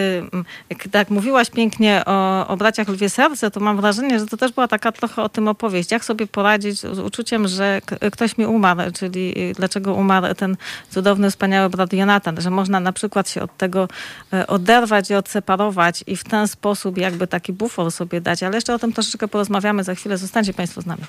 tak 0.90 1.10
mówiłaś 1.10 1.50
pięknie 1.50 2.02
o, 2.06 2.46
o 2.48 2.56
braciach 2.56 2.88
Lwie 2.88 3.10
Serce, 3.10 3.50
to 3.50 3.60
mam 3.60 3.76
wrażenie, 3.76 4.18
że 4.18 4.26
to 4.26 4.36
też 4.36 4.52
była 4.52 4.68
taka 4.68 4.92
trochę 4.92 5.22
o 5.22 5.28
tym 5.28 5.48
opowieść. 5.48 5.90
Jak 5.90 6.04
sobie 6.04 6.26
poradzić 6.26 6.80
z 6.80 6.98
uczuciem, 6.98 7.48
że 7.48 7.80
ktoś 8.12 8.38
mi 8.38 8.46
umarł, 8.46 8.80
czyli 8.98 9.34
dlaczego 9.56 9.94
umarł 9.94 10.34
ten 10.34 10.56
cudowny, 10.90 11.30
wspaniały 11.30 11.70
brat 11.70 11.92
Jonatan, 11.92 12.40
że 12.40 12.50
można 12.50 12.80
na 12.80 12.92
przykład 12.92 12.99
się 13.26 13.42
od 13.42 13.56
tego 13.56 13.88
e, 14.32 14.46
oderwać 14.46 15.10
i 15.10 15.14
odseparować 15.14 16.04
i 16.06 16.16
w 16.16 16.24
ten 16.24 16.48
sposób 16.48 16.98
jakby 16.98 17.26
taki 17.26 17.52
bufor 17.52 17.92
sobie 17.92 18.20
dać. 18.20 18.42
Ale 18.42 18.56
jeszcze 18.56 18.74
o 18.74 18.78
tym 18.78 18.92
troszeczkę 18.92 19.28
porozmawiamy 19.28 19.84
za 19.84 19.94
chwilę. 19.94 20.18
Zostańcie 20.18 20.54
Państwo 20.54 20.80
z 20.80 20.86
nami. 20.86 21.02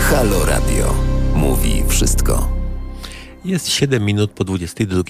Halo 0.00 0.44
Radio. 0.44 0.94
Mówi 1.34 1.84
wszystko. 1.88 2.48
Jest 3.44 3.68
7 3.68 4.04
minut 4.04 4.30
po 4.30 4.44
22. 4.44 5.02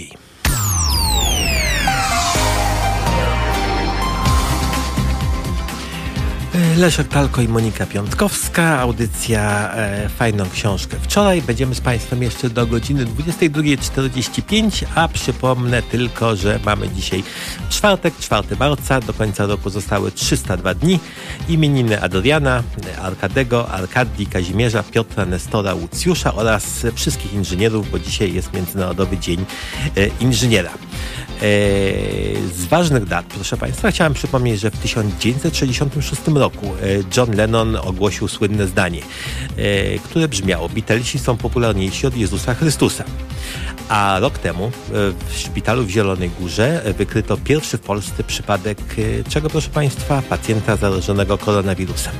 Leszek 6.54 7.08
Talko 7.08 7.42
i 7.42 7.48
Monika 7.48 7.86
Piątkowska. 7.86 8.78
Audycja 8.78 9.72
e, 9.74 10.08
Fajną 10.08 10.50
Książkę 10.50 10.96
wczoraj. 11.02 11.42
Będziemy 11.42 11.74
z 11.74 11.80
Państwem 11.80 12.22
jeszcze 12.22 12.50
do 12.50 12.66
godziny 12.66 13.06
22.45, 13.06 14.84
a 14.94 15.08
przypomnę 15.08 15.82
tylko, 15.82 16.36
że 16.36 16.60
mamy 16.64 16.88
dzisiaj 16.88 17.22
czwartek, 17.70 18.14
4 18.20 18.56
marca. 18.58 19.00
Do 19.00 19.12
końca 19.12 19.46
roku 19.46 19.70
zostały 19.70 20.12
302 20.12 20.74
dni. 20.74 21.00
Imieniny 21.48 22.02
Adriana, 22.02 22.62
Arkadego, 23.02 23.68
Arkadii, 23.68 24.26
Kazimierza, 24.26 24.82
Piotra, 24.82 25.26
Nestora, 25.26 25.74
Łucjusza 25.74 26.34
oraz 26.34 26.86
wszystkich 26.94 27.34
inżynierów, 27.34 27.90
bo 27.90 27.98
dzisiaj 27.98 28.34
jest 28.34 28.52
Międzynarodowy 28.52 29.18
Dzień 29.18 29.44
e, 29.96 30.06
Inżyniera. 30.20 30.70
E, 31.40 31.42
z 32.54 32.66
ważnych 32.66 33.04
dat, 33.04 33.26
proszę 33.26 33.56
Państwa, 33.56 33.90
chciałem 33.90 34.14
przypomnieć, 34.14 34.60
że 34.60 34.70
w 34.70 34.78
1966 34.78 36.22
roku 36.34 36.66
e, 36.66 36.70
John 37.16 37.36
Lennon 37.36 37.76
ogłosił 37.76 38.28
słynne 38.28 38.66
zdanie, 38.66 39.00
e, 39.56 39.98
które 39.98 40.28
brzmiało: 40.28 40.68
Beatlesi 40.68 41.18
są 41.18 41.36
popularniejsi 41.36 42.06
od 42.06 42.16
Jezusa 42.16 42.54
Chrystusa. 42.54 43.04
A 43.88 44.18
rok 44.20 44.38
temu 44.38 44.70
w 45.28 45.36
szpitalu 45.36 45.84
w 45.84 45.90
Zielonej 45.90 46.30
Górze 46.40 46.82
wykryto 46.98 47.36
pierwszy 47.36 47.78
w 47.78 47.80
Polsce 47.80 48.24
przypadek 48.24 48.78
czego, 49.28 49.50
proszę 49.50 49.70
Państwa, 49.70 50.22
pacjenta 50.22 50.76
zarażonego 50.76 51.38
koronawirusem. 51.38 52.12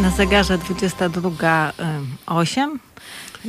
Na 0.00 0.10
zegarze 0.10 0.58
22.08 0.58 2.87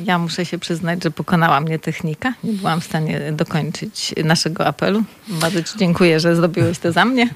ja 0.05 0.19
muszę 0.19 0.45
się 0.45 0.57
przyznać, 0.57 1.03
że 1.03 1.11
pokonała 1.11 1.61
mnie 1.61 1.79
technika. 1.79 2.33
Nie 2.43 2.53
byłam 2.53 2.81
w 2.81 2.83
stanie 2.83 3.31
dokończyć 3.31 4.13
naszego 4.23 4.67
apelu. 4.67 5.03
Bardzo 5.27 5.63
Ci 5.63 5.77
dziękuję, 5.77 6.19
że 6.19 6.35
zrobiłeś 6.35 6.79
to 6.79 6.91
za 6.91 7.05
mnie. 7.05 7.29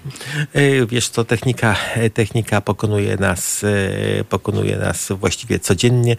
E, 0.54 0.86
wiesz 0.86 1.10
co, 1.10 1.26
technika, 1.26 1.76
e, 1.96 2.10
technika 2.10 2.62
pokonuje 2.62 3.18
nas, 3.18 3.64
e, 3.64 4.24
pokonuje 4.24 4.78
nas 4.78 5.12
właściwie 5.12 5.60
codziennie. 5.60 6.16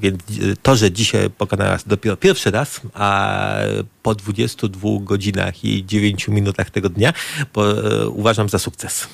Więc 0.00 0.20
to, 0.62 0.76
że 0.76 0.90
dzisiaj 0.90 1.30
pokonała 1.30 1.70
nas 1.70 1.84
dopiero 1.86 2.16
pierwszy 2.16 2.50
raz, 2.50 2.80
a 2.94 3.58
po 4.02 4.14
22 4.14 4.98
godzinach 5.00 5.64
i 5.64 5.86
9 5.86 6.28
minutach 6.28 6.70
tego 6.70 6.88
dnia, 6.88 7.12
uważam 8.14 8.48
za 8.48 8.58
sukces. 8.58 9.08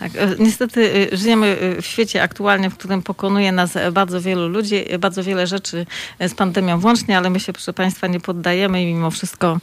Tak, 0.00 0.12
e, 0.16 0.34
niestety 0.38 1.08
e, 1.12 1.16
żyjemy 1.16 1.46
e, 1.46 1.82
w 1.82 1.86
świecie 1.86 2.22
aktualnie, 2.22 2.70
w 2.70 2.76
którym 2.76 3.02
pokonuje 3.02 3.52
nas 3.52 3.74
bardzo 3.92 4.20
wielu 4.20 4.48
ludzi, 4.48 4.84
bardzo 4.98 5.24
wiele 5.24 5.46
rzeczy 5.46 5.86
z 6.20 6.34
pandemią 6.34 6.80
włącznie, 6.80 7.18
ale 7.18 7.30
my 7.30 7.40
się, 7.40 7.52
proszę 7.52 7.72
Państwa, 7.72 8.06
nie 8.06 8.20
poddajemy 8.20 8.82
i 8.82 8.86
mimo 8.86 9.10
wszystko 9.10 9.58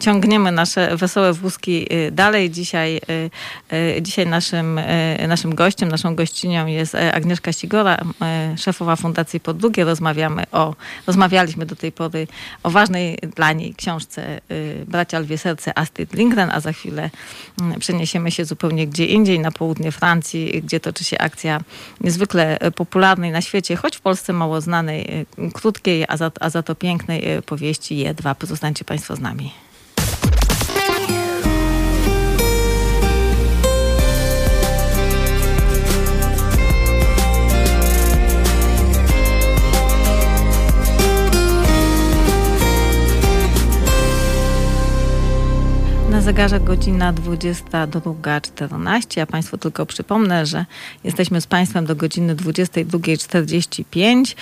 ciągniemy 0.00 0.52
nasze 0.52 0.96
wesołe 0.96 1.32
wózki 1.32 1.86
dalej. 2.12 2.50
Dzisiaj, 2.50 3.00
dzisiaj 4.00 4.26
naszym, 4.26 4.80
naszym 5.28 5.54
gościem, 5.54 5.88
naszą 5.88 6.14
gościnią 6.14 6.66
jest 6.66 6.94
Agnieszka 6.94 7.52
Sigora, 7.52 7.98
szefowa 8.56 8.96
Fundacji 8.96 9.40
Podlugie. 9.40 9.84
Rozmawiamy 9.84 10.44
o, 10.52 10.74
rozmawialiśmy 11.06 11.66
do 11.66 11.76
tej 11.76 11.92
pory 11.92 12.26
o 12.62 12.70
ważnej 12.70 13.18
dla 13.36 13.52
niej 13.52 13.74
książce 13.74 14.40
Bracia 14.86 15.18
Lwie 15.18 15.38
Serce 15.38 15.78
Astrid 15.78 16.14
Lindgren, 16.14 16.50
a 16.50 16.60
za 16.60 16.72
chwilę 16.72 17.10
przeniesiemy 17.78 18.30
się 18.30 18.44
zupełnie 18.44 18.86
gdzie 18.86 19.06
indziej 19.06 19.40
na 19.40 19.50
pół 19.50 19.65
południe 19.66 19.92
Francji, 19.92 20.62
gdzie 20.62 20.80
toczy 20.80 21.04
się 21.04 21.18
akcja 21.18 21.60
niezwykle 22.00 22.58
popularnej 22.76 23.30
na 23.32 23.40
świecie, 23.42 23.76
choć 23.76 23.96
w 23.96 24.00
Polsce 24.00 24.32
mało 24.32 24.60
znanej, 24.60 25.26
krótkiej, 25.54 26.04
a 26.08 26.16
za, 26.16 26.30
a 26.40 26.50
za 26.50 26.62
to 26.62 26.74
pięknej 26.74 27.42
powieści 27.46 27.96
Jedwa. 27.96 28.34
Pozostańcie 28.34 28.84
Państwo 28.84 29.16
z 29.16 29.20
nami. 29.20 29.65
Zegarze 46.26 46.60
godzina 46.60 47.12
22.14. 47.12 49.16
Ja 49.16 49.26
Państwu 49.26 49.58
tylko 49.58 49.86
przypomnę, 49.86 50.46
że 50.46 50.66
jesteśmy 51.04 51.40
z 51.40 51.46
Państwem 51.46 51.86
do 51.86 51.96
godziny 51.96 52.36
22.45. 52.36 54.34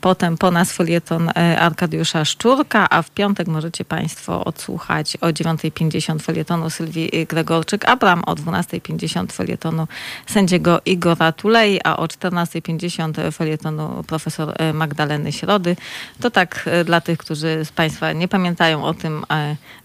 Potem 0.00 0.38
po 0.38 0.50
nas 0.50 0.72
folieton 0.72 1.28
e, 1.28 1.32
Arkadiusza 1.60 2.24
Szczurka, 2.24 2.90
a 2.90 3.02
w 3.02 3.10
piątek 3.10 3.48
możecie 3.48 3.84
Państwo 3.84 4.44
odsłuchać 4.44 5.16
o 5.16 5.26
9.50 5.26 6.20
folietonu 6.20 6.70
Sylwii 6.70 7.26
Gregorczyk-Abram, 7.26 8.22
o 8.26 8.34
12.50 8.34 9.32
folietonu 9.32 9.88
sędziego 10.26 10.80
Igora 10.86 11.32
Tulei, 11.32 11.80
a 11.84 11.96
o 11.96 12.06
14.50 12.06 13.32
folietonu 13.32 14.04
profesor 14.06 14.54
e, 14.58 14.72
Magdaleny 14.72 15.32
Środy. 15.32 15.76
To 16.20 16.30
tak 16.30 16.62
e, 16.66 16.84
dla 16.84 17.00
tych, 17.00 17.18
którzy 17.18 17.64
z 17.64 17.72
Państwa 17.72 18.12
nie 18.12 18.28
pamiętają 18.28 18.84
o 18.84 18.94
tym, 18.94 19.24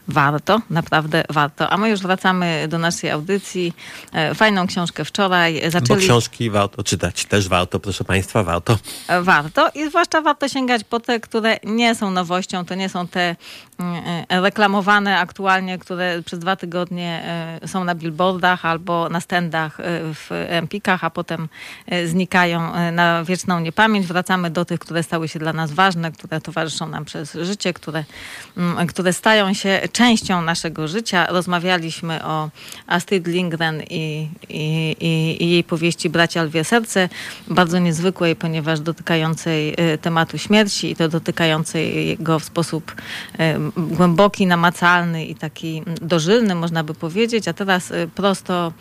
warto, 0.08 0.62
naprawdę 0.70 1.24
warto. 1.30 1.70
A 1.70 1.78
my 1.78 1.90
już 1.90 2.02
wracamy 2.02 2.68
do 2.68 2.78
naszej 2.78 3.12
audycji. 3.12 3.74
E, 4.12 4.36
fajną 4.36 4.68
książkę 4.68 5.06
wczoraj 5.06 5.62
zaczęli... 5.72 6.00
Bo 6.00 6.06
książki 6.06 6.50
warto 6.50 6.84
czytać, 6.84 7.26
też 7.26 7.50
warto, 7.50 7.80
proszę 7.80 8.04
Państwa, 8.04 8.44
warto. 8.44 8.78
E, 9.08 9.22
warto 9.22 9.70
i 9.76 9.90
zwłaszcza 9.90 10.22
warto 10.22 10.50
sięgać 10.50 10.84
po 10.84 11.00
te, 11.00 11.20
które 11.20 11.58
nie 11.64 11.96
są 11.96 12.12
nowością, 12.12 12.66
to 12.66 12.76
nie 12.76 12.90
są 12.90 13.08
te 13.08 13.36
mm, 13.80 14.04
e, 14.30 14.42
reklamowane 14.42 15.20
aktualnie, 15.20 15.78
które 15.78 16.22
przez 16.26 16.40
dwa 16.40 16.56
tygodnie 16.56 17.26
są 17.66 17.84
na 17.84 17.96
billboardach 17.96 18.66
albo 18.66 19.10
na 19.10 19.22
stendach 19.22 19.78
w 20.14 20.28
Empikach, 20.48 21.04
a 21.04 21.10
potem 21.10 21.50
znikają 22.06 22.92
na 22.92 23.24
wieczną 23.24 23.60
niepamięć. 23.60 24.08
Wracamy 24.08 24.50
do 24.50 24.66
tych, 24.66 24.80
które 24.80 25.04
stały 25.04 25.28
się 25.28 25.40
dla 25.40 25.54
nas 25.54 25.72
ważne, 25.72 26.12
które 26.12 26.42
towarzyszą 26.42 26.88
nam 26.88 27.06
przez 27.06 27.34
życie, 27.34 27.74
które, 27.74 28.04
mm, 28.58 28.88
które 28.88 29.14
stają 29.14 29.54
się 29.54 29.82
częścią 29.96 30.42
naszego 30.42 30.88
życia. 30.88 31.28
Rozmawialiśmy 31.30 32.26
o 32.26 32.50
Astrid 32.88 33.28
Lindgren 33.28 33.82
i, 33.90 34.28
i, 34.50 34.96
i, 35.40 35.50
jej 35.50 35.64
powieści 35.64 36.10
Bracia 36.10 36.44
Lwie 36.44 36.64
Serce, 36.64 37.10
bardzo 37.48 37.80
niezwykłej, 37.80 38.36
ponieważ 38.36 38.80
dotykającej 38.80 39.74
e, 39.78 39.98
tematu 39.98 40.38
śmierci 40.38 40.92
i 40.92 40.96
to 40.96 41.10
dotykającej 41.10 42.18
go 42.20 42.40
w 42.40 42.44
sposób 42.44 42.96
e, 43.40 43.60
głęboki, 43.78 44.48
namacalny 44.48 45.26
i 45.26 45.36
taki 45.36 45.84
dożylny, 46.02 46.56
można 46.56 46.84
by 46.84 46.94
powiedzieć. 46.94 47.48
A 47.48 47.54
teraz 47.54 47.92
e, 47.92 48.08
prosto 48.08 48.74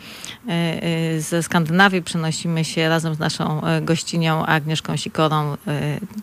ze 1.19 1.43
Skandynawii 1.43 2.01
przenosimy 2.01 2.65
się 2.65 2.89
razem 2.89 3.15
z 3.15 3.19
naszą 3.19 3.61
gościnią 3.81 4.45
Agnieszką 4.45 4.97
Sikorą 4.97 5.57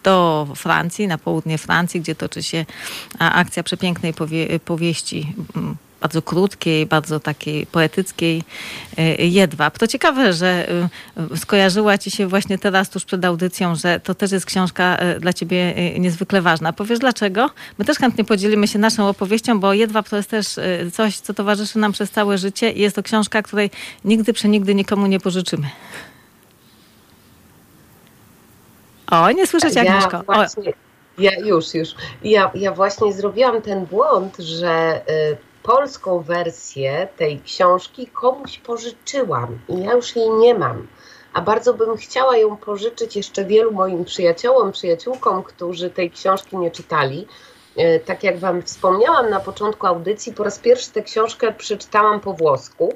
do 0.04 0.48
Francji, 0.56 1.06
na 1.06 1.18
południe 1.18 1.58
Francji, 1.58 2.00
gdzie 2.00 2.14
toczy 2.14 2.42
się 2.42 2.66
akcja 3.18 3.62
przepięknej 3.62 4.14
powie 4.64 4.81
powieści 4.82 5.34
mm, 5.56 5.76
bardzo 6.00 6.22
krótkiej, 6.22 6.86
bardzo 6.86 7.20
takiej 7.20 7.66
poetyckiej 7.66 8.42
y, 8.98 9.26
Jedwab. 9.26 9.78
To 9.78 9.86
ciekawe, 9.86 10.32
że 10.32 10.68
y, 11.32 11.36
skojarzyła 11.36 11.98
ci 11.98 12.10
się 12.10 12.26
właśnie 12.26 12.58
teraz, 12.58 12.90
tuż 12.90 13.04
przed 13.04 13.24
audycją, 13.24 13.74
że 13.74 14.00
to 14.00 14.14
też 14.14 14.32
jest 14.32 14.46
książka 14.46 14.98
y, 15.16 15.20
dla 15.20 15.32
ciebie 15.32 15.74
niezwykle 15.98 16.42
ważna. 16.42 16.72
Powiesz 16.72 16.98
dlaczego? 16.98 17.50
My 17.78 17.84
też 17.84 17.98
chętnie 17.98 18.24
podzielimy 18.24 18.68
się 18.68 18.78
naszą 18.78 19.08
opowieścią, 19.08 19.60
bo 19.60 19.72
Jedwab 19.72 20.08
to 20.08 20.16
jest 20.16 20.30
też 20.30 20.46
coś, 20.92 21.16
co 21.16 21.34
towarzyszy 21.34 21.78
nam 21.78 21.92
przez 21.92 22.10
całe 22.10 22.38
życie 22.38 22.70
i 22.70 22.80
jest 22.80 22.96
to 22.96 23.02
książka, 23.02 23.42
której 23.42 23.70
nigdy 24.04 24.32
przenigdy 24.32 24.74
nikomu 24.74 25.06
nie 25.06 25.20
pożyczymy. 25.20 25.70
O, 29.10 29.30
nie 29.30 29.46
słyszę 29.46 29.70
cię, 29.70 29.80
Agnieszko. 29.80 30.16
Ja 30.16 30.22
właśnie, 30.22 30.72
ja 31.18 31.30
już, 31.44 31.74
już. 31.74 31.94
Ja, 32.24 32.50
ja 32.54 32.72
właśnie 32.72 33.12
zrobiłam 33.12 33.62
ten 33.62 33.86
błąd, 33.86 34.36
że 34.36 35.02
y, 35.32 35.36
polską 35.62 36.20
wersję 36.20 37.08
tej 37.16 37.40
książki 37.40 38.06
komuś 38.06 38.58
pożyczyłam 38.58 39.58
i 39.68 39.82
ja 39.82 39.92
już 39.92 40.16
jej 40.16 40.30
nie 40.30 40.54
mam. 40.54 40.86
A 41.32 41.40
bardzo 41.40 41.74
bym 41.74 41.96
chciała 41.96 42.36
ją 42.36 42.56
pożyczyć 42.56 43.16
jeszcze 43.16 43.44
wielu 43.44 43.72
moim 43.72 44.04
przyjaciołom, 44.04 44.72
przyjaciółkom, 44.72 45.42
którzy 45.42 45.90
tej 45.90 46.10
książki 46.10 46.56
nie 46.56 46.70
czytali. 46.70 47.26
Y, 47.78 48.00
tak 48.04 48.22
jak 48.22 48.38
Wam 48.38 48.62
wspomniałam 48.62 49.30
na 49.30 49.40
początku 49.40 49.86
audycji, 49.86 50.32
po 50.32 50.44
raz 50.44 50.58
pierwszy 50.58 50.90
tę 50.90 51.02
książkę 51.02 51.52
przeczytałam 51.52 52.20
po 52.20 52.32
włosku, 52.32 52.94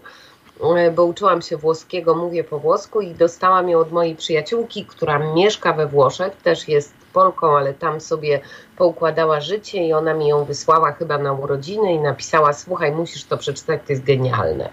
y, 0.86 0.90
bo 0.90 1.04
uczyłam 1.04 1.42
się 1.42 1.56
włoskiego, 1.56 2.14
mówię 2.14 2.44
po 2.44 2.58
włosku 2.58 3.00
i 3.00 3.14
dostałam 3.14 3.68
ją 3.68 3.78
od 3.78 3.92
mojej 3.92 4.16
przyjaciółki, 4.16 4.84
która 4.84 5.34
mieszka 5.34 5.72
we 5.72 5.86
Włoszech, 5.86 6.36
też 6.36 6.68
jest 6.68 7.05
Polką, 7.16 7.56
ale 7.58 7.74
tam 7.74 8.00
sobie 8.00 8.40
poukładała 8.76 9.40
życie 9.40 9.86
i 9.86 9.92
ona 9.92 10.14
mi 10.14 10.28
ją 10.28 10.44
wysłała 10.44 10.92
chyba 10.92 11.18
na 11.18 11.32
urodziny 11.32 11.92
i 11.92 11.98
napisała: 11.98 12.52
Słuchaj, 12.52 12.92
musisz 12.92 13.24
to 13.24 13.38
przeczytać, 13.38 13.80
to 13.86 13.92
jest 13.92 14.04
genialne. 14.04 14.70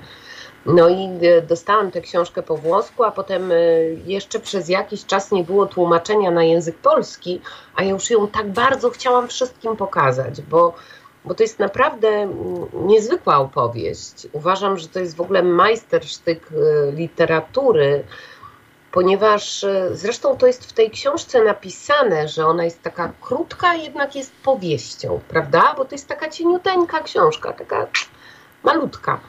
No 0.66 0.89
i 0.89 1.10
e, 1.22 1.41
dostałam 1.41 1.91
tę 1.91 2.02
książkę 2.02 2.44
po 2.44 2.58
włosku, 2.58 3.04
a 3.04 3.12
potem 3.12 3.52
e, 3.52 3.56
jeszcze 4.06 4.39
przez 4.39 4.70
jakiś 4.70 5.06
czas 5.06 5.32
nie 5.32 5.44
było 5.44 5.66
tłumaczenia 5.66 6.32
na 6.32 6.44
język 6.44 6.78
polski, 6.78 7.41
a 7.76 7.84
ja 7.84 7.89
już 7.89 8.10
ją 8.10 8.28
tak 8.28 8.52
bardzo 8.52 8.89
chciałam 8.89 9.28
wszystkim 9.28 9.76
pokazać, 9.78 10.41
bo, 10.41 10.74
bo 11.26 11.34
to 11.34 11.44
jest 11.44 11.60
naprawdę 11.60 12.34
niezwykła 12.74 13.38
opowieść. 13.38 14.28
Uważam, 14.32 14.78
że 14.78 14.88
to 14.88 15.00
jest 15.00 15.16
w 15.16 15.22
ogóle 15.22 15.44
majstersztyk 15.44 16.50
e, 16.52 16.91
literatury 16.91 18.04
ponieważ 18.94 19.64
e, 19.64 19.89
zresztą 19.94 20.38
to 20.38 20.48
jest 20.48 20.66
w 20.66 20.74
tej 20.74 20.91
książce 20.91 21.44
napisane, 21.44 22.28
że 22.28 22.48
ona 22.48 22.64
jest 22.64 22.82
taka 22.82 23.14
krótka, 23.22 23.74
jednak 23.74 24.16
jest 24.16 24.32
powieścią, 24.32 25.20
prawda? 25.28 25.74
Bo 25.78 25.86
to 25.86 25.96
jest 25.96 26.08
taka 26.08 26.30
cieniuteńka 26.30 27.00
książka, 27.00 27.54
taka 27.54 27.88
malutka. 28.64 29.20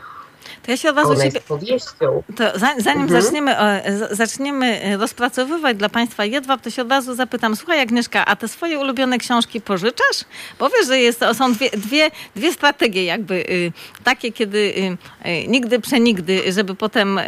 To 0.64 0.70
ja 0.70 0.76
się 0.76 0.90
od 0.90 0.96
razu 0.96 1.08
Ona 1.08 1.16
ciebie... 1.16 1.34
jest 1.34 1.48
powieścią. 1.48 2.22
To 2.36 2.58
zanim 2.78 3.02
mhm. 3.02 3.22
zaczniemy, 3.22 3.56
zaczniemy 4.10 4.96
rozpracowywać 4.96 5.76
dla 5.76 5.88
Państwa 5.88 6.24
jedwab, 6.24 6.60
to 6.60 6.70
się 6.70 6.82
od 6.82 6.90
razu 6.90 7.14
zapytam, 7.14 7.56
słuchaj 7.56 7.80
Agnieszka, 7.80 8.24
a 8.26 8.36
te 8.36 8.48
swoje 8.48 8.78
ulubione 8.78 9.18
książki 9.18 9.60
pożyczasz? 9.60 10.24
Bo 10.58 10.70
wiesz, 10.70 10.86
że 10.86 10.98
jest, 10.98 11.20
są 11.32 11.52
dwie, 11.52 11.70
dwie, 11.70 12.10
dwie 12.36 12.52
strategie 12.52 13.04
jakby 13.04 13.34
y, 13.34 13.72
takie, 14.04 14.32
kiedy 14.32 14.58
y, 14.58 15.28
y, 15.28 15.48
nigdy 15.48 15.80
przenigdy, 15.80 16.52
żeby 16.52 16.74
potem 16.74 17.20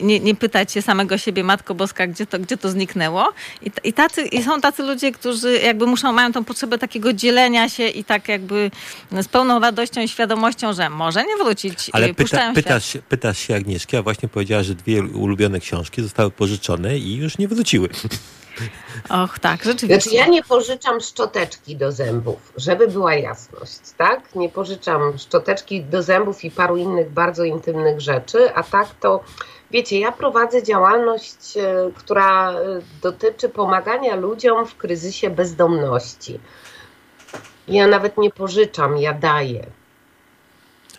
nie, 0.00 0.20
nie, 0.20 0.34
pytać 0.34 0.72
się 0.72 0.82
samego 0.82 1.18
siebie, 1.18 1.44
Matko 1.44 1.74
Boska, 1.74 2.06
gdzie 2.06 2.26
to, 2.26 2.38
gdzie 2.38 2.56
to 2.56 2.68
zniknęło. 2.68 3.32
I, 3.62 3.70
i, 3.84 3.92
tacy, 3.92 4.22
I 4.22 4.42
są 4.42 4.60
tacy 4.60 4.82
ludzie, 4.82 5.12
którzy 5.12 5.58
jakby 5.58 5.86
muszą, 5.86 6.12
mają 6.12 6.32
tą 6.32 6.44
potrzebę 6.44 6.78
takiego 6.78 7.12
dzielenia 7.12 7.68
się 7.68 7.88
i 7.88 8.04
tak 8.04 8.28
jakby 8.28 8.70
z 9.12 9.28
pełną 9.28 9.60
radością 9.60 10.00
i 10.00 10.08
świadomością, 10.08 10.72
że 10.72 10.90
może 10.90 11.24
nie 11.24 11.36
wrócić. 11.36 11.90
Ale 11.92 12.14
pyta, 12.14 12.52
pytasz, 12.62 12.98
pytasz 13.08 13.38
się 13.38 13.54
Agnieszki, 13.54 13.96
a 13.96 14.02
właśnie 14.02 14.28
powiedziała, 14.28 14.62
że 14.62 14.74
dwie 14.74 15.02
ulubione 15.02 15.60
książki 15.60 16.02
zostały 16.02 16.30
pożyczone 16.30 16.98
i 16.98 17.16
już 17.16 17.38
nie 17.38 17.48
wróciły. 17.48 17.88
Och, 19.08 19.38
tak, 19.38 19.64
rzeczywiście. 19.64 20.10
Znaczy, 20.10 20.16
ja 20.16 20.26
nie 20.26 20.42
pożyczam 20.42 21.00
szczoteczki 21.00 21.76
do 21.76 21.92
zębów, 21.92 22.52
żeby 22.56 22.88
była 22.88 23.14
jasność, 23.14 23.80
tak? 23.96 24.34
Nie 24.34 24.48
pożyczam 24.48 25.18
szczoteczki 25.18 25.84
do 25.84 26.02
zębów 26.02 26.44
i 26.44 26.50
paru 26.50 26.76
innych 26.76 27.10
bardzo 27.10 27.44
intymnych 27.44 28.00
rzeczy, 28.00 28.54
a 28.54 28.62
tak 28.62 28.94
to, 29.00 29.24
wiecie, 29.70 30.00
ja 30.00 30.12
prowadzę 30.12 30.62
działalność, 30.62 31.56
e, 31.56 31.90
która 31.94 32.52
e, 32.52 32.56
dotyczy 33.02 33.48
pomagania 33.48 34.16
ludziom 34.16 34.66
w 34.66 34.76
kryzysie 34.76 35.30
bezdomności. 35.30 36.40
Ja 37.68 37.86
nawet 37.86 38.18
nie 38.18 38.30
pożyczam, 38.30 38.98
ja 38.98 39.12
daję. 39.12 39.66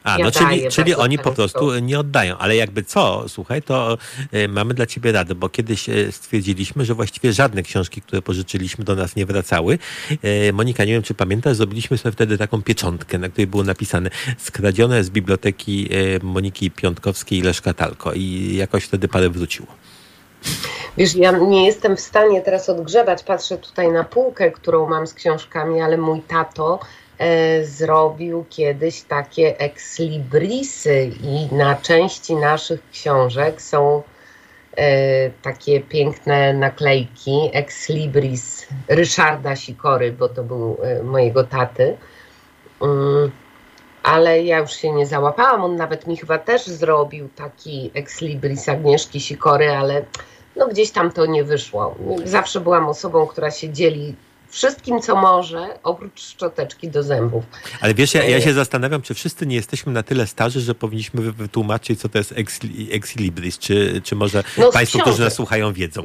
A, 0.07 0.17
no 0.17 0.31
czyli, 0.31 0.67
czyli 0.67 0.95
oni 0.95 1.19
po 1.19 1.31
prostu 1.31 1.79
nie 1.79 1.99
oddają. 1.99 2.37
Ale 2.37 2.55
jakby 2.55 2.83
co, 2.83 3.23
słuchaj, 3.27 3.61
to 3.61 3.97
y, 4.33 4.47
mamy 4.47 4.73
dla 4.73 4.85
ciebie 4.85 5.11
radę, 5.11 5.35
bo 5.35 5.49
kiedyś 5.49 5.89
y, 5.89 6.11
stwierdziliśmy, 6.11 6.85
że 6.85 6.93
właściwie 6.93 7.33
żadne 7.33 7.63
książki, 7.63 8.01
które 8.01 8.21
pożyczyliśmy 8.21 8.85
do 8.85 8.95
nas 8.95 9.15
nie 9.15 9.25
wracały. 9.25 9.79
Y, 10.47 10.53
Monika, 10.53 10.85
nie 10.85 10.91
wiem 10.91 11.03
czy 11.03 11.13
pamiętasz, 11.13 11.57
zrobiliśmy 11.57 11.97
sobie 11.97 12.13
wtedy 12.13 12.37
taką 12.37 12.61
pieczątkę, 12.61 13.17
na 13.17 13.29
której 13.29 13.47
było 13.47 13.63
napisane 13.63 14.09
skradzione 14.37 15.03
z 15.03 15.09
biblioteki 15.09 15.89
Moniki 16.23 16.71
Piątkowskiej 16.71 17.41
Leszka 17.41 17.73
Talko 17.73 18.13
i 18.13 18.55
jakoś 18.55 18.83
wtedy 18.83 19.07
parę 19.07 19.29
wróciło. 19.29 19.67
Wiesz, 20.97 21.15
ja 21.15 21.31
nie 21.31 21.65
jestem 21.65 21.97
w 21.97 22.01
stanie 22.01 22.41
teraz 22.41 22.69
odgrzebać, 22.69 23.23
patrzę 23.23 23.57
tutaj 23.57 23.91
na 23.91 24.03
półkę, 24.03 24.51
którą 24.51 24.89
mam 24.89 25.07
z 25.07 25.13
książkami, 25.13 25.81
ale 25.81 25.97
mój 25.97 26.21
tato 26.21 26.79
zrobił 27.63 28.45
kiedyś 28.49 29.01
takie 29.01 29.59
ekslibrisy 29.59 31.11
i 31.23 31.55
na 31.55 31.75
części 31.75 32.35
naszych 32.35 32.89
książek 32.91 33.61
są 33.61 34.03
e, 34.77 35.29
takie 35.29 35.81
piękne 35.81 36.53
naklejki 36.53 37.49
ekslibris 37.53 38.67
Ryszarda 38.87 39.55
Sikory, 39.55 40.11
bo 40.11 40.29
to 40.29 40.43
był 40.43 40.77
e, 40.83 41.03
mojego 41.03 41.43
taty. 41.43 41.97
Mm, 42.81 43.31
ale 44.03 44.43
ja 44.43 44.57
już 44.59 44.71
się 44.71 44.91
nie 44.91 45.05
załapałam. 45.05 45.63
On 45.63 45.75
nawet 45.75 46.07
mi 46.07 46.17
chyba 46.17 46.37
też 46.37 46.65
zrobił 46.65 47.29
taki 47.35 47.91
ekslibris 47.93 48.69
Agnieszki 48.69 49.19
Sikory, 49.19 49.71
ale 49.71 50.05
no 50.55 50.67
gdzieś 50.67 50.91
tam 50.91 51.11
to 51.11 51.25
nie 51.25 51.43
wyszło. 51.43 51.95
Zawsze 52.23 52.59
byłam 52.59 52.87
osobą, 52.87 53.27
która 53.27 53.51
się 53.51 53.69
dzieli 53.69 54.15
wszystkim, 54.57 55.01
co 55.01 55.15
może, 55.15 55.79
oprócz 55.83 56.21
szczoteczki 56.21 56.89
do 56.89 57.03
zębów. 57.03 57.43
Ale 57.81 57.93
wiesz, 57.93 58.13
ja, 58.13 58.23
ja 58.23 58.41
się 58.41 58.53
zastanawiam, 58.53 59.01
czy 59.01 59.13
wszyscy 59.13 59.45
nie 59.45 59.55
jesteśmy 59.55 59.93
na 59.93 60.03
tyle 60.03 60.27
starzy, 60.27 60.61
że 60.61 60.75
powinniśmy 60.75 61.31
wytłumaczyć, 61.31 62.01
co 62.01 62.09
to 62.09 62.17
jest 62.17 62.33
exlibris, 62.91 63.57
czy, 63.59 64.01
czy 64.03 64.15
może 64.15 64.43
no, 64.57 64.71
Państwo, 64.71 64.99
którzy 64.99 65.23
nas 65.23 65.33
słuchają, 65.33 65.73
wiedzą. 65.73 66.03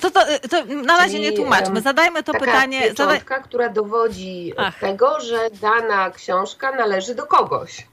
To, 0.00 0.10
to, 0.10 0.20
to 0.50 0.64
na 0.64 0.98
razie 0.98 1.20
nie 1.20 1.32
tłumaczmy. 1.32 1.80
Zadajmy 1.80 2.22
to 2.22 2.32
taka 2.32 2.44
pytanie. 2.44 2.82
Pieczątka, 2.82 3.40
która 3.40 3.68
dowodzi 3.68 4.52
Ach. 4.56 4.78
tego, 4.78 5.20
że 5.20 5.50
dana 5.60 6.10
książka 6.10 6.72
należy 6.72 7.14
do 7.14 7.26
kogoś. 7.26 7.86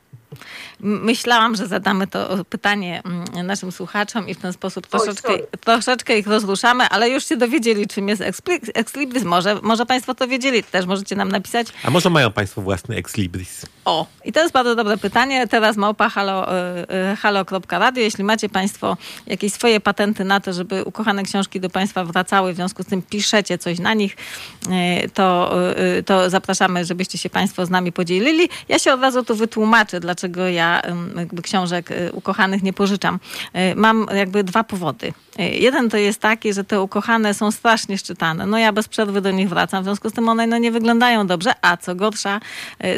Myślałam, 0.83 1.55
że 1.55 1.67
zadamy 1.67 2.07
to 2.07 2.45
pytanie 2.45 3.01
mm, 3.05 3.47
naszym 3.47 3.71
słuchaczom 3.71 4.29
i 4.29 4.33
w 4.33 4.37
ten 4.37 4.53
sposób 4.53 4.87
troszeczkę, 4.87 5.33
Oj, 5.33 5.43
troszeczkę 5.61 6.17
ich 6.17 6.27
rozruszamy, 6.27 6.83
ale 6.83 7.09
już 7.09 7.25
się 7.25 7.37
dowiedzieli, 7.37 7.87
czym 7.87 8.09
jest 8.09 8.23
Exlibris. 8.73 9.23
Może, 9.23 9.59
może 9.61 9.85
Państwo 9.85 10.15
to 10.15 10.27
wiedzieli, 10.27 10.63
też 10.63 10.85
możecie 10.85 11.15
nam 11.15 11.29
napisać. 11.29 11.67
A 11.83 11.89
może 11.89 12.09
mają 12.09 12.31
Państwo 12.31 12.61
własny 12.61 12.95
Exlibris? 12.95 13.65
O, 13.85 14.05
i 14.25 14.31
to 14.31 14.41
jest 14.41 14.53
bardzo 14.53 14.75
dobre 14.75 14.97
pytanie. 14.97 15.47
Teraz 15.47 15.77
małpa 15.77 16.09
halo, 16.09 16.53
e, 16.53 17.11
e, 17.11 17.15
halo.radio. 17.15 18.03
Jeśli 18.03 18.23
macie 18.23 18.49
Państwo 18.49 18.97
jakieś 19.27 19.53
swoje 19.53 19.79
patenty 19.79 20.23
na 20.23 20.39
to, 20.39 20.53
żeby 20.53 20.83
ukochane 20.83 21.23
książki 21.23 21.59
do 21.59 21.69
Państwa 21.69 22.05
wracały, 22.05 22.53
w 22.53 22.55
związku 22.55 22.83
z 22.83 22.85
tym 22.85 23.01
piszecie 23.01 23.57
coś 23.57 23.79
na 23.79 23.93
nich, 23.93 24.17
e, 24.69 25.09
to, 25.09 25.55
to 26.05 26.29
zapraszamy, 26.29 26.85
żebyście 26.85 27.17
się 27.17 27.29
Państwo 27.29 27.65
z 27.65 27.69
nami 27.69 27.91
podzielili. 27.91 28.49
Ja 28.69 28.79
się 28.79 28.93
od 28.93 29.01
razu 29.01 29.23
tu 29.23 29.35
wytłumaczę, 29.35 29.99
dlaczego 29.99 30.47
ja 30.47 30.70
jakby 31.15 31.41
książek 31.41 31.89
ukochanych 32.13 32.63
nie 32.63 32.73
pożyczam. 32.73 33.19
Mam 33.75 34.05
jakby 34.15 34.43
dwa 34.43 34.63
powody. 34.63 35.13
Jeden 35.49 35.89
to 35.89 35.97
jest 35.97 36.19
taki, 36.19 36.53
że 36.53 36.63
te 36.63 36.81
ukochane 36.81 37.33
są 37.33 37.51
strasznie 37.51 37.97
szczytane. 37.97 38.45
No 38.45 38.57
ja 38.57 38.73
bez 38.73 38.87
przerwy 38.87 39.21
do 39.21 39.31
nich 39.31 39.49
wracam, 39.49 39.83
w 39.83 39.85
związku 39.85 40.09
z 40.09 40.13
tym 40.13 40.29
one 40.29 40.47
no, 40.47 40.57
nie 40.57 40.71
wyglądają 40.71 41.27
dobrze, 41.27 41.53
a 41.61 41.77
co 41.77 41.95
gorsza, 41.95 42.39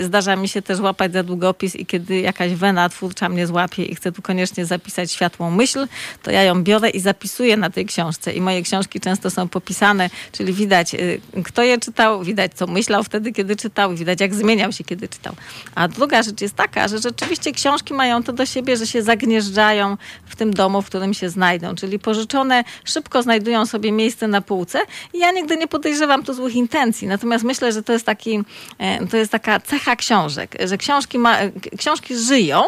zdarza 0.02 0.36
mi 0.36 0.50
się 0.50 0.62
też 0.62 0.80
łapać 0.80 1.14
za 1.14 1.24
długopis 1.24 1.76
i 1.76 1.86
kiedy 1.86 2.20
jakaś 2.20 2.54
wena 2.54 2.90
twórcza 2.90 3.30
mnie 3.30 3.48
złapie 3.48 3.86
i 3.86 3.96
chcę 3.96 4.12
tu 4.12 4.22
koniecznie 4.22 4.66
zapisać 4.66 5.12
światłą 5.12 5.52
myśl, 5.52 5.88
to 6.24 6.32
ja 6.32 6.44
ją 6.44 6.64
biorę 6.64 6.90
i 6.90 7.00
zapisuję 7.00 7.58
na 7.58 7.70
tej 7.70 7.86
książce. 7.86 8.34
I 8.34 8.42
moje 8.42 8.62
książki 8.62 9.00
często 9.00 9.30
są 9.30 9.48
popisane, 9.48 10.10
czyli 10.32 10.54
widać, 10.54 10.94
y, 10.94 11.22
kto 11.44 11.64
je 11.64 11.78
czytał, 11.78 12.24
widać, 12.24 12.52
co 12.56 12.68
myślał 12.68 13.04
wtedy, 13.04 13.32
kiedy 13.32 13.56
czytał, 13.56 13.96
widać, 13.96 14.22
jak 14.22 14.34
zmieniał 14.34 14.72
się, 14.72 14.84
kiedy 14.84 15.08
czytał. 15.08 15.36
A 15.76 15.88
druga 15.88 16.24
rzecz 16.24 16.42
jest 16.42 16.56
taka, 16.56 16.88
że 16.88 17.00
rzeczywiście 17.00 17.52
książki 17.52 17.94
mają 17.94 18.24
to 18.24 18.34
do 18.34 18.46
siebie, 18.46 18.78
że 18.78 18.88
się 18.88 19.04
zagnieżdżają 19.04 19.98
w 20.26 20.36
tym 20.36 20.54
domu, 20.54 20.82
w 20.82 20.86
którym 20.86 21.14
się 21.14 21.30
znajdą. 21.30 21.76
Czyli 21.76 22.00
pożyczone 22.34 22.64
szybko 22.84 23.24
znajdują 23.24 23.66
sobie 23.66 23.92
miejsce 23.92 24.28
na 24.28 24.42
półce 24.42 24.82
i 25.14 25.20
ja 25.20 25.32
nigdy 25.32 25.58
nie 25.58 25.68
podejrzewam 25.68 26.24
tu 26.24 26.34
złych 26.34 26.56
intencji. 26.56 27.08
Natomiast 27.08 27.44
myślę, 27.44 27.72
że 27.72 27.84
to 27.84 27.94
jest, 27.94 28.06
taki, 28.06 28.44
e, 28.78 29.08
to 29.08 29.18
jest 29.18 29.32
taka 29.32 29.60
cecha 29.60 29.96
książek, 29.96 30.56
że 30.66 30.78
książki, 30.78 31.20
ma, 31.20 31.38
książki 31.78 32.16
żyją 32.16 32.64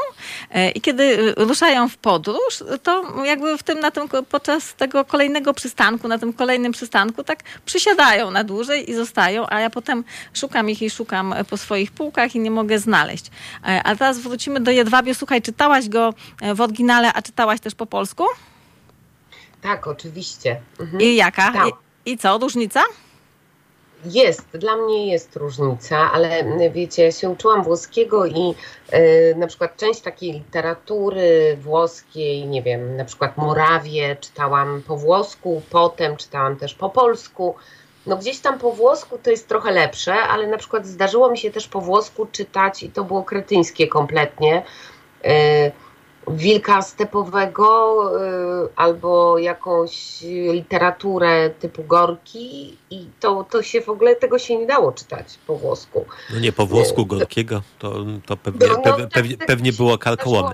e, 0.51 0.71
i 0.71 0.81
kiedy 0.81 1.33
ruszają 1.37 1.89
w 1.89 1.97
podróż, 1.97 2.63
to 2.83 3.23
jakby 3.23 3.57
w 3.57 3.63
tym, 3.63 3.79
na 3.79 3.91
tym, 3.91 4.07
podczas 4.29 4.73
tego 4.73 5.05
kolejnego 5.05 5.53
przystanku, 5.53 6.07
na 6.07 6.17
tym 6.17 6.33
kolejnym 6.33 6.71
przystanku, 6.71 7.23
tak 7.23 7.39
przysiadają 7.65 8.31
na 8.31 8.43
dłużej 8.43 8.91
i 8.91 8.93
zostają, 8.93 9.45
a 9.49 9.59
ja 9.59 9.69
potem 9.69 10.03
szukam 10.33 10.69
ich 10.69 10.81
i 10.81 10.89
szukam 10.89 11.35
po 11.49 11.57
swoich 11.57 11.91
półkach 11.91 12.35
i 12.35 12.39
nie 12.39 12.51
mogę 12.51 12.79
znaleźć. 12.79 13.25
E, 13.67 13.83
a 13.83 13.95
teraz 13.95 14.19
wrócimy 14.19 14.59
do 14.59 14.71
Jedwabiu. 14.71 15.13
Słuchaj, 15.13 15.41
czytałaś 15.41 15.89
go 15.89 16.13
e, 16.41 16.55
w 16.55 16.61
oryginale, 16.61 17.13
a 17.13 17.21
czytałaś 17.21 17.59
też 17.59 17.75
po 17.75 17.85
polsku? 17.85 18.23
Tak, 19.65 19.87
oczywiście. 19.87 20.61
Mhm. 20.79 21.01
I 21.01 21.15
jaka? 21.15 21.51
Tak. 21.53 21.67
I, 22.05 22.11
I 22.11 22.17
co, 22.17 22.37
różnica? 22.37 22.83
Jest, 24.05 24.45
dla 24.53 24.75
mnie 24.75 25.11
jest 25.11 25.35
różnica, 25.35 26.11
ale 26.13 26.43
wiecie, 26.71 27.03
ja 27.03 27.11
się 27.11 27.29
uczyłam 27.29 27.63
włoskiego 27.63 28.25
i 28.25 28.55
y, 28.93 29.35
na 29.37 29.47
przykład 29.47 29.77
część 29.77 30.01
takiej 30.01 30.31
literatury 30.31 31.57
włoskiej, 31.61 32.45
nie 32.45 32.61
wiem, 32.61 32.97
na 32.97 33.05
przykład 33.05 33.37
Morawie 33.37 34.15
czytałam 34.15 34.81
po 34.87 34.97
włosku, 34.97 35.61
potem 35.69 36.17
czytałam 36.17 36.55
też 36.55 36.73
po 36.73 36.89
polsku. 36.89 37.55
No 38.05 38.17
gdzieś 38.17 38.39
tam 38.39 38.59
po 38.59 38.71
włosku 38.71 39.17
to 39.23 39.29
jest 39.29 39.47
trochę 39.47 39.71
lepsze, 39.71 40.13
ale 40.13 40.47
na 40.47 40.57
przykład 40.57 40.87
zdarzyło 40.87 41.31
mi 41.31 41.37
się 41.37 41.51
też 41.51 41.67
po 41.67 41.81
włosku 41.81 42.27
czytać 42.31 42.83
i 42.83 42.89
to 42.89 43.03
było 43.03 43.23
kretyńskie 43.23 43.87
kompletnie. 43.87 44.63
Y, 45.25 45.84
wilka 46.27 46.81
stepowego 46.81 48.11
y, 48.65 48.69
albo 48.75 49.37
jakąś 49.37 50.21
literaturę 50.51 51.49
typu 51.49 51.83
Gorki 51.83 52.77
i 52.89 53.07
to, 53.19 53.45
to 53.49 53.63
się 53.63 53.81
w 53.81 53.89
ogóle 53.89 54.15
tego 54.15 54.39
się 54.39 54.57
nie 54.57 54.67
dało 54.67 54.91
czytać 54.91 55.39
po 55.47 55.55
włosku. 55.55 56.05
No 56.33 56.39
nie 56.39 56.51
po 56.51 56.65
włosku 56.65 57.05
Gorkiego, 57.05 57.61
to, 57.79 57.95
to 58.25 58.37
pewnie, 58.37 58.67
no, 58.67 58.75
no, 58.85 59.07
pewnie, 59.13 59.37
tak, 59.37 59.47
pewnie 59.47 59.73
było 59.73 59.97
kalkołome. 59.97 60.53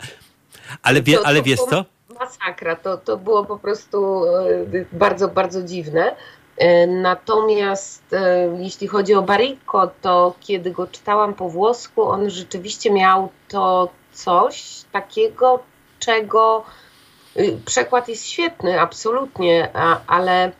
Ale, 0.83 1.01
wie, 1.01 1.19
ale 1.23 1.41
wiesz 1.41 1.59
co? 1.59 1.85
Masakra, 2.19 2.75
to, 2.75 2.97
to 2.97 3.17
było 3.17 3.45
po 3.45 3.57
prostu 3.57 4.25
y, 4.73 4.85
bardzo, 4.91 5.27
bardzo 5.27 5.63
dziwne. 5.63 6.15
Y, 6.61 6.87
natomiast 6.87 8.15
jeśli 8.57 8.87
chodzi 8.87 9.13
o 9.13 9.21
Baricco, 9.21 9.91
to 10.01 10.33
kiedy 10.39 10.71
go 10.71 10.87
czytałam 10.87 11.33
po 11.33 11.49
włosku, 11.49 12.03
on 12.03 12.29
rzeczywiście 12.29 12.91
miał 12.91 13.29
to 13.47 13.89
coś 14.13 14.83
takiego, 14.91 15.59
czego 15.99 16.63
y, 17.37 17.57
przekład 17.65 18.07
jest 18.07 18.25
świetny, 18.25 18.81
absolutnie, 18.81 19.73
ale 20.07 20.51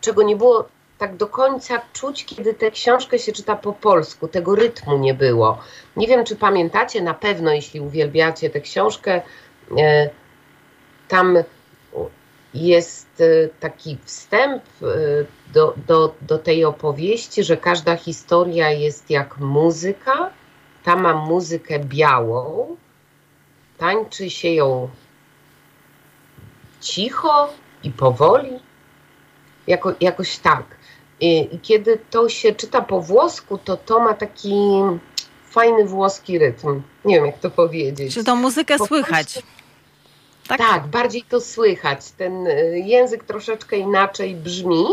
czego 0.00 0.22
nie 0.22 0.36
było 0.36 0.68
tak 0.98 1.16
do 1.16 1.26
końca 1.26 1.82
czuć, 1.92 2.24
kiedy 2.24 2.54
tę 2.54 2.70
książkę 2.70 3.18
się 3.18 3.32
czyta 3.32 3.56
po 3.56 3.72
polsku. 3.72 4.28
Tego 4.28 4.54
rytmu 4.54 4.98
nie 4.98 5.14
było. 5.14 5.58
Nie 5.96 6.06
wiem, 6.06 6.24
czy 6.24 6.36
pamiętacie, 6.36 7.02
na 7.02 7.14
pewno, 7.14 7.52
jeśli 7.52 7.80
uwielbiacie 7.80 8.50
tę 8.50 8.60
książkę, 8.60 9.22
y, 9.70 9.74
tam 11.08 11.38
jest 12.54 13.20
y, 13.20 13.50
taki 13.60 13.98
wstęp 14.04 14.62
do, 15.52 15.74
do, 15.86 16.14
do 16.22 16.38
tej 16.38 16.64
opowieści, 16.64 17.44
że 17.44 17.56
każda 17.56 17.96
historia 17.96 18.70
jest 18.70 19.10
jak 19.10 19.38
muzyka. 19.38 20.30
Ta 20.84 20.96
ma 20.96 21.14
muzykę 21.14 21.78
białą, 21.78 22.76
tańczy 23.78 24.30
się 24.30 24.48
ją 24.48 24.88
cicho 26.80 27.48
i 27.82 27.90
powoli, 27.90 28.60
jako, 29.66 29.94
jakoś 30.00 30.38
tak. 30.38 30.64
I, 31.20 31.58
kiedy 31.62 31.98
to 32.10 32.28
się 32.28 32.52
czyta 32.52 32.82
po 32.82 33.00
włosku, 33.00 33.58
to 33.58 33.76
to 33.76 34.00
ma 34.00 34.14
taki 34.14 34.54
fajny 35.50 35.84
włoski 35.84 36.38
rytm. 36.38 36.82
Nie 37.04 37.14
wiem, 37.14 37.26
jak 37.26 37.38
to 37.38 37.50
powiedzieć. 37.50 38.14
Czy 38.14 38.24
to 38.24 38.36
muzykę 38.36 38.78
po 38.78 38.86
słychać? 38.86 39.32
Prostu, 39.32 39.50
tak? 40.48 40.58
tak, 40.58 40.86
bardziej 40.86 41.22
to 41.22 41.40
słychać. 41.40 42.10
Ten 42.10 42.46
y, 42.46 42.82
język 42.84 43.24
troszeczkę 43.24 43.76
inaczej 43.76 44.34
brzmi, 44.34 44.84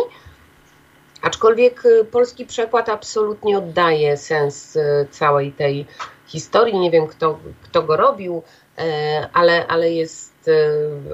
aczkolwiek 1.22 1.86
y, 1.86 2.06
polski 2.06 2.46
przekład 2.46 2.90
absolutnie 2.90 3.58
oddaje 3.58 4.18
sens 4.18 4.76
y, 4.76 5.08
całej 5.12 5.52
tej 5.52 5.86
historii. 6.28 6.80
Nie 6.80 6.92
wiem, 6.92 7.08
kto, 7.08 7.40
kto 7.64 7.84
go 7.84 7.98
robił, 7.98 8.44
ale, 9.34 9.68
ale 9.68 9.92
jest 9.92 10.33
e, 10.48 10.52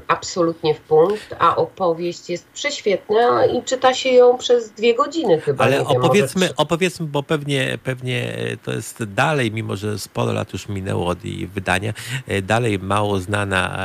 absolutnie 0.08 0.76
w 0.76 0.80
punkt, 0.80 1.36
a 1.40 1.56
opowieść 1.56 2.30
jest 2.30 2.48
prześwietna 2.48 3.46
i 3.46 3.64
czyta 3.64 3.94
się 3.94 4.10
ją 4.10 4.38
przez 4.38 4.72
dwie 4.72 4.96
godziny 4.96 5.42
chyba. 5.42 5.64
Ale 5.64 5.86
opowiedzmy, 5.86 6.50
opowiedzmy, 6.56 7.06
bo 7.06 7.24
pewnie, 7.24 7.78
pewnie 7.84 8.34
to 8.64 8.72
jest 8.72 9.04
dalej, 9.04 9.52
mimo 9.52 9.76
że 9.76 10.00
sporo 10.00 10.34
lat 10.34 10.54
już 10.54 10.70
minęło 10.70 11.08
od 11.08 11.26
jej 11.26 11.48
wydania, 11.48 11.94
e, 12.28 12.42
dalej 12.42 12.80
mało 12.80 13.20
znana 13.20 13.80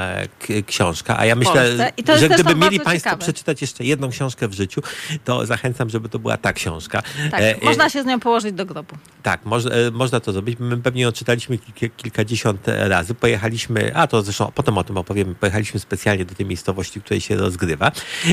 książka, 0.66 1.18
a 1.18 1.26
ja 1.26 1.34
myślę, 1.34 1.76
że 2.18 2.28
gdyby 2.28 2.54
mieli 2.54 2.80
Państwo 2.80 3.10
ciekawe. 3.10 3.22
przeczytać 3.22 3.60
jeszcze 3.60 3.84
jedną 3.84 4.10
książkę 4.10 4.48
w 4.48 4.52
życiu, 4.52 4.82
to 5.24 5.46
zachęcam, 5.46 5.90
żeby 5.90 6.08
to 6.08 6.18
była 6.18 6.36
ta 6.36 6.52
książka. 6.52 7.02
Tak, 7.30 7.40
e, 7.40 7.56
można 7.62 7.90
się 7.90 8.02
z 8.02 8.06
nią 8.06 8.20
położyć 8.20 8.52
do 8.52 8.66
grobu. 8.66 8.96
Tak, 9.22 9.44
można, 9.44 9.70
można 9.92 10.20
to 10.20 10.32
zrobić. 10.32 10.58
My 10.60 10.76
pewnie 10.76 11.02
ją 11.02 11.12
czytaliśmy 11.12 11.58
kilkadziesiąt 11.96 12.60
razy. 12.66 13.14
Pojechaliśmy, 13.14 13.96
a 13.96 14.06
to 14.06 14.22
zresztą 14.22 14.52
potem 14.54 14.78
o 14.78 14.84
tym 14.84 14.96
opowiem 14.96 15.33
pojechaliśmy 15.34 15.80
specjalnie 15.80 16.24
do 16.24 16.34
tej 16.34 16.46
miejscowości, 16.46 17.00
w 17.00 17.04
której 17.04 17.20
się 17.20 17.36
rozgrywa. 17.36 17.92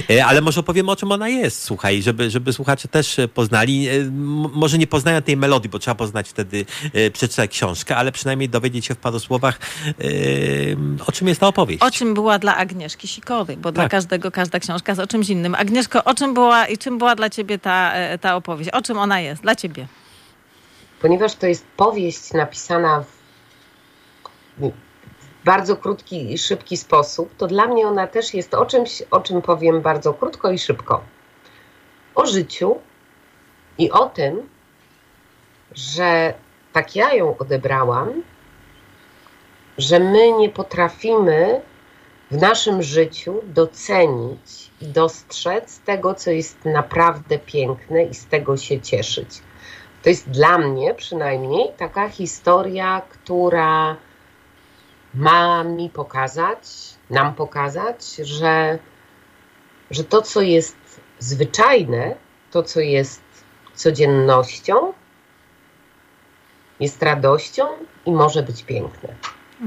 E, 0.09 0.25
ale 0.25 0.41
może 0.41 0.59
opowiemy, 0.59 0.91
o 0.91 0.95
czym 0.95 1.11
ona 1.11 1.29
jest, 1.29 1.63
słuchaj, 1.63 2.01
żeby, 2.01 2.29
żeby 2.29 2.53
słuchacze 2.53 2.87
też 2.87 3.17
poznali. 3.33 3.87
Może 4.53 4.77
nie 4.77 4.87
poznają 4.87 5.21
tej 5.21 5.37
melodii, 5.37 5.69
bo 5.69 5.79
trzeba 5.79 5.95
poznać 5.95 6.29
wtedy, 6.29 6.65
przeczytać 7.13 7.51
książkę, 7.51 7.95
ale 7.95 8.11
przynajmniej 8.11 8.49
dowiedzieć 8.49 8.85
się 8.85 8.95
w 8.95 8.97
paru 8.97 9.19
słowach, 9.19 9.59
o 11.07 11.11
czym 11.11 11.27
jest 11.27 11.41
ta 11.41 11.47
opowieść. 11.47 11.81
O 11.81 11.91
czym 11.91 12.13
była 12.13 12.39
dla 12.39 12.57
Agnieszki 12.57 13.07
Sikory, 13.07 13.57
bo 13.57 13.63
tak. 13.63 13.73
dla 13.73 13.89
każdego 13.89 14.31
każda 14.31 14.59
książka 14.59 14.91
jest 14.91 15.01
o 15.01 15.07
czymś 15.07 15.29
innym. 15.29 15.55
Agnieszko, 15.55 16.03
o 16.03 16.13
czym 16.13 16.33
była 16.33 16.67
i 16.67 16.77
czym 16.77 16.97
była 16.97 17.15
dla 17.15 17.29
ciebie 17.29 17.59
ta, 17.59 17.93
ta 18.21 18.35
opowieść? 18.35 18.69
O 18.69 18.81
czym 18.81 18.97
ona 18.97 19.19
jest 19.19 19.41
dla 19.41 19.55
ciebie? 19.55 19.87
Ponieważ 21.01 21.35
to 21.35 21.47
jest 21.47 21.65
powieść 21.77 22.33
napisana 22.33 23.03
w 24.57 24.63
bardzo 25.45 25.75
krótki 25.75 26.33
i 26.33 26.37
szybki 26.37 26.77
sposób, 26.77 27.35
to 27.37 27.47
dla 27.47 27.67
mnie 27.67 27.87
ona 27.87 28.07
też 28.07 28.33
jest 28.33 28.53
o 28.53 28.65
czymś, 28.65 29.03
o 29.11 29.19
czym 29.19 29.41
powiem 29.41 29.81
bardzo 29.81 30.13
krótko 30.13 30.51
i 30.51 30.59
szybko. 30.59 31.01
O 32.15 32.25
życiu 32.25 32.75
i 33.77 33.91
o 33.91 34.09
tym, 34.09 34.49
że 35.75 36.33
tak 36.73 36.95
ja 36.95 37.13
ją 37.13 37.37
odebrałam, 37.37 38.23
że 39.77 39.99
my 39.99 40.31
nie 40.31 40.49
potrafimy 40.49 41.61
w 42.31 42.37
naszym 42.37 42.83
życiu 42.83 43.41
docenić 43.43 44.71
i 44.81 44.85
dostrzec 44.85 45.79
tego, 45.79 46.15
co 46.15 46.31
jest 46.31 46.65
naprawdę 46.65 47.39
piękne 47.39 48.03
i 48.03 48.13
z 48.13 48.25
tego 48.25 48.57
się 48.57 48.81
cieszyć. 48.81 49.29
To 50.03 50.09
jest 50.09 50.29
dla 50.29 50.57
mnie 50.57 50.93
przynajmniej 50.93 51.71
taka 51.77 52.09
historia, 52.09 53.01
która 53.09 53.95
ma 55.13 55.63
mi 55.63 55.89
pokazać, 55.89 56.67
nam 57.09 57.33
pokazać, 57.35 58.15
że, 58.15 58.79
że 59.91 60.03
to, 60.03 60.21
co 60.21 60.41
jest 60.41 61.01
zwyczajne, 61.19 62.15
to, 62.51 62.63
co 62.63 62.79
jest 62.79 63.21
codziennością, 63.73 64.93
jest 66.79 67.03
radością 67.03 67.67
i 68.05 68.11
może 68.11 68.43
być 68.43 68.63
piękne. 68.63 69.15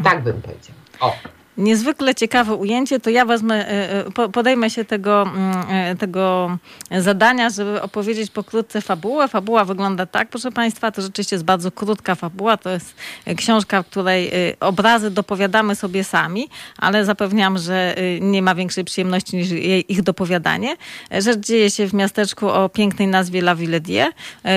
Tak 0.04 0.22
bym 0.22 0.42
powiedział. 0.42 0.76
O 1.00 1.12
niezwykle 1.56 2.14
ciekawe 2.14 2.54
ujęcie, 2.54 3.00
to 3.00 3.10
ja 3.10 3.24
wezmę, 3.24 3.68
e, 3.68 4.06
e, 4.06 4.28
podejmę 4.28 4.70
się 4.70 4.84
tego, 4.84 5.22
mm, 5.22 5.64
e, 5.70 5.96
tego 5.96 6.56
zadania, 6.98 7.50
żeby 7.50 7.82
opowiedzieć 7.82 8.30
pokrótce 8.30 8.80
fabułę. 8.80 9.28
Fabuła 9.28 9.64
wygląda 9.64 10.06
tak, 10.06 10.28
proszę 10.28 10.50
Państwa, 10.52 10.90
to 10.90 11.02
rzeczywiście 11.02 11.36
jest 11.36 11.44
bardzo 11.44 11.70
krótka 11.70 12.14
fabuła. 12.14 12.56
To 12.56 12.70
jest 12.70 12.94
książka, 13.36 13.82
w 13.82 13.86
której 13.86 14.32
obrazy 14.60 15.10
dopowiadamy 15.10 15.74
sobie 15.74 16.04
sami, 16.04 16.48
ale 16.78 17.04
zapewniam, 17.04 17.58
że 17.58 17.94
nie 18.20 18.42
ma 18.42 18.54
większej 18.54 18.84
przyjemności 18.84 19.36
niż 19.36 19.48
ich 19.88 20.02
dopowiadanie. 20.02 20.76
Rzecz 21.10 21.38
dzieje 21.38 21.70
się 21.70 21.86
w 21.86 21.94
miasteczku 21.94 22.48
o 22.48 22.68
pięknej 22.68 23.08
nazwie 23.08 23.40
La 23.40 23.54
Villedier. 23.54 24.12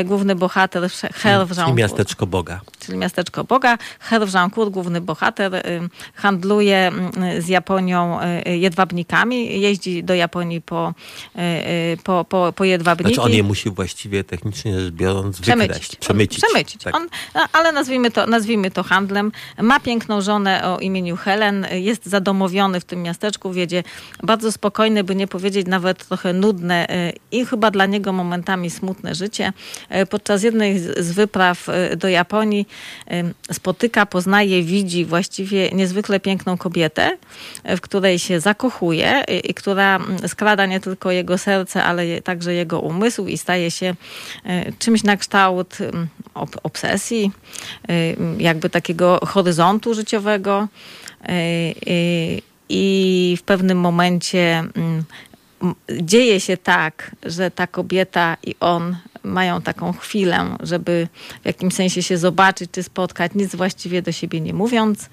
Główny 0.05 0.35
bohater 0.35 0.89
Herve 1.13 1.57
Jean. 1.57 1.75
Miasteczko 1.75 2.27
Boga. 2.27 2.61
Czyli 2.79 2.97
miasteczko 2.97 3.43
Boga. 3.43 3.77
Jean 4.33 4.49
główny 4.71 5.01
bohater, 5.01 5.63
handluje 6.15 6.86
z 7.39 7.47
Japonią 7.47 8.21
e, 8.21 8.57
jedwabnikami. 8.57 9.61
Jeździ 9.61 10.03
do 10.03 10.15
Japonii 10.15 10.61
po, 10.61 10.93
e, 11.35 11.39
e, 11.39 11.97
po, 12.03 12.25
po, 12.29 12.53
po 12.53 12.63
jedwabniki. 12.63 13.13
Znaczy 13.13 13.25
on 13.29 13.33
je 13.33 13.43
musi 13.43 13.69
właściwie 13.69 14.23
technicznie 14.23 14.79
rzecz 14.79 14.93
biorąc 14.93 15.41
przemycić. 15.41 15.73
Wykraść, 15.73 15.95
przemycić. 15.95 16.43
Przemycić. 16.43 16.83
Tak. 16.83 16.95
On, 16.95 17.07
ale 17.53 17.71
nazwijmy 17.71 18.11
to, 18.11 18.27
nazwijmy 18.27 18.71
to 18.71 18.83
handlem. 18.83 19.31
Ma 19.61 19.79
piękną 19.79 20.21
żonę 20.21 20.63
o 20.63 20.79
imieniu 20.79 21.17
Helen. 21.17 21.67
Jest 21.71 22.05
zadomowiony 22.05 22.79
w 22.79 22.85
tym 22.85 23.03
miasteczku. 23.03 23.51
Wiedzie 23.53 23.83
bardzo 24.23 24.51
spokojne, 24.51 25.03
by 25.03 25.15
nie 25.15 25.27
powiedzieć 25.27 25.67
nawet 25.67 26.07
trochę 26.07 26.33
nudne 26.33 26.87
i 27.31 27.45
chyba 27.45 27.71
dla 27.71 27.85
niego 27.85 28.13
momentami 28.13 28.69
smutne 28.69 29.15
życie. 29.15 29.53
Podczas 30.09 30.43
jednej 30.43 30.79
z 30.79 31.11
wypraw 31.11 31.67
do 31.97 32.07
Japonii 32.07 32.67
spotyka, 33.51 34.05
poznaje, 34.05 34.63
widzi 34.63 35.05
właściwie 35.05 35.69
niezwykle 35.71 36.19
piękną 36.19 36.57
kobietę 36.57 36.76
kobietę, 36.77 37.17
w 37.65 37.81
której 37.81 38.19
się 38.19 38.39
zakochuje 38.39 39.23
i, 39.43 39.53
która 39.53 39.99
skrada 40.27 40.65
nie 40.65 40.79
tylko 40.79 41.11
jego 41.11 41.37
serce, 41.37 41.83
ale 41.83 42.21
także 42.21 42.53
jego 42.53 42.79
umysł 42.79 43.27
i 43.27 43.37
staje 43.37 43.71
się 43.71 43.95
e, 44.43 44.71
czymś 44.79 45.03
na 45.03 45.17
kształt 45.17 45.77
obsesji, 46.63 47.31
e, 47.89 47.93
jakby 48.37 48.69
takiego 48.69 49.19
horyzontu 49.25 49.93
życiowego. 49.93 50.67
E, 51.23 51.73
I 52.69 53.35
w 53.39 53.41
pewnym 53.41 53.79
momencie 53.79 54.63
dzieje 56.01 56.39
się 56.39 56.57
tak, 56.57 57.15
że 57.23 57.51
ta 57.51 57.67
kobieta 57.67 58.37
i 58.43 58.55
on 58.59 58.95
mają 59.27 59.61
taką 59.61 59.93
chwilę, 59.93 60.57
żeby 60.59 61.07
w 61.41 61.45
jakimś 61.45 61.73
sensie 61.73 62.03
się 62.03 62.17
zobaczyć 62.17 62.71
czy 62.71 62.83
spotkać, 62.83 63.31
nic 63.35 63.55
właściwie 63.55 64.01
do 64.01 64.11
siebie 64.11 64.41
nie 64.41 64.53
mówiąc, 64.53 65.09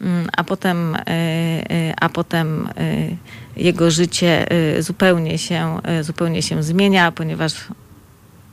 mm, 0.00 0.28
a 0.36 0.44
potem, 0.44 0.94
e, 0.94 1.00
e, 1.06 1.94
a 2.00 2.08
potem 2.08 2.68
e, 2.76 3.16
jego 3.56 3.90
życie 3.90 4.46
zupełnie 4.78 5.38
się, 5.38 5.80
zupełnie 6.02 6.42
się 6.42 6.62
zmienia, 6.62 7.12
ponieważ 7.12 7.52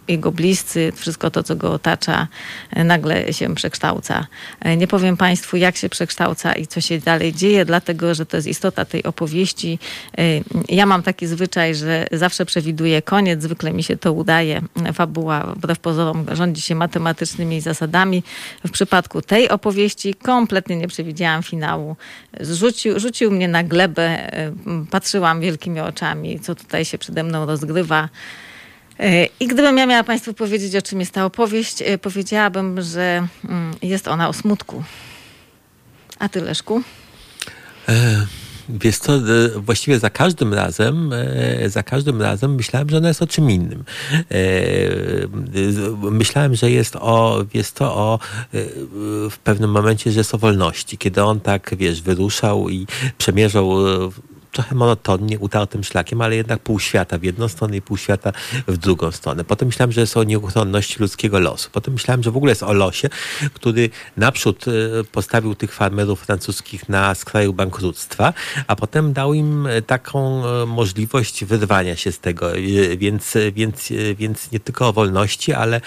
jego 0.07 0.31
bliscy, 0.31 0.91
wszystko 0.95 1.31
to, 1.31 1.43
co 1.43 1.55
go 1.55 1.71
otacza, 1.71 2.27
e, 2.71 2.83
nagle 2.83 3.33
się 3.33 3.55
przekształca. 3.55 4.27
E, 4.59 4.77
nie 4.77 4.87
powiem 4.87 5.17
Państwu, 5.17 5.57
jak 5.57 5.77
się 5.77 5.89
przekształca 5.89 6.53
i 6.53 6.67
co 6.67 6.81
się 6.81 6.99
dalej 6.99 7.33
dzieje, 7.33 7.65
dlatego 7.65 8.15
że 8.15 8.25
to 8.25 8.37
jest 8.37 8.47
istota 8.47 8.85
tej 8.85 9.03
opowieści. 9.03 9.79
E, 10.17 10.23
ja 10.69 10.85
mam 10.85 11.03
taki 11.03 11.27
zwyczaj, 11.27 11.75
że 11.75 12.07
zawsze 12.11 12.45
przewiduję 12.45 13.01
koniec, 13.01 13.41
zwykle 13.43 13.73
mi 13.73 13.83
się 13.83 13.97
to 13.97 14.13
udaje. 14.13 14.61
Fabuła 14.93 15.53
wbrew 15.55 15.79
pozorom 15.79 16.25
rządzi 16.31 16.61
się 16.61 16.75
matematycznymi 16.75 17.61
zasadami. 17.61 18.23
W 18.65 18.71
przypadku 18.71 19.21
tej 19.21 19.49
opowieści 19.49 20.13
kompletnie 20.13 20.75
nie 20.75 20.87
przewidziałam 20.87 21.43
finału. 21.43 21.95
Rzucił, 22.39 22.99
rzucił 22.99 23.31
mnie 23.31 23.47
na 23.47 23.63
glebę, 23.63 24.31
patrzyłam 24.91 25.41
wielkimi 25.41 25.79
oczami, 25.79 26.39
co 26.39 26.55
tutaj 26.55 26.85
się 26.85 26.97
przede 26.97 27.23
mną 27.23 27.45
rozgrywa. 27.45 28.09
E, 28.99 29.25
I 29.39 29.47
gdybym 29.47 29.77
ja 29.77 29.85
miała 29.85 30.03
Państwu 30.03 30.33
powiedzieć, 30.33 30.75
o 30.75 30.81
czym 30.81 30.99
jest 30.99 31.11
ta 31.11 31.25
opowieść, 31.25 31.81
e, 31.81 31.97
powiedziałabym, 31.97 32.81
że 32.81 33.27
mm, 33.45 33.73
jest 33.81 34.07
ona 34.07 34.29
o 34.29 34.33
smutku. 34.33 34.83
A 36.19 36.29
ty, 36.29 36.41
Leszku? 36.41 36.81
E, 37.89 38.25
wiesz 38.69 38.97
co, 38.97 39.13
właściwie 39.55 39.99
za 39.99 40.09
każdym 40.09 40.53
razem, 40.53 41.11
za 41.67 41.83
każdym 41.83 42.21
razem 42.21 42.55
myślałem, 42.55 42.89
że 42.89 42.97
ona 42.97 43.07
jest 43.07 43.21
o 43.21 43.27
czym 43.27 43.51
innym. 43.51 43.83
Myślałem, 46.11 46.55
że 46.55 46.71
jest 46.71 46.95
o, 46.95 47.45
jest 47.53 47.75
to 47.75 47.95
o 47.95 48.19
w 49.29 49.37
pewnym 49.43 49.71
momencie, 49.71 50.11
że 50.11 50.19
jest 50.19 50.35
o 50.35 50.37
wolności. 50.37 50.97
Kiedy 50.97 51.23
on 51.23 51.39
tak, 51.39 51.75
wiesz, 51.77 52.01
wyruszał 52.01 52.69
i 52.69 52.87
przemierzał 53.17 53.69
trochę 54.53 54.75
monotonnie, 54.75 55.39
utartym 55.39 55.83
szlakiem, 55.83 56.21
ale 56.21 56.35
jednak 56.35 56.59
pół 56.59 56.79
świata 56.79 57.17
w 57.17 57.23
jedną 57.23 57.47
stronę 57.47 57.77
i 57.77 57.81
pół 57.81 57.97
świata 57.97 58.31
w 58.67 58.77
drugą 58.77 59.11
stronę. 59.11 59.43
Potem 59.43 59.67
myślałem, 59.67 59.91
że 59.91 60.01
jest 60.01 60.17
o 60.17 60.23
nieuchronności 60.23 60.95
ludzkiego 60.99 61.39
losu. 61.39 61.69
Potem 61.71 61.93
myślałem, 61.93 62.23
że 62.23 62.31
w 62.31 62.37
ogóle 62.37 62.51
jest 62.51 62.63
o 62.63 62.73
losie, 62.73 63.09
który 63.53 63.89
naprzód 64.17 64.65
e, 64.67 64.71
postawił 65.03 65.55
tych 65.55 65.73
farmerów 65.73 66.25
francuskich 66.25 66.89
na 66.89 67.15
skraju 67.15 67.53
bankructwa, 67.53 68.33
a 68.67 68.75
potem 68.75 69.13
dał 69.13 69.33
im 69.33 69.67
e, 69.67 69.81
taką 69.81 70.45
e, 70.45 70.65
możliwość 70.65 71.45
wyrwania 71.45 71.95
się 71.95 72.11
z 72.11 72.19
tego. 72.19 72.47
Więc, 72.97 73.33
więc, 73.53 73.93
więc 74.17 74.51
nie 74.51 74.59
tylko 74.59 74.87
o 74.87 74.93
wolności, 74.93 75.53
ale 75.53 75.81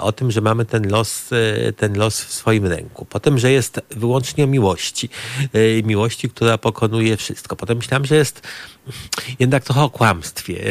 o 0.00 0.12
tym, 0.12 0.30
że 0.30 0.40
mamy 0.40 0.64
ten 0.64 0.88
los, 0.90 1.30
ten 1.76 1.98
los 1.98 2.24
w 2.24 2.32
swoim 2.32 2.66
ręku. 2.66 3.04
Potem, 3.04 3.38
że 3.38 3.52
jest 3.52 3.80
wyłącznie 3.90 4.44
o 4.44 4.46
miłości. 4.46 5.08
Miłości, 5.84 6.30
która 6.30 6.58
pokonuje 6.58 7.16
wszystko. 7.16 7.56
Potem 7.56 7.76
myślałem, 7.76 8.01
że 8.04 8.16
jest 8.16 8.42
jednak 9.38 9.64
trochę 9.64 9.82
o 9.82 9.90
kłamstwie, 9.90 10.64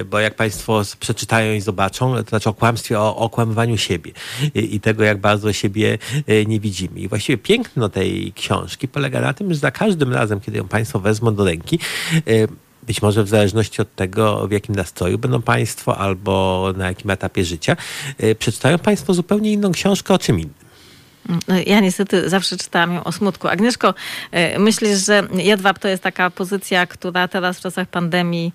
e, 0.00 0.04
bo 0.04 0.20
jak 0.20 0.34
Państwo 0.34 0.82
przeczytają 1.00 1.54
i 1.54 1.60
zobaczą, 1.60 2.16
to 2.16 2.28
znaczy 2.28 2.48
o 2.48 2.54
kłamstwie, 2.54 3.00
o 3.00 3.16
okłamywaniu 3.16 3.78
siebie 3.78 4.12
i 4.54 4.80
tego, 4.80 5.04
jak 5.04 5.18
bardzo 5.18 5.52
siebie 5.52 5.98
e, 6.26 6.44
nie 6.44 6.60
widzimy. 6.60 7.00
I 7.00 7.08
właściwie 7.08 7.38
piękno 7.38 7.88
tej 7.88 8.32
książki 8.32 8.88
polega 8.88 9.20
na 9.20 9.34
tym, 9.34 9.52
że 9.54 9.58
za 9.58 9.70
każdym 9.70 10.12
razem, 10.12 10.40
kiedy 10.40 10.58
ją 10.58 10.68
Państwo 10.68 11.00
wezmą 11.00 11.34
do 11.34 11.44
ręki, 11.44 11.78
e, 12.16 12.22
być 12.86 13.02
może 13.02 13.24
w 13.24 13.28
zależności 13.28 13.82
od 13.82 13.94
tego, 13.94 14.48
w 14.48 14.50
jakim 14.50 14.74
nastroju 14.74 15.18
będą 15.18 15.42
Państwo 15.42 15.98
albo 15.98 16.68
na 16.76 16.86
jakim 16.86 17.10
etapie 17.10 17.44
życia, 17.44 17.76
przeczytają 18.38 18.78
Państwo 18.78 19.14
zupełnie 19.14 19.52
inną 19.52 19.72
książkę 19.72 20.14
o 20.14 20.18
czym 20.18 20.40
innym. 20.40 20.61
No, 21.28 21.54
ja 21.66 21.80
niestety 21.80 22.28
zawsze 22.28 22.56
czytałam 22.56 22.94
ją 22.94 23.04
o 23.04 23.12
smutku. 23.12 23.48
Agnieszko, 23.48 23.94
e, 24.30 24.58
myślisz, 24.58 25.06
że 25.06 25.22
jedwab 25.34 25.78
to 25.78 25.88
jest 25.88 26.02
taka 26.02 26.30
pozycja, 26.30 26.86
która 26.86 27.28
teraz 27.28 27.58
w 27.58 27.60
czasach 27.60 27.88
pandemii 27.88 28.52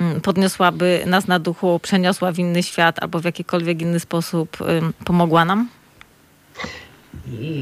mm, 0.00 0.20
podniosłaby 0.20 1.02
nas 1.06 1.26
na 1.26 1.38
duchu, 1.38 1.80
przeniosła 1.82 2.32
w 2.32 2.38
inny 2.38 2.62
świat 2.62 3.02
albo 3.02 3.20
w 3.20 3.24
jakikolwiek 3.24 3.82
inny 3.82 4.00
sposób 4.00 4.56
pomogła 5.04 5.44
nam? 5.44 5.68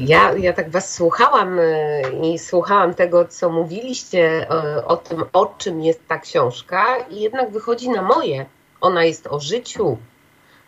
Ja, 0.05 0.33
ja 0.33 0.53
tak 0.53 0.71
Was 0.71 0.93
słuchałam 0.93 1.59
e, 1.59 2.01
i 2.23 2.39
słuchałam 2.39 2.93
tego, 2.93 3.25
co 3.25 3.49
mówiliście 3.49 4.51
e, 4.51 4.85
o 4.85 4.97
tym, 4.97 5.23
o 5.33 5.45
czym 5.57 5.81
jest 5.81 6.07
ta 6.07 6.19
książka, 6.19 6.97
i 7.09 7.21
jednak 7.21 7.51
wychodzi 7.51 7.89
na 7.89 8.01
moje. 8.01 8.45
Ona 8.81 9.03
jest 9.03 9.27
o 9.27 9.39
życiu. 9.39 9.97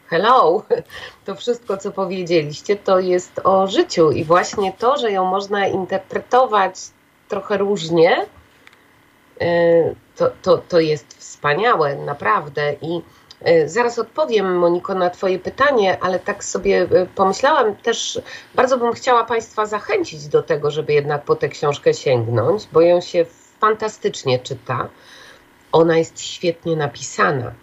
Hello, 0.10 0.64
to 1.26 1.36
wszystko, 1.36 1.78
co 1.78 1.92
powiedzieliście, 1.92 2.76
to 2.76 3.00
jest 3.00 3.42
o 3.44 3.68
życiu, 3.68 4.12
i 4.12 4.24
właśnie 4.24 4.74
to, 4.74 4.98
że 4.98 5.12
ją 5.12 5.26
można 5.26 5.68
interpretować 5.68 6.76
trochę 7.28 7.58
różnie, 7.58 8.26
e, 9.42 9.96
to, 10.16 10.32
to, 10.42 10.58
to 10.58 10.80
jest 10.80 11.14
wspaniałe, 11.18 11.96
naprawdę. 11.96 12.74
I 12.82 13.02
E, 13.42 13.70
zaraz 13.70 14.00
odpowiem, 14.00 14.58
Moniko, 14.58 14.96
na 14.96 15.10
Twoje 15.10 15.40
pytanie, 15.40 15.98
ale 16.02 16.20
tak 16.20 16.44
sobie 16.44 16.82
e, 16.82 17.06
pomyślałam 17.06 17.76
też, 17.76 18.22
bardzo 18.56 18.78
bym 18.78 18.94
chciała 18.94 19.24
Państwa 19.24 19.66
zachęcić 19.66 20.28
do 20.28 20.44
tego, 20.44 20.72
żeby 20.72 20.94
jednak 20.94 21.24
po 21.24 21.36
tę 21.36 21.50
książkę 21.50 21.94
sięgnąć, 21.94 22.68
bo 22.72 22.82
ją 22.82 23.02
się 23.02 23.26
fantastycznie 23.60 24.40
czyta. 24.40 24.90
Ona 25.72 25.98
jest 25.98 26.22
świetnie 26.22 26.76
napisana. 26.76 27.54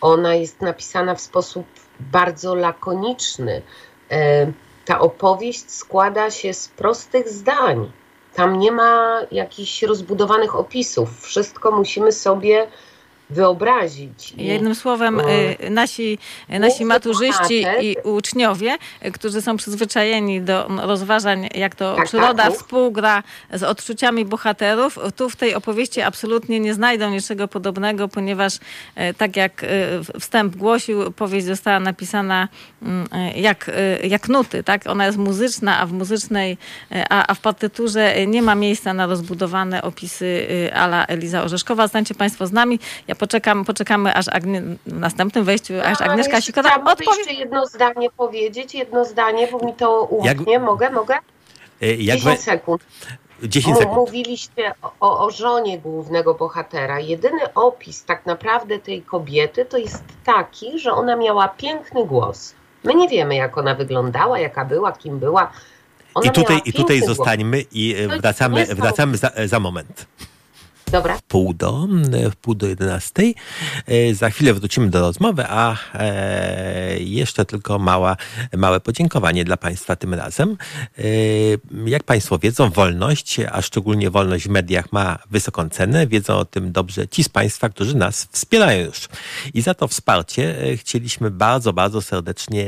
Ona 0.00 0.34
jest 0.34 0.60
napisana 0.60 1.14
w 1.14 1.20
sposób 1.20 1.66
bardzo 2.00 2.54
lakoniczny. 2.54 3.62
E, 4.10 4.52
ta 4.84 4.98
opowieść 4.98 5.70
składa 5.70 6.30
się 6.30 6.54
z 6.54 6.68
prostych 6.68 7.28
zdań. 7.28 7.92
Tam 8.34 8.58
nie 8.58 8.72
ma 8.72 9.20
jakichś 9.32 9.82
rozbudowanych 9.82 10.56
opisów. 10.56 11.20
Wszystko 11.20 11.70
musimy 11.70 12.12
sobie 12.12 12.66
wyobrazić. 13.30 14.34
Jednym 14.36 14.74
słowem, 14.74 15.16
no. 15.16 15.30
y, 15.30 15.70
nasi, 15.70 16.18
nasi 16.48 16.84
maturzyści 16.84 17.64
i 17.80 17.96
uczniowie, 18.04 18.78
którzy 19.12 19.42
są 19.42 19.56
przyzwyczajeni 19.56 20.40
do 20.40 20.68
rozważań, 20.82 21.48
jak 21.54 21.74
to 21.74 21.96
tak, 21.96 22.04
przyroda 22.04 22.42
tak, 22.42 22.52
współgra 22.52 23.22
z 23.52 23.62
odczuciami 23.62 24.24
bohaterów, 24.24 24.98
tu 25.16 25.30
w 25.30 25.36
tej 25.36 25.54
opowieści 25.54 26.02
absolutnie 26.02 26.60
nie 26.60 26.74
znajdą 26.74 27.10
niczego 27.10 27.48
podobnego, 27.48 28.08
ponieważ 28.08 28.58
tak 29.16 29.36
jak 29.36 29.66
wstęp 30.20 30.56
głosił, 30.56 31.12
powieść 31.12 31.46
została 31.46 31.80
napisana 31.80 32.48
mm, 32.82 33.08
jak, 33.36 33.70
jak 34.04 34.28
nuty, 34.28 34.62
tak? 34.62 34.86
Ona 34.86 35.06
jest 35.06 35.18
muzyczna, 35.18 35.78
a 35.78 35.86
w 35.86 35.92
muzycznej, 35.92 36.58
a, 37.10 37.26
a 37.26 37.34
w 37.34 37.40
partyturze 37.40 38.26
nie 38.26 38.42
ma 38.42 38.54
miejsca 38.54 38.94
na 38.94 39.06
rozbudowane 39.06 39.82
opisy 39.82 40.48
ala 40.74 41.06
Eliza 41.06 41.42
Orzeszkowa. 41.42 41.82
Zostańcie 41.82 42.14
Państwo 42.14 42.46
z 42.46 42.52
nami. 42.52 42.78
Ja 43.08 43.14
poczekam, 43.20 43.64
poczekamy, 43.64 44.14
aż 44.14 44.28
Agnie, 44.28 44.62
w 44.86 44.92
następnym 44.92 45.44
wejściu, 45.44 45.74
aż 45.84 46.00
Agnieszka 46.00 46.40
Sikora 46.40 46.74
odpowie. 46.74 47.06
jeszcze 47.18 47.32
jedno 47.32 47.66
zdanie 47.66 48.10
powiedzieć, 48.10 48.74
jedno 48.74 49.04
zdanie, 49.04 49.48
bo 49.52 49.66
mi 49.66 49.74
to 49.74 50.02
umknie. 50.02 50.52
Jak... 50.52 50.62
Mogę, 50.62 50.90
mogę? 50.90 51.14
E, 51.82 51.94
jak 51.94 52.18
10 52.18 52.40
sekund. 52.40 52.82
10 53.42 53.76
sekund. 53.76 53.96
Mówiliście 53.96 54.72
o, 55.00 55.26
o 55.26 55.30
żonie 55.30 55.78
głównego 55.78 56.34
bohatera. 56.34 57.00
Jedyny 57.00 57.54
opis 57.54 58.04
tak 58.04 58.26
naprawdę 58.26 58.78
tej 58.78 59.02
kobiety 59.02 59.64
to 59.64 59.78
jest 59.78 60.04
taki, 60.24 60.78
że 60.78 60.92
ona 60.92 61.16
miała 61.16 61.48
piękny 61.48 62.06
głos. 62.06 62.54
My 62.84 62.94
nie 62.94 63.08
wiemy, 63.08 63.34
jak 63.34 63.58
ona 63.58 63.74
wyglądała, 63.74 64.38
jaka 64.38 64.64
była, 64.64 64.92
kim 64.92 65.18
była. 65.18 65.50
Ona 66.14 66.30
I 66.30 66.30
tutaj, 66.30 66.60
i 66.64 66.72
tutaj 66.72 67.00
zostańmy 67.00 67.64
i 67.72 67.96
wracamy, 68.20 68.66
wracamy 68.66 69.16
za, 69.16 69.30
za 69.46 69.60
moment. 69.60 70.06
Dobra. 70.92 71.18
Pół 71.28 71.54
do, 71.54 71.88
pół 72.42 72.54
do 72.54 72.66
11. 72.66 73.22
E, 73.86 74.14
za 74.14 74.30
chwilę 74.30 74.54
wrócimy 74.54 74.90
do 74.90 75.00
rozmowy, 75.00 75.44
a 75.48 75.76
e, 75.94 76.98
jeszcze 77.00 77.44
tylko 77.44 77.78
mała, 77.78 78.16
małe 78.56 78.80
podziękowanie 78.80 79.44
dla 79.44 79.56
Państwa 79.56 79.96
tym 79.96 80.14
razem. 80.14 80.56
E, 80.98 81.02
jak 81.86 82.02
Państwo 82.02 82.38
wiedzą, 82.38 82.70
wolność, 82.70 83.40
a 83.52 83.62
szczególnie 83.62 84.10
wolność 84.10 84.44
w 84.44 84.50
mediach 84.50 84.92
ma 84.92 85.18
wysoką 85.30 85.68
cenę. 85.68 86.06
Wiedzą 86.06 86.34
o 86.34 86.44
tym 86.44 86.72
dobrze 86.72 87.08
ci 87.08 87.24
z 87.24 87.28
Państwa, 87.28 87.68
którzy 87.68 87.96
nas 87.96 88.28
wspierają 88.32 88.86
już. 88.86 89.08
I 89.54 89.62
za 89.62 89.74
to 89.74 89.88
wsparcie 89.88 90.54
chcieliśmy 90.76 91.30
bardzo, 91.30 91.72
bardzo 91.72 92.02
serdecznie 92.02 92.66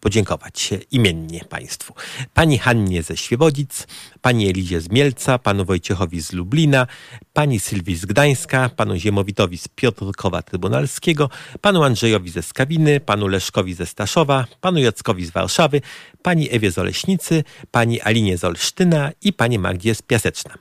podziękować 0.00 0.70
imiennie 0.90 1.44
Państwu. 1.48 1.94
Pani 2.34 2.58
Hannie 2.58 3.02
ze 3.02 3.16
Świebodzic, 3.16 3.86
Pani 4.22 4.48
Elizie 4.48 4.80
z 4.80 4.90
Mielca, 4.90 5.38
Panu 5.38 5.64
Wojciechowi 5.64 6.20
z 6.20 6.32
Lublina, 6.32 6.86
pani 7.32 7.60
Sylwii 7.60 7.96
z 7.96 8.06
Gdańska, 8.06 8.68
panu 8.68 8.96
Ziemowitowi 8.96 9.58
z 9.58 9.68
Piotrkowa 9.68 10.42
Trybunalskiego, 10.42 11.30
panu 11.60 11.82
Andrzejowi 11.82 12.30
ze 12.30 12.42
Skawiny, 12.42 13.00
panu 13.00 13.28
Leszkowi 13.28 13.74
ze 13.74 13.86
Staszowa, 13.86 14.46
panu 14.60 14.78
Jackowi 14.78 15.26
z 15.26 15.30
Warszawy, 15.30 15.80
pani 16.22 16.48
Ewie 16.50 16.70
z 16.70 16.78
Oleśnicy, 16.78 17.44
pani 17.70 18.00
Alinie 18.00 18.38
z 18.38 18.44
Olsztyna 18.44 19.10
i 19.22 19.32
pani 19.32 19.58
Magdzie 19.58 19.94
z 19.94 20.02
Piaseczna. 20.02 20.54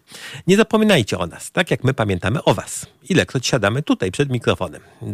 Nie 0.48 0.58
zapominajcie 0.58 1.18
o 1.18 1.28
nas, 1.28 1.52
tak 1.52 1.72
jak 1.72 1.84
my 1.84 1.94
pamiętamy 1.94 2.44
o 2.44 2.54
was. 2.54 2.86
Ilekroć 3.10 3.48
siadamy 3.48 3.84
tutaj 3.84 4.12
przed 4.12 4.30
mikrofonem. 4.30 4.82
E, 5.02 5.06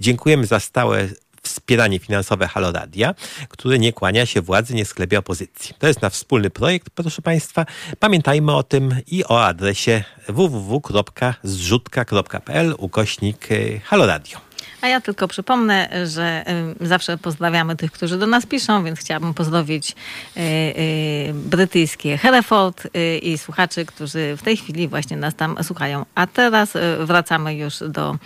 dziękujemy 0.00 0.46
za 0.46 0.60
stałe 0.60 1.08
wspieranie 1.48 1.98
finansowe 1.98 2.48
Haloradia, 2.48 3.14
które 3.48 3.78
nie 3.78 3.92
kłania 3.92 4.26
się 4.26 4.42
władzy, 4.42 4.74
nie 4.74 4.84
sklepie 4.84 5.18
opozycji. 5.18 5.74
To 5.78 5.86
jest 5.86 6.02
nasz 6.02 6.12
wspólny 6.12 6.50
projekt, 6.50 6.90
proszę 6.90 7.22
Państwa. 7.22 7.66
Pamiętajmy 7.98 8.56
o 8.56 8.62
tym 8.62 8.94
i 9.06 9.24
o 9.24 9.44
adresie 9.44 10.04
www.zrzutka.pl 10.28 12.74
ukośnik 12.78 13.52
e, 13.52 13.80
Haloradio. 13.80 14.47
A 14.80 14.88
ja 14.88 15.00
tylko 15.00 15.28
przypomnę, 15.28 15.88
że 16.06 16.44
zawsze 16.80 17.18
pozdrawiamy 17.18 17.76
tych, 17.76 17.92
którzy 17.92 18.18
do 18.18 18.26
nas 18.26 18.46
piszą, 18.46 18.84
więc 18.84 19.00
chciałabym 19.00 19.34
pozdrowić 19.34 19.90
y, 19.90 20.40
y, 20.40 21.32
brytyjskie 21.34 22.18
Hereford 22.18 22.86
y, 22.86 23.18
i 23.18 23.38
słuchaczy, 23.38 23.84
którzy 23.84 24.36
w 24.36 24.42
tej 24.42 24.56
chwili 24.56 24.88
właśnie 24.88 25.16
nas 25.16 25.34
tam 25.34 25.64
słuchają. 25.64 26.06
A 26.14 26.26
teraz 26.26 26.72
wracamy 26.98 27.54
już 27.54 27.74
do 27.88 28.16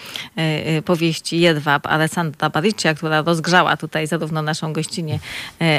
powieści 0.84 1.40
Jedwab 1.40 1.86
Alessandra 1.86 2.50
Bariccia, 2.50 2.94
która 2.94 3.22
rozgrzała 3.22 3.76
tutaj 3.76 4.06
zarówno 4.06 4.42
naszą 4.42 4.72
gościnie 4.72 5.18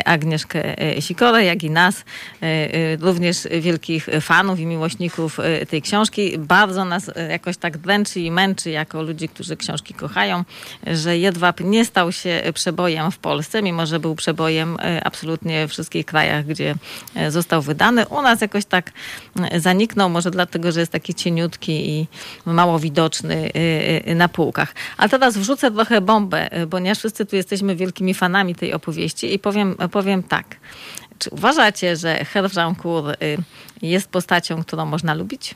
Agnieszkę 0.06 0.76
Sikorę, 1.00 1.44
jak 1.44 1.64
i 1.64 1.70
nas, 1.70 2.06
również 3.00 3.48
wielkich 3.62 4.08
fanów 4.22 4.60
i 4.60 4.66
miłośników 4.66 5.38
tej 5.70 5.82
książki. 5.82 6.38
Bardzo 6.38 6.86
nas 6.86 7.12
jakoś 7.30 7.58
tak 7.58 7.78
dręczy 7.78 8.20
i 8.20 8.32
męczy 8.32 8.70
jako 8.70 9.02
ludzi, 9.02 9.30
którzy 9.30 9.58
książki 9.58 9.94
kochają 9.94 10.43
że 10.88 11.18
jedwab 11.18 11.60
nie 11.60 11.86
stał 11.86 12.12
się 12.12 12.42
przebojem 12.54 13.12
w 13.12 13.18
Polsce, 13.18 13.62
mimo 13.62 13.86
że 13.86 14.00
był 14.00 14.16
przebojem 14.16 14.78
e, 14.80 15.04
absolutnie 15.04 15.68
w 15.68 15.72
wszystkich 15.72 16.06
krajach, 16.06 16.46
gdzie 16.46 16.76
e, 17.16 17.32
został 17.32 17.62
wydany. 17.62 18.08
U 18.08 18.22
nas 18.22 18.42
jakoś 18.42 18.66
tak 18.66 18.92
e, 19.42 19.60
zaniknął, 19.60 20.10
może 20.10 20.32
dlatego, 20.32 20.72
że 20.72 20.80
jest 20.80 20.92
taki 20.92 21.14
cieniutki 21.16 21.90
i 21.90 22.08
mało 22.46 22.80
widoczny 22.80 23.52
na 24.16 24.30
półkach. 24.30 24.76
A 24.98 25.10
teraz 25.10 25.38
wrzucę 25.38 25.72
trochę 25.72 26.02
bombę, 26.02 26.50
ponieważ 26.70 26.98
wszyscy 26.98 27.26
tu 27.26 27.36
jesteśmy 27.36 27.76
wielkimi 27.76 28.14
fanami 28.14 28.56
tej 28.56 28.74
opowieści 28.74 29.34
i 29.34 29.40
powiem, 29.40 29.76
powiem 29.92 30.24
tak. 30.24 30.56
Czy 31.20 31.30
uważacie, 31.30 31.96
że 31.96 32.26
Herw 32.26 32.54
jest 33.82 34.10
postacią, 34.10 34.64
którą 34.64 34.86
można 34.86 35.14
lubić? 35.14 35.56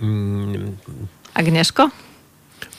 Mm. 0.00 0.76
Agnieszko? 1.34 1.90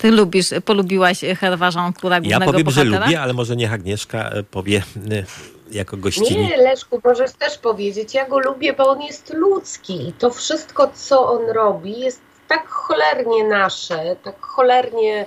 Ty 0.01 0.11
lubisz, 0.11 0.49
polubiłaś 0.65 1.21
Herwarzą 1.39 1.93
Kura 2.01 2.19
Ja 2.23 2.39
powiem, 2.39 2.63
bohatera? 2.63 2.91
że 2.91 2.99
lubię, 2.99 3.21
ale 3.21 3.33
może 3.33 3.55
niech 3.55 3.73
Agnieszka 3.73 4.29
e, 4.29 4.43
powie 4.43 4.83
e, 5.11 5.23
jako 5.71 5.97
gościni. 5.97 6.47
Nie, 6.47 6.57
Leszku, 6.57 7.01
możesz 7.03 7.31
też 7.31 7.57
powiedzieć. 7.57 8.13
Ja 8.13 8.29
go 8.29 8.39
lubię, 8.39 8.73
bo 8.73 8.89
on 8.89 9.01
jest 9.01 9.33
ludzki 9.33 10.07
i 10.07 10.13
to 10.13 10.29
wszystko, 10.29 10.91
co 10.93 11.31
on 11.31 11.49
robi, 11.49 11.99
jest 11.99 12.21
tak 12.47 12.67
cholernie 12.67 13.43
nasze, 13.43 14.15
tak 14.23 14.41
cholernie 14.41 15.25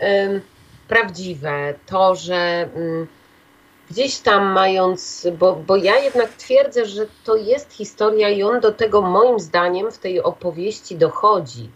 um, 0.00 0.40
prawdziwe. 0.88 1.74
To, 1.86 2.14
że 2.14 2.68
um, 2.74 3.06
gdzieś 3.90 4.18
tam 4.18 4.44
mając, 4.44 5.26
bo, 5.38 5.56
bo 5.56 5.76
ja 5.76 5.98
jednak 5.98 6.32
twierdzę, 6.32 6.86
że 6.86 7.06
to 7.24 7.36
jest 7.36 7.72
historia 7.72 8.28
i 8.28 8.42
on 8.42 8.60
do 8.60 8.72
tego 8.72 9.02
moim 9.02 9.40
zdaniem 9.40 9.92
w 9.92 9.98
tej 9.98 10.22
opowieści 10.22 10.96
dochodzi, 10.96 11.70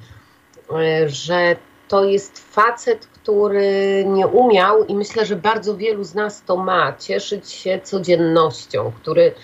e, 0.72 1.08
że 1.08 1.56
to 1.90 2.04
jest 2.04 2.38
facet, 2.38 3.06
który 3.06 4.04
nie 4.08 4.26
umiał 4.26 4.84
i 4.84 4.94
myślę, 4.94 5.26
że 5.26 5.36
bardzo 5.36 5.76
wielu 5.76 6.04
z 6.04 6.14
nas 6.14 6.42
to 6.46 6.56
ma, 6.56 6.96
cieszyć 6.96 7.50
się 7.50 7.80
codziennością, 7.84 8.92
który 9.00 9.34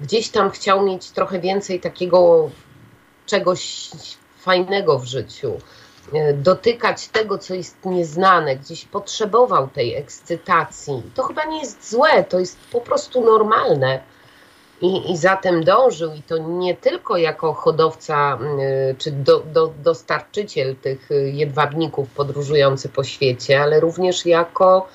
gdzieś 0.00 0.28
tam 0.28 0.50
chciał 0.50 0.82
mieć 0.82 1.10
trochę 1.10 1.40
więcej 1.40 1.80
takiego 1.80 2.50
czegoś 3.26 3.90
fajnego 4.40 4.98
w 4.98 5.04
życiu, 5.04 5.58
e, 6.12 6.32
dotykać 6.32 7.08
tego, 7.08 7.38
co 7.38 7.54
jest 7.54 7.84
nieznane, 7.84 8.56
gdzieś 8.56 8.84
potrzebował 8.84 9.68
tej 9.68 9.94
ekscytacji. 9.94 11.02
To 11.14 11.22
chyba 11.22 11.44
nie 11.44 11.60
jest 11.60 11.90
złe, 11.90 12.24
to 12.24 12.38
jest 12.40 12.56
po 12.72 12.80
prostu 12.80 13.20
normalne 13.20 14.00
i, 14.80 15.12
i 15.12 15.16
zatem 15.16 15.64
dążył, 15.64 16.14
i 16.14 16.22
to 16.22 16.38
nie 16.38 16.74
tylko 16.74 17.16
jako 17.16 17.54
hodowca 17.54 18.38
y, 18.90 18.94
czy 18.98 19.10
do, 19.10 19.40
do, 19.40 19.72
dostarczyciel 19.82 20.76
tych 20.76 21.10
y, 21.10 21.30
jedwabników 21.30 22.10
podróżujący 22.10 22.88
po 22.88 23.04
świecie, 23.04 23.60
ale 23.60 23.80
również 23.80 24.26
jako 24.26 24.88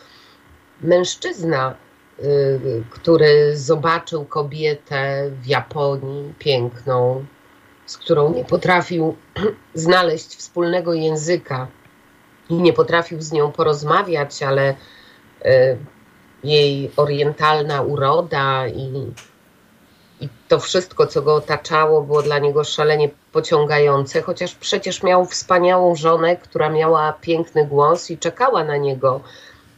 mężczyzna, 0.82 1.76
który 2.90 3.58
zobaczył 3.58 4.26
kobietę 4.26 5.30
w 5.42 5.48
Japonii 5.48 6.34
piękną, 6.40 7.26
z 7.86 7.98
którą 7.98 8.34
nie 8.34 8.46
potrafił 8.46 9.16
znaleźć 9.74 10.36
wspólnego 10.36 10.94
języka 10.94 11.68
i 12.50 12.54
nie 12.54 12.74
potrafił 12.74 13.22
z 13.22 13.32
nią 13.32 13.52
porozmawiać, 13.52 14.44
ale 14.44 14.76
jej 16.44 16.92
orientalna 16.96 17.82
uroda 17.82 18.68
i, 18.68 19.12
i 20.22 20.30
to 20.48 20.60
wszystko, 20.60 21.08
co 21.08 21.22
go 21.22 21.36
otaczało, 21.36 22.02
było 22.02 22.22
dla 22.22 22.40
niego 22.40 22.64
szalenie 22.64 23.10
pociągające, 23.32 24.22
chociaż 24.22 24.56
przecież 24.56 25.04
miał 25.04 25.26
wspaniałą 25.26 25.96
żonę, 25.96 26.38
która 26.38 26.70
miała 26.70 27.14
piękny 27.14 27.68
głos 27.68 28.12
i 28.12 28.18
czekała 28.18 28.64
na 28.64 28.78
niego 28.78 29.22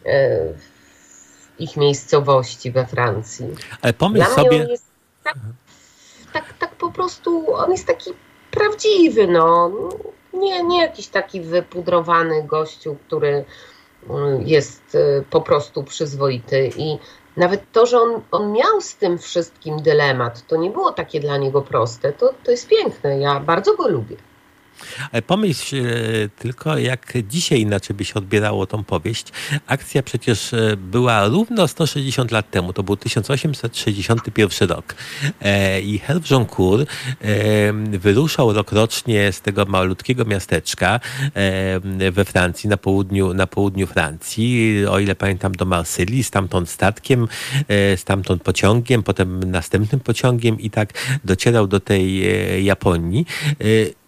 e, 0.05 0.53
w 0.53 1.59
ich 1.59 1.77
miejscowości 1.77 2.71
we 2.71 2.85
Francji. 2.85 3.47
Ale 3.81 3.93
pomyśl 3.93 4.25
dla 4.25 4.35
sobie. 4.35 4.67
Tak, 5.23 5.35
tak, 6.33 6.53
tak 6.59 6.75
po 6.75 6.91
prostu, 6.91 7.55
on 7.55 7.71
jest 7.71 7.87
taki 7.87 8.11
prawdziwy, 8.51 9.27
no. 9.27 9.71
Nie, 10.33 10.63
nie 10.63 10.81
jakiś 10.81 11.07
taki 11.07 11.41
wypudrowany 11.41 12.43
gościu, 12.43 12.97
który 13.07 13.45
jest 14.45 14.95
e, 14.95 15.21
po 15.29 15.41
prostu 15.41 15.83
przyzwoity 15.83 16.71
i 16.77 16.97
nawet 17.37 17.71
to, 17.71 17.85
że 17.85 17.99
on, 17.99 18.21
on 18.31 18.51
miał 18.51 18.81
z 18.81 18.95
tym 18.95 19.17
wszystkim 19.17 19.81
dylemat, 19.81 20.47
to 20.47 20.55
nie 20.55 20.69
było 20.69 20.91
takie 20.91 21.19
dla 21.19 21.37
niego 21.37 21.61
proste, 21.61 22.13
to, 22.13 22.33
to 22.43 22.51
jest 22.51 22.67
piękne. 22.67 23.19
Ja 23.19 23.39
bardzo 23.39 23.75
go 23.75 23.87
lubię. 23.87 24.15
Ale 25.11 25.21
pomyśl 25.21 25.75
e, 25.75 25.83
tylko, 26.29 26.77
jak 26.77 27.13
dzisiaj 27.29 27.61
inaczej 27.61 27.95
by 27.95 28.05
się 28.05 28.13
odbierało 28.13 28.67
tą 28.67 28.83
powieść. 28.83 29.27
Akcja 29.67 30.03
przecież 30.03 30.53
e, 30.53 30.77
była 30.77 31.27
równo 31.27 31.67
160 31.67 32.31
lat 32.31 32.51
temu. 32.51 32.73
To 32.73 32.83
był 32.83 32.97
1861 32.97 34.69
rok. 34.69 34.95
E, 35.41 35.81
I 35.81 35.99
Herve 35.99 36.31
Joncourt 36.31 36.89
wyruszał 37.91 38.53
rokrocznie 38.53 39.31
z 39.31 39.41
tego 39.41 39.65
malutkiego 39.65 40.25
miasteczka 40.25 40.99
we 42.11 42.25
Francji, 42.25 42.69
na 42.69 42.77
południu, 42.77 43.33
na 43.33 43.47
południu 43.47 43.87
Francji, 43.87 44.85
o 44.89 44.99
ile 44.99 45.15
pamiętam, 45.15 45.51
do 45.51 45.65
Marsylii, 45.65 46.23
stamtąd 46.23 46.69
statkiem, 46.69 47.27
stamtąd 47.95 48.43
pociągiem, 48.43 49.03
potem 49.03 49.51
następnym 49.51 49.99
pociągiem 49.99 50.59
i 50.59 50.69
tak 50.69 50.93
docierał 51.23 51.67
do 51.67 51.79
tej 51.79 52.23
Japonii. 52.65 53.25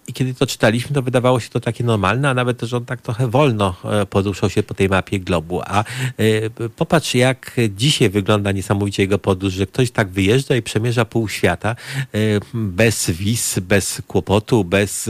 I 0.10 0.14
kiedy 0.14 0.34
to 0.34 0.48
czytaliśmy, 0.48 0.96
to 0.96 1.02
wydawało 1.02 1.40
się 1.40 1.50
to 1.50 1.60
takie 1.60 1.84
normalne, 1.84 2.30
a 2.30 2.34
nawet, 2.34 2.62
że 2.62 2.78
on 2.78 2.86
tak 2.86 3.02
trochę 3.02 3.28
wolno 3.28 3.76
e, 3.84 4.06
poruszał 4.06 4.50
się 4.50 4.64
po 4.64 4.74
tej 4.74 4.90
mapie 4.90 5.20
globu. 5.20 5.62
A 5.66 5.84
e, 5.84 6.70
popatrz, 6.76 7.16
jak 7.16 7.56
dzisiaj 7.70 8.10
wygląda 8.10 8.52
niesamowicie 8.52 9.04
jego 9.04 9.20
podróż, 9.20 9.54
że 9.54 9.68
ktoś 9.68 9.92
tak 9.92 10.10
wyjeżdża 10.10 10.56
i 10.56 10.62
przemierza 10.62 11.06
pół 11.06 11.30
świata 11.30 11.70
e, 11.70 12.18
bez 12.54 13.12
wiz, 13.12 13.60
bez 13.60 14.02
kłopotu, 14.08 14.64
bez 14.64 15.10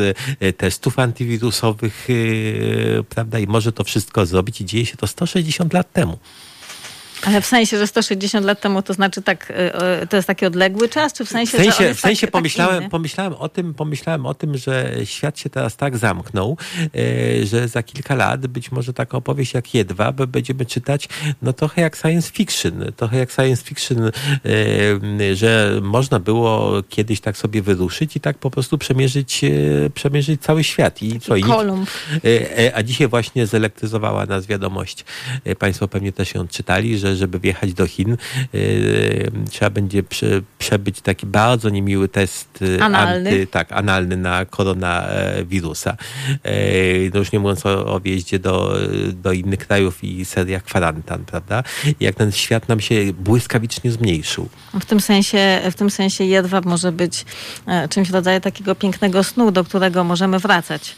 testów 0.57 0.99
antywirusowych, 0.99 2.07
prawda? 3.09 3.39
I 3.39 3.47
może 3.47 3.71
to 3.71 3.83
wszystko 3.83 4.25
zrobić 4.25 4.61
i 4.61 4.65
dzieje 4.65 4.85
się 4.85 4.97
to 4.97 5.07
160 5.07 5.73
lat 5.73 5.93
temu. 5.93 6.19
Ale 7.25 7.41
w 7.41 7.45
sensie, 7.45 7.77
że 7.77 7.87
160 7.87 8.45
lat 8.45 8.61
temu 8.61 8.81
to 8.81 8.93
znaczy 8.93 9.21
tak, 9.21 9.51
y, 9.51 10.03
y, 10.03 10.07
to 10.07 10.15
jest 10.15 10.27
taki 10.27 10.45
odległy 10.45 10.89
czas, 10.89 11.13
czy 11.13 11.25
w 11.25 11.29
sensie, 11.29 11.57
w 11.57 11.61
sensie, 11.61 11.93
w 11.93 11.99
sensie 11.99 12.27
tak, 12.27 12.31
pomyślałem, 12.31 12.81
tak 12.81 12.91
pomyślałem 12.91 13.33
o 13.33 13.49
tym, 13.49 13.73
pomyślałem 13.73 14.25
o 14.25 14.33
tym, 14.33 14.57
że 14.57 14.91
świat 15.03 15.39
się 15.39 15.49
teraz 15.49 15.75
tak 15.75 15.97
zamknął, 15.97 16.57
y, 16.95 17.45
że 17.45 17.67
za 17.67 17.83
kilka 17.83 18.15
lat 18.15 18.47
być 18.47 18.71
może 18.71 18.93
taka 18.93 19.17
opowieść 19.17 19.53
jak 19.53 19.73
Jedwab 19.73 20.15
będziemy 20.15 20.65
czytać 20.65 21.09
no 21.41 21.53
trochę 21.53 21.81
jak 21.81 21.95
science 21.95 22.31
fiction, 22.31 22.85
trochę 22.95 23.17
jak 23.17 23.31
science 23.31 23.63
fiction, 23.63 24.11
że 25.33 25.79
można 25.81 26.19
było 26.19 26.83
kiedyś 26.89 27.21
tak 27.21 27.37
sobie 27.37 27.61
wyruszyć 27.61 28.15
i 28.15 28.19
tak 28.19 28.37
po 28.37 28.51
prostu 28.51 28.77
przemierzyć, 28.77 29.41
przemierzyć 29.93 30.41
cały 30.41 30.63
świat. 30.63 31.01
I 31.01 31.19
co? 31.19 31.35
I 31.35 31.43
Kolumb. 31.43 31.89
a 32.73 32.83
dzisiaj 32.83 33.07
właśnie 33.07 33.47
zelektryzowała 33.47 34.25
nas 34.25 34.45
wiadomość. 34.45 35.05
Państwo 35.59 35.87
pewnie 35.87 36.11
też 36.11 36.33
ją 36.33 36.47
czytali, 36.47 36.97
że 36.97 37.08
że 37.15 37.29
żeby 37.29 37.39
wjechać 37.39 37.73
do 37.73 37.87
Chin, 37.87 38.17
yy, 38.53 39.31
trzeba 39.49 39.69
będzie 39.69 40.03
prze, 40.03 40.41
przebyć 40.59 41.01
taki 41.01 41.25
bardzo 41.25 41.69
niemiły 41.69 42.07
test 42.07 42.61
yy, 42.61 42.83
analny, 42.83 43.29
anty, 43.29 43.47
tak, 43.47 43.71
analny 43.71 44.17
na 44.17 44.45
koronawirusa. 44.45 45.97
Yy, 46.45 47.11
no 47.13 47.19
już 47.19 47.31
nie 47.31 47.39
mówiąc 47.39 47.65
o, 47.65 47.85
o 47.85 47.99
wjeździe 47.99 48.39
do, 48.39 48.77
do 49.13 49.31
innych 49.31 49.59
krajów 49.59 50.03
i 50.03 50.25
seriach 50.25 50.63
kwarantan, 50.63 51.25
prawda? 51.25 51.63
Jak 51.99 52.15
ten 52.15 52.31
świat 52.31 52.69
nam 52.69 52.79
się 52.79 52.95
błyskawicznie 53.13 53.91
zmniejszył. 53.91 54.49
W 54.79 54.85
tym 54.85 54.99
sensie, 54.99 55.61
w 55.71 55.75
tym 55.75 55.89
sensie 55.89 56.23
jedwab 56.23 56.65
może 56.65 56.91
być 56.91 57.25
e, 57.67 57.87
czymś 57.87 58.09
w 58.09 58.13
rodzaju 58.13 58.39
takiego 58.39 58.75
pięknego 58.75 59.23
snu, 59.23 59.51
do 59.51 59.63
którego 59.63 60.03
możemy 60.03 60.39
wracać. 60.39 60.95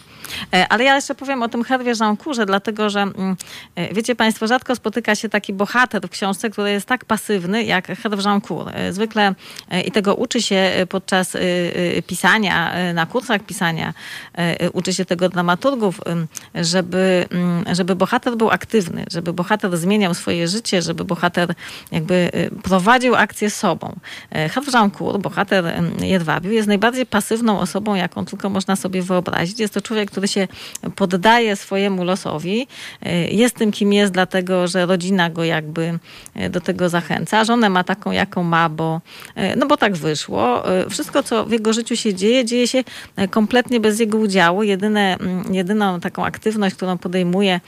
E, 0.53 0.67
ale 0.67 0.83
ja 0.83 0.95
jeszcze 0.95 1.15
powiem 1.15 1.43
o 1.43 1.49
tym 1.49 1.63
Herwie 1.63 1.93
Jeancourze, 1.99 2.45
dlatego 2.45 2.89
że 2.89 3.01
mm, 3.01 3.35
e, 3.75 3.93
wiecie 3.93 4.15
Państwo, 4.15 4.47
rzadko 4.47 4.75
spotyka 4.75 5.15
się 5.15 5.29
taki 5.29 5.53
bohater 5.53 6.01
w 6.01 6.09
książce, 6.09 6.49
który 6.49 6.71
jest 6.71 6.85
tak 6.85 7.05
pasywny 7.05 7.63
jak 7.63 7.87
Herve 7.87 8.25
Jeancourt. 8.25 8.69
E, 8.73 8.93
zwykle 8.93 9.35
i 9.85 9.91
tego 9.91 10.15
uczy 10.15 10.41
się 10.41 10.71
podczas 10.89 11.37
pisania, 12.07 12.73
na 12.93 13.05
kursach 13.05 13.43
pisania, 13.43 13.93
uczy 14.73 14.93
się 14.93 15.05
tego 15.05 15.29
dramaturgów, 15.29 16.01
żeby, 16.55 17.25
mm, 17.31 17.75
żeby 17.75 17.95
bohater 17.95 18.37
był 18.37 18.49
aktywny, 18.49 19.05
żeby 19.11 19.33
bohater 19.33 19.77
zmieniał 19.77 20.13
swoje 20.13 20.47
życie, 20.47 20.81
żeby 20.81 21.05
bohater 21.05 21.53
jakby 21.91 22.31
prowadził 22.63 23.15
akcję 23.15 23.49
sobą. 23.49 23.95
Herve 24.31 24.73
Jeancourt, 24.73 25.17
bohater 25.17 25.81
Jedwabiu, 26.01 26.51
jest 26.51 26.67
najbardziej 26.67 27.05
pasywną 27.05 27.59
osobą, 27.59 27.95
jaką 27.95 28.25
tylko 28.25 28.49
można 28.49 28.75
sobie 28.75 29.01
wyobrazić. 29.01 29.59
Jest 29.59 29.73
to 29.73 29.81
człowiek, 29.81 30.11
który 30.11 30.20
który 30.21 30.27
się 30.27 30.47
poddaje 30.95 31.55
swojemu 31.55 32.03
losowi, 32.03 32.67
e, 33.01 33.27
jest 33.27 33.55
tym, 33.55 33.71
kim 33.71 33.93
jest, 33.93 34.13
dlatego 34.13 34.67
że 34.67 34.85
rodzina 34.85 35.29
go 35.29 35.43
jakby 35.43 35.99
e, 36.35 36.49
do 36.49 36.61
tego 36.61 36.89
zachęca. 36.89 37.45
Żonę 37.45 37.69
ma 37.69 37.83
taką, 37.83 38.11
jaką 38.11 38.43
ma, 38.43 38.69
bo, 38.69 39.01
e, 39.35 39.55
no 39.55 39.67
bo 39.67 39.77
tak 39.77 39.95
wyszło. 39.97 40.63
Wszystko, 40.89 41.23
co 41.23 41.45
w 41.45 41.51
jego 41.51 41.73
życiu 41.73 41.95
się 41.95 42.13
dzieje, 42.13 42.45
dzieje 42.45 42.67
się 42.67 42.83
kompletnie 43.29 43.79
bez 43.79 43.99
jego 43.99 44.17
udziału. 44.17 44.63
Jedyne, 44.63 45.17
mm, 45.19 45.53
jedyną 45.53 45.99
taką 45.99 46.25
aktywność, 46.25 46.75
którą 46.75 46.97
podejmuje, 46.97 47.59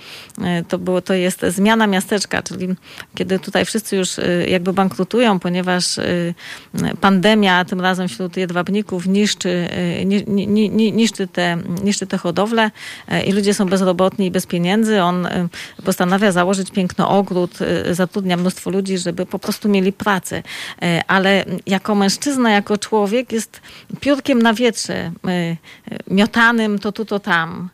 to, 0.67 0.77
było, 0.77 1.01
to 1.01 1.13
jest 1.13 1.45
zmiana 1.47 1.87
miasteczka, 1.87 2.41
czyli 2.41 2.67
kiedy 3.15 3.39
tutaj 3.39 3.65
wszyscy 3.65 3.95
już 3.95 4.09
jakby 4.47 4.73
bankrutują, 4.73 5.39
ponieważ 5.39 5.85
pandemia 7.01 7.65
tym 7.65 7.81
razem 7.81 8.07
wśród 8.07 8.37
jedwabników 8.37 9.07
niszczy, 9.07 9.67
niszczy, 10.93 11.27
te, 11.27 11.57
niszczy 11.83 12.07
te 12.07 12.17
hodowle, 12.17 12.32
hodowlę 12.33 12.71
e, 13.07 13.23
i 13.23 13.31
ludzie 13.31 13.53
są 13.53 13.65
bezrobotni 13.65 14.25
i 14.25 14.31
bez 14.31 14.45
pieniędzy. 14.45 15.01
On 15.01 15.25
e, 15.25 15.47
postanawia 15.85 16.31
założyć 16.31 16.71
piękny 16.71 17.07
ogród, 17.07 17.59
e, 17.61 17.95
zatrudnia 17.95 18.37
mnóstwo 18.37 18.69
ludzi, 18.69 18.97
żeby 18.97 19.25
po 19.25 19.39
prostu 19.39 19.69
mieli 19.69 19.93
pracę. 19.93 20.43
Ale 21.07 21.45
jako 21.65 21.95
mężczyzna, 21.95 22.51
jako 22.51 22.77
człowiek 22.77 23.31
jest 23.31 23.61
piórkiem 23.99 24.41
na 24.41 24.53
wietrze, 24.53 25.11
miotanym 26.07 26.79
to 26.79 26.91
tu, 26.91 27.05
to 27.05 27.19
tam, 27.19 27.69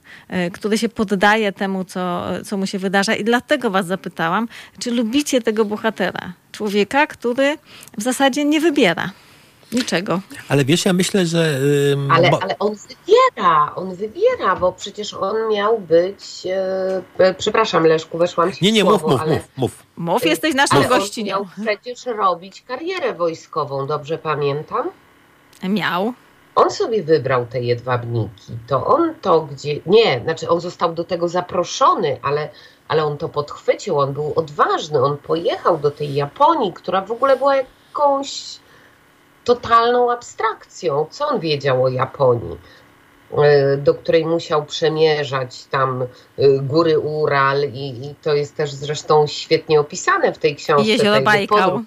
który 0.54 0.78
się 0.78 0.90
poddaje 0.90 1.52
temu, 1.52 1.84
co, 1.84 2.24
co 2.46 2.58
mu 2.58 2.68
się 2.68 2.80
wydarza. 2.80 3.16
I 3.16 3.24
dlatego 3.24 3.70
was 3.70 3.86
zapytałam, 3.88 4.48
czy 4.80 4.92
lubicie 4.92 5.42
tego 5.42 5.66
bohatera? 5.66 6.34
Człowieka, 6.52 7.08
który 7.08 7.58
w 7.98 8.02
zasadzie 8.02 8.46
nie 8.46 8.60
wybiera. 8.60 9.12
Niczego. 9.72 10.20
Ale 10.50 10.66
wiesz, 10.66 10.86
ja 10.86 10.94
myślę, 10.94 11.26
że. 11.26 11.60
ale, 12.12 12.30
bo... 12.30 12.44
ale 12.44 12.60
on 12.60 12.76
wybiera, 12.76 13.76
on 13.76 13.96
wybiera, 13.96 14.56
bo 14.56 14.72
przecież 14.72 15.14
on 15.14 15.36
miał 15.52 15.80
być. 15.80 16.48
E, 17.20 17.34
przepraszam, 17.34 17.86
Leszku, 17.86 18.18
weszłam 18.18 18.52
ci 18.52 18.66
Nie, 18.66 18.72
nie, 18.72 18.82
słowo, 18.82 19.08
mów, 19.08 19.12
mów, 19.12 19.22
ale... 19.22 19.34
mów, 19.34 19.48
mów. 19.58 19.84
Mów, 19.98 20.26
jesteś 20.26 20.56
naszą 20.56 20.76
ale 20.76 20.88
gościnią. 20.88 21.36
On 21.36 21.42
miał 21.42 21.66
przecież 21.66 22.06
robić 22.06 22.62
karierę 22.62 23.14
wojskową, 23.14 23.88
dobrze 23.88 24.18
pamiętam? 24.18 24.90
Miał. 25.64 26.14
On 26.56 26.72
sobie 26.72 27.04
wybrał 27.04 27.46
te 27.46 27.62
jedwabniki. 27.62 28.54
To 28.68 28.86
on 28.86 29.14
to 29.22 29.42
gdzie. 29.42 29.80
Nie, 29.86 30.22
znaczy 30.24 30.50
on 30.50 30.62
został 30.62 30.94
do 30.94 31.04
tego 31.04 31.28
zaproszony, 31.28 32.18
ale, 32.22 32.50
ale 32.88 33.06
on 33.06 33.18
to 33.18 33.30
podchwycił, 33.30 34.00
on 34.00 34.14
był 34.14 34.34
odważny, 34.36 35.04
on 35.04 35.18
pojechał 35.18 35.78
do 35.78 35.92
tej 35.92 36.14
Japonii, 36.14 36.74
która 36.74 37.02
w 37.02 37.12
ogóle 37.12 37.38
była 37.38 37.56
jakąś 37.56 38.60
totalną 39.44 40.12
abstrakcją. 40.12 41.06
Co 41.10 41.28
on 41.28 41.40
wiedział 41.40 41.84
o 41.84 41.90
Japonii? 41.90 42.58
E, 43.38 43.78
do 43.78 43.94
której 43.94 44.26
musiał 44.26 44.66
przemierzać 44.66 45.66
tam 45.66 46.02
e, 46.02 46.08
góry 46.60 47.00
Ural 47.00 47.64
i, 47.74 48.06
i 48.06 48.16
to 48.22 48.34
jest 48.34 48.56
też 48.56 48.72
zresztą 48.72 49.28
świetnie 49.28 49.80
opisane 49.80 50.34
w 50.34 50.38
tej 50.38 50.56
książce. 50.56 50.90
Jezioro 50.90 51.22
Bajkał. 51.22 51.82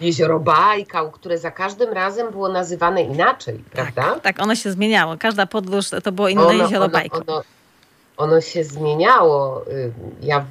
Jezioro 0.00 0.40
Bajkał, 0.40 1.10
które 1.10 1.38
za 1.38 1.50
każdym 1.50 1.92
razem 1.92 2.30
było 2.30 2.48
nazywane 2.48 3.02
inaczej, 3.02 3.64
tak, 3.74 3.92
prawda? 3.92 4.20
Tak, 4.20 4.42
ono 4.42 4.54
się 4.54 4.72
zmieniało. 4.72 5.16
Każda 5.18 5.46
podróż 5.46 5.86
to 6.04 6.12
było 6.12 6.28
inne 6.28 6.42
ono, 6.42 6.52
jezioro 6.52 6.84
ono, 6.84 6.92
Bajkał. 6.92 7.22
Ono, 7.26 7.42
ono 8.16 8.40
się 8.40 8.64
zmieniało. 8.64 9.66
Y, 9.68 9.92
ja 10.22 10.44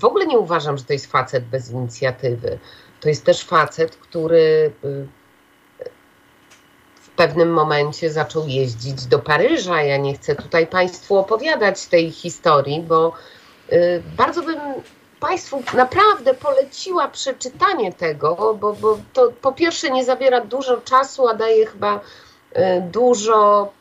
w 0.00 0.04
ogóle 0.04 0.26
nie 0.26 0.38
uważam, 0.38 0.78
że 0.78 0.84
to 0.84 0.92
jest 0.92 1.06
facet 1.06 1.44
bez 1.44 1.70
inicjatywy. 1.70 2.58
To 3.00 3.08
jest 3.08 3.24
też 3.24 3.44
facet, 3.44 3.96
który 3.96 4.72
w 6.94 7.08
pewnym 7.16 7.52
momencie 7.52 8.10
zaczął 8.10 8.46
jeździć 8.46 9.06
do 9.06 9.18
Paryża. 9.18 9.82
Ja 9.82 9.96
nie 9.96 10.14
chcę 10.14 10.34
tutaj 10.34 10.66
Państwu 10.66 11.18
opowiadać 11.18 11.86
tej 11.86 12.10
historii, 12.10 12.80
bo 12.82 13.12
bardzo 14.16 14.42
bym 14.42 14.60
Państwu 15.20 15.62
naprawdę 15.74 16.34
poleciła 16.34 17.08
przeczytanie 17.08 17.92
tego, 17.92 18.54
bo, 18.60 18.72
bo 18.72 18.98
to 19.12 19.32
po 19.42 19.52
pierwsze 19.52 19.90
nie 19.90 20.04
zabiera 20.04 20.40
dużo 20.40 20.76
czasu, 20.76 21.28
a 21.28 21.34
daje 21.34 21.66
chyba 21.66 22.00
dużo 22.80 23.72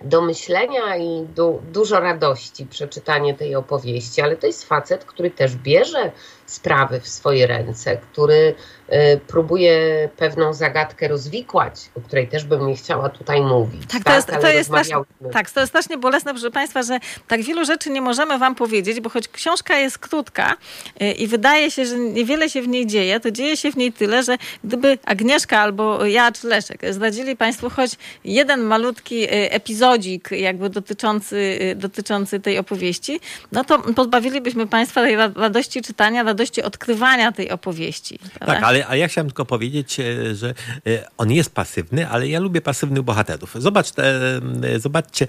do 0.00 0.22
myślenia 0.22 0.96
i 0.96 1.26
du, 1.34 1.62
dużo 1.72 2.00
radości 2.00 2.66
przeczytanie 2.66 3.34
tej 3.34 3.54
opowieści, 3.54 4.22
ale 4.22 4.36
to 4.36 4.46
jest 4.46 4.64
facet, 4.64 5.04
który 5.04 5.30
też 5.30 5.56
bierze 5.56 6.12
sprawy 6.46 7.00
w 7.00 7.08
swoje 7.08 7.46
ręce, 7.46 7.96
który 7.96 8.54
y, 8.92 9.20
próbuje 9.26 10.08
pewną 10.16 10.54
zagadkę 10.54 11.08
rozwikłać, 11.08 11.74
o 11.96 12.00
której 12.00 12.28
też 12.28 12.44
bym 12.44 12.66
nie 12.66 12.76
chciała 12.76 13.08
tutaj 13.08 13.42
mówić. 13.42 13.82
Tak, 13.92 14.04
to 14.04 14.14
jest, 14.14 14.28
to 14.40 14.48
jest 14.48 14.68
strasznie, 14.70 14.96
tak, 15.32 15.50
to 15.50 15.60
jest 15.60 15.72
strasznie 15.72 15.98
bolesne, 15.98 16.32
proszę 16.32 16.50
Państwa, 16.50 16.82
że 16.82 16.98
tak 17.28 17.42
wielu 17.42 17.64
rzeczy 17.64 17.90
nie 17.90 18.00
możemy 18.00 18.38
Wam 18.38 18.54
powiedzieć, 18.54 19.00
bo 19.00 19.10
choć 19.10 19.28
książka 19.28 19.78
jest 19.78 19.98
krótka 19.98 20.56
y, 21.02 21.12
i 21.12 21.26
wydaje 21.26 21.70
się, 21.70 21.86
że 21.86 21.98
niewiele 21.98 22.50
się 22.50 22.62
w 22.62 22.68
niej 22.68 22.86
dzieje, 22.86 23.20
to 23.20 23.30
dzieje 23.30 23.56
się 23.56 23.72
w 23.72 23.76
niej 23.76 23.92
tyle, 23.92 24.22
że 24.22 24.36
gdyby 24.64 24.98
Agnieszka 25.04 25.60
albo 25.60 26.04
ja 26.04 26.32
czy 26.32 26.46
Leszek 26.46 26.80
zdradzili 26.90 27.36
Państwu 27.36 27.70
choć 27.70 27.90
jeden 28.24 28.60
malutki 28.60 29.24
y, 29.24 29.28
epizodzik 29.30 30.30
jakby 30.30 30.70
dotyczący, 30.70 31.58
dotyczący 31.76 32.40
tej 32.40 32.58
opowieści, 32.58 33.20
no 33.52 33.64
to 33.64 33.78
pozbawilibyśmy 33.78 34.66
Państwa 34.66 35.02
tej 35.02 35.16
radości 35.16 35.82
czytania, 35.82 36.24
radości 36.36 36.62
odkrywania 36.62 37.32
tej 37.32 37.50
opowieści. 37.50 38.18
Prawda? 38.18 38.54
Tak, 38.54 38.62
ale, 38.62 38.86
ale 38.86 38.98
ja 38.98 39.08
chciałem 39.08 39.26
tylko 39.26 39.44
powiedzieć, 39.44 40.00
e, 40.00 40.34
że 40.34 40.54
e, 40.86 41.08
on 41.18 41.32
jest 41.32 41.54
pasywny, 41.54 42.08
ale 42.08 42.28
ja 42.28 42.40
lubię 42.40 42.60
pasywnych 42.60 43.02
bohaterów. 43.02 43.54
Zobacz, 43.58 43.92
e, 43.98 44.80
zobaczcie 44.80 45.26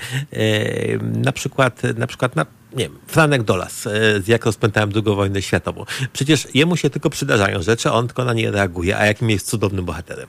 na 1.01 1.31
przykład, 1.31 1.81
na 1.97 2.07
przykład 2.07 2.35
na 2.35 2.45
nie 2.73 2.83
wiem, 2.83 2.99
Franek 3.07 3.43
Dolas, 3.43 3.81
z 4.19 4.27
jak 4.27 4.45
rozpętałem 4.45 4.91
II 4.95 5.15
wojnę 5.15 5.41
światową. 5.41 5.85
Przecież 6.13 6.47
jemu 6.53 6.77
się 6.77 6.89
tylko 6.89 7.09
przydarzają 7.09 7.61
rzeczy, 7.61 7.91
on 7.91 8.07
tylko 8.07 8.25
na 8.25 8.33
nie 8.33 8.51
reaguje, 8.51 8.97
a 8.97 9.05
jakim 9.05 9.29
jest 9.29 9.49
cudownym 9.49 9.85
bohaterem. 9.85 10.27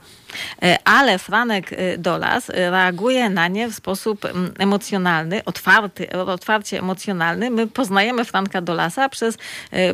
Ale 0.84 1.18
Franek 1.18 1.70
Dolas 1.98 2.48
reaguje 2.48 3.30
na 3.30 3.48
nie 3.48 3.68
w 3.68 3.74
sposób 3.74 4.26
emocjonalny, 4.58 5.44
otwarty, 5.44 6.12
otwarcie 6.12 6.78
emocjonalny. 6.78 7.50
My 7.50 7.66
poznajemy 7.66 8.24
Franka 8.24 8.60
Dolasa 8.60 9.08
przez 9.08 9.38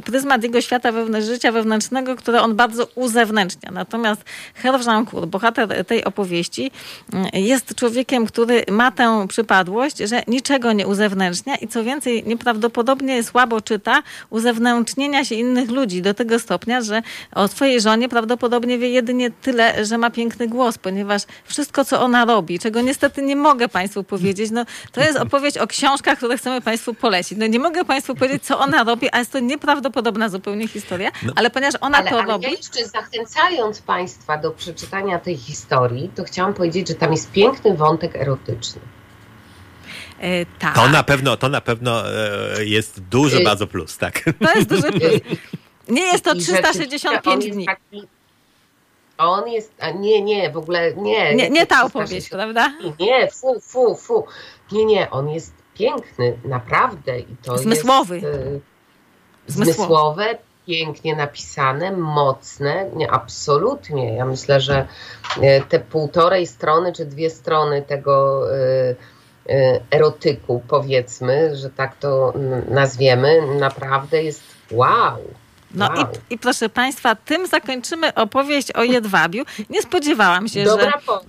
pryzmat 0.05 0.43
jego 0.43 0.61
świata 0.61 0.93
wewnętrz, 0.93 1.27
życia 1.27 1.53
wewnętrznego, 1.53 2.17
które 2.17 2.43
on 2.43 2.57
bardzo 2.57 2.89
uzewnętrznia. 2.95 3.71
Natomiast 3.73 4.25
Herw 4.55 4.87
bohater 5.27 5.85
tej 5.87 6.05
opowieści, 6.05 6.71
mm, 7.13 7.27
jest 7.33 7.75
człowiekiem, 7.75 8.27
który 8.27 8.65
ma 8.71 8.91
tę 8.91 9.27
przypadłość, 9.29 9.99
że 9.99 10.23
niczego 10.27 10.73
nie 10.73 10.87
uzewnętrznia 10.87 11.57
i 11.57 11.69
co 11.69 11.85
więcej, 11.85 12.25
nieprawdopodobnie 12.35 13.23
słabo 13.23 13.61
czyta 13.61 14.03
uzewnętrznienia 14.31 15.25
się 15.25 15.35
innych 15.35 15.71
ludzi 15.71 16.03
do 16.03 16.15
tego 16.15 16.39
stopnia, 16.39 16.81
że 16.81 17.03
o 17.35 17.49
swojej 17.49 17.81
żonie 17.81 18.09
prawdopodobnie 18.09 18.79
wie 18.79 18.89
jedynie 18.89 19.31
tyle, 19.31 19.85
że 19.85 19.99
ma 19.99 20.11
piękny 20.11 20.49
głos, 20.49 20.79
ponieważ 20.79 21.23
wszystko, 21.45 21.85
co 21.85 22.01
ona 22.01 22.25
robi, 22.25 22.59
czego 22.59 22.81
niestety 22.81 23.23
nie 23.23 23.37
mogę 23.37 23.69
Państwu 23.69 24.05
powiedzieć, 24.05 24.51
no, 24.51 24.65
to 24.93 25.01
jest 25.01 25.19
opowieść 25.19 25.59
o 25.59 25.67
książkach, 25.67 26.19
które 26.19 26.37
chcemy 26.37 26.61
Państwu 26.61 26.95
polecić. 26.95 27.39
No, 27.39 27.47
nie 27.47 27.59
mogę 27.59 27.85
Państwu 27.85 28.15
powiedzieć, 28.15 28.43
co 28.43 28.59
ona 28.59 28.85
robi, 28.85 29.09
a 29.13 29.19
jest 29.19 29.33
to 29.33 29.39
nieprawdopodobna 29.39 30.29
zupełnie 30.29 30.69
historię, 30.69 31.11
no. 31.23 31.33
ale 31.37 31.51
ponieważ 31.51 31.75
ona 31.81 31.99
ale, 31.99 32.11
to 32.11 32.19
ale 32.19 32.33
robi... 32.33 32.45
Ja 32.45 32.51
jeszcze 32.51 32.87
zachęcając 32.87 33.81
Państwa 33.81 34.39
do 34.39 34.51
przeczytania 34.51 35.19
tej 35.19 35.37
historii, 35.37 36.11
to 36.15 36.25
chciałam 36.25 36.55
powiedzieć, 36.55 36.89
że 36.89 36.95
tam 36.95 37.13
jest 37.13 37.33
piękny 37.33 37.77
wątek 37.77 38.17
erotyczny. 38.17 38.81
E, 40.25 40.47
tak. 40.59 40.75
To 40.75 40.89
na 40.89 41.03
pewno, 41.03 41.37
to 41.37 41.49
na 41.49 41.61
pewno 41.61 42.11
e, 42.11 42.65
jest 42.65 43.01
duży 43.01 43.37
e, 43.41 43.45
bardzo 43.45 43.67
plus, 43.67 43.99
tak. 43.99 44.25
To 44.41 44.55
jest 44.55 44.69
duży 44.69 44.93
plus. 44.93 45.21
Nie 45.89 46.03
jest 46.03 46.25
to 46.25 46.35
365 46.35 47.51
dni. 47.51 47.67
Taki, 47.67 48.09
on 49.19 49.49
jest, 49.49 49.73
a 49.81 49.91
nie, 49.91 50.23
nie, 50.23 50.51
w 50.51 50.57
ogóle 50.57 50.95
nie. 50.95 51.35
Nie, 51.35 51.51
nie 51.51 51.67
ta 51.67 51.85
opowieść, 51.85 52.29
prawda? 52.29 52.73
Nie, 53.01 53.31
fu, 53.31 53.61
fu, 53.61 53.97
fu. 53.97 54.27
Nie, 54.73 54.85
nie, 54.85 55.11
on 55.11 55.31
jest 55.31 55.53
piękny, 55.75 56.39
naprawdę. 56.45 57.19
I 57.19 57.37
to 57.43 57.59
Zmysłowy. 57.59 58.17
Jest, 58.17 59.57
zmysłowe, 59.57 60.39
pięknie 60.67 61.17
napisane, 61.17 61.93
mocne. 61.93 62.91
Nie, 62.95 63.11
absolutnie. 63.11 64.15
Ja 64.17 64.25
myślę, 64.25 64.61
że 64.61 64.89
te 65.69 65.81
półtorej 65.81 66.47
strony 66.47 66.93
czy 66.93 67.05
dwie 67.05 67.31
strony 67.31 67.83
tego 67.83 68.45
e, 68.57 68.95
erotyku, 69.91 70.63
powiedzmy, 70.69 71.57
że 71.57 71.71
tak 71.71 71.97
to 71.97 72.33
nazwiemy, 72.69 73.57
naprawdę 73.59 74.23
jest 74.23 74.43
wow. 74.71 75.19
No 75.75 75.89
wow. 75.89 76.07
i, 76.31 76.35
i, 76.35 76.39
proszę 76.39 76.69
Państwa, 76.69 77.15
tym 77.15 77.47
zakończymy 77.47 78.15
opowieść 78.15 78.73
o 78.73 78.83
jedwabiu. 78.83 79.45
Nie 79.71 79.83
spodziewałam 79.83 80.49
się, 80.49 80.65
Dobra 80.65 80.91
że... 80.91 81.07
Po 81.07 81.21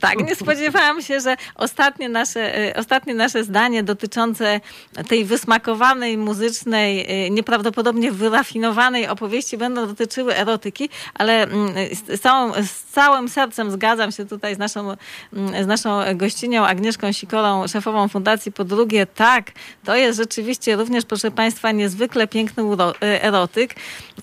tak, 0.00 0.18
nie 0.26 0.36
spodziewałam 0.36 1.02
się, 1.02 1.20
że 1.20 1.36
ostatnie 1.54 2.08
nasze, 2.08 2.58
y, 2.68 2.76
ostatnie 2.76 3.14
nasze 3.14 3.44
zdanie 3.44 3.82
dotyczące 3.82 4.60
tej 5.08 5.24
wysmakowanej, 5.24 6.18
muzycznej, 6.18 7.26
y, 7.26 7.30
nieprawdopodobnie 7.30 8.12
wyrafinowanej 8.12 9.08
opowieści 9.08 9.56
będą 9.56 9.86
dotyczyły 9.86 10.36
erotyki, 10.36 10.88
ale 11.14 11.42
mm, 11.42 11.74
z, 11.94 12.20
całą, 12.20 12.52
z 12.52 12.82
całym 12.82 13.28
sercem 13.28 13.70
zgadzam 13.70 14.12
się 14.12 14.24
tutaj 14.24 14.54
z 14.54 14.58
naszą, 14.58 14.96
mm, 15.32 15.64
z 15.64 15.66
naszą 15.66 16.00
gościnią 16.14 16.66
Agnieszką 16.66 17.12
Sikorą, 17.12 17.68
szefową 17.68 18.08
Fundacji 18.08 18.52
Po 18.52 18.64
drugie, 18.64 19.06
tak, 19.06 19.52
to 19.84 19.96
jest 19.96 20.18
rzeczywiście 20.18 20.76
również, 20.76 21.04
proszę 21.04 21.30
Państwa, 21.30 21.72
niezwykle 21.72 22.26
piękny 22.26 22.62
y, 22.62 23.22
erotyk. 23.22 23.74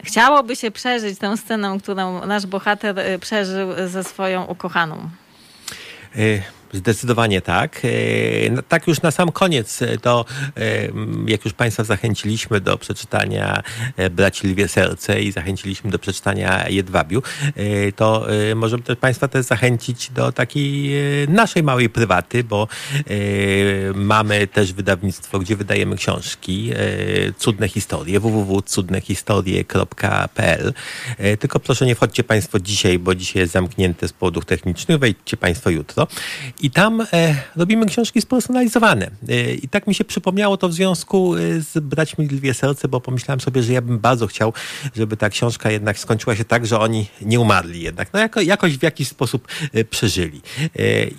Chciałoby 0.04 0.56
się 0.56 0.72
przeżyć 0.72 1.20
tę 1.20 1.38
scenę, 1.38 1.78
którą 1.84 2.26
nasz 2.26 2.45
bohater 2.45 2.95
przeżył 3.20 3.70
ze 3.88 4.04
swoją 4.04 4.45
ukochaną. 4.45 5.10
Eh, 6.16 6.43
Zdecydowanie 6.74 7.41
tak. 7.41 7.82
E, 7.86 7.89
no, 8.49 8.61
tak 8.61 8.88
już 8.88 9.01
na 9.01 9.11
sam 9.11 9.32
koniec, 9.32 9.82
e, 9.82 9.97
to 9.97 10.26
e, 10.57 10.61
jak 11.28 11.45
już 11.45 11.53
Państwa 11.53 11.84
zachęciliśmy 11.84 12.61
do 12.61 12.78
przeczytania 12.78 13.63
Braci 14.11 14.47
Lwie 14.47 14.67
Serce 14.67 15.21
i 15.21 15.32
zachęciliśmy 15.32 15.91
do 15.91 15.99
przeczytania 15.99 16.69
Jedwabiu, 16.69 17.21
to 17.95 18.28
możemy 18.55 18.84
też 18.84 18.97
Państwa 18.97 19.28
też 19.28 19.45
zachęcić 19.45 20.09
do 20.09 20.32
takiej 20.32 20.91
naszej 21.28 21.63
małej 21.63 21.89
prywaty, 21.89 22.43
bo 22.43 22.67
mamy 23.95 24.47
też 24.47 24.74
wydawnictwo, 24.74 25.39
gdzie 25.39 25.55
wydajemy 25.55 25.95
książki, 25.95 26.71
Cudne 27.38 27.69
Historie, 27.69 28.19
www.cudnehistorie.pl 28.19 30.74
Tylko 31.39 31.59
proszę 31.59 31.86
nie 31.86 31.95
wchodźcie 31.95 32.24
Państwo 32.24 32.59
dzisiaj, 32.59 32.99
bo 32.99 33.15
dzisiaj 33.15 33.41
jest 33.41 33.53
zamknięte 33.53 34.07
z 34.07 34.13
powodów 34.13 34.45
technicznych, 34.45 34.99
wejdźcie 34.99 35.38
Państwo 35.38 35.69
jutro. 35.69 36.07
I 36.64 36.72
tam 36.72 37.01
e, 37.14 37.36
robimy 37.55 37.86
książki 37.86 38.22
spersonalizowane. 38.22 39.11
E, 39.30 39.53
I 39.53 39.68
tak 39.68 39.88
mi 39.88 39.95
się 39.95 40.05
przypomniało 40.05 40.57
to 40.57 40.70
w 40.70 40.74
związku 40.74 41.36
e, 41.36 41.39
z 41.61 41.80
Braćmi 41.80 42.28
Lwie 42.28 42.53
Serce, 42.53 42.88
bo 42.88 43.01
pomyślałem 43.01 43.39
sobie, 43.39 43.64
że 43.64 43.74
ja 43.74 43.82
bym 43.82 43.99
bardzo 43.99 44.28
chciał, 44.28 44.53
żeby 44.95 45.18
ta 45.18 45.30
książka 45.30 45.72
jednak 45.72 45.99
skończyła 45.99 46.36
się 46.36 46.45
tak, 46.45 46.66
że 46.66 46.80
oni 46.80 47.05
nie 47.22 47.39
umarli 47.39 47.82
jednak. 47.82 48.14
No 48.14 48.20
jako, 48.20 48.41
jakoś 48.41 48.78
w 48.78 48.84
jakiś 48.84 49.07
sposób 49.07 49.47
e, 49.74 49.86
przeżyli. 49.86 50.41
E, 50.61 50.70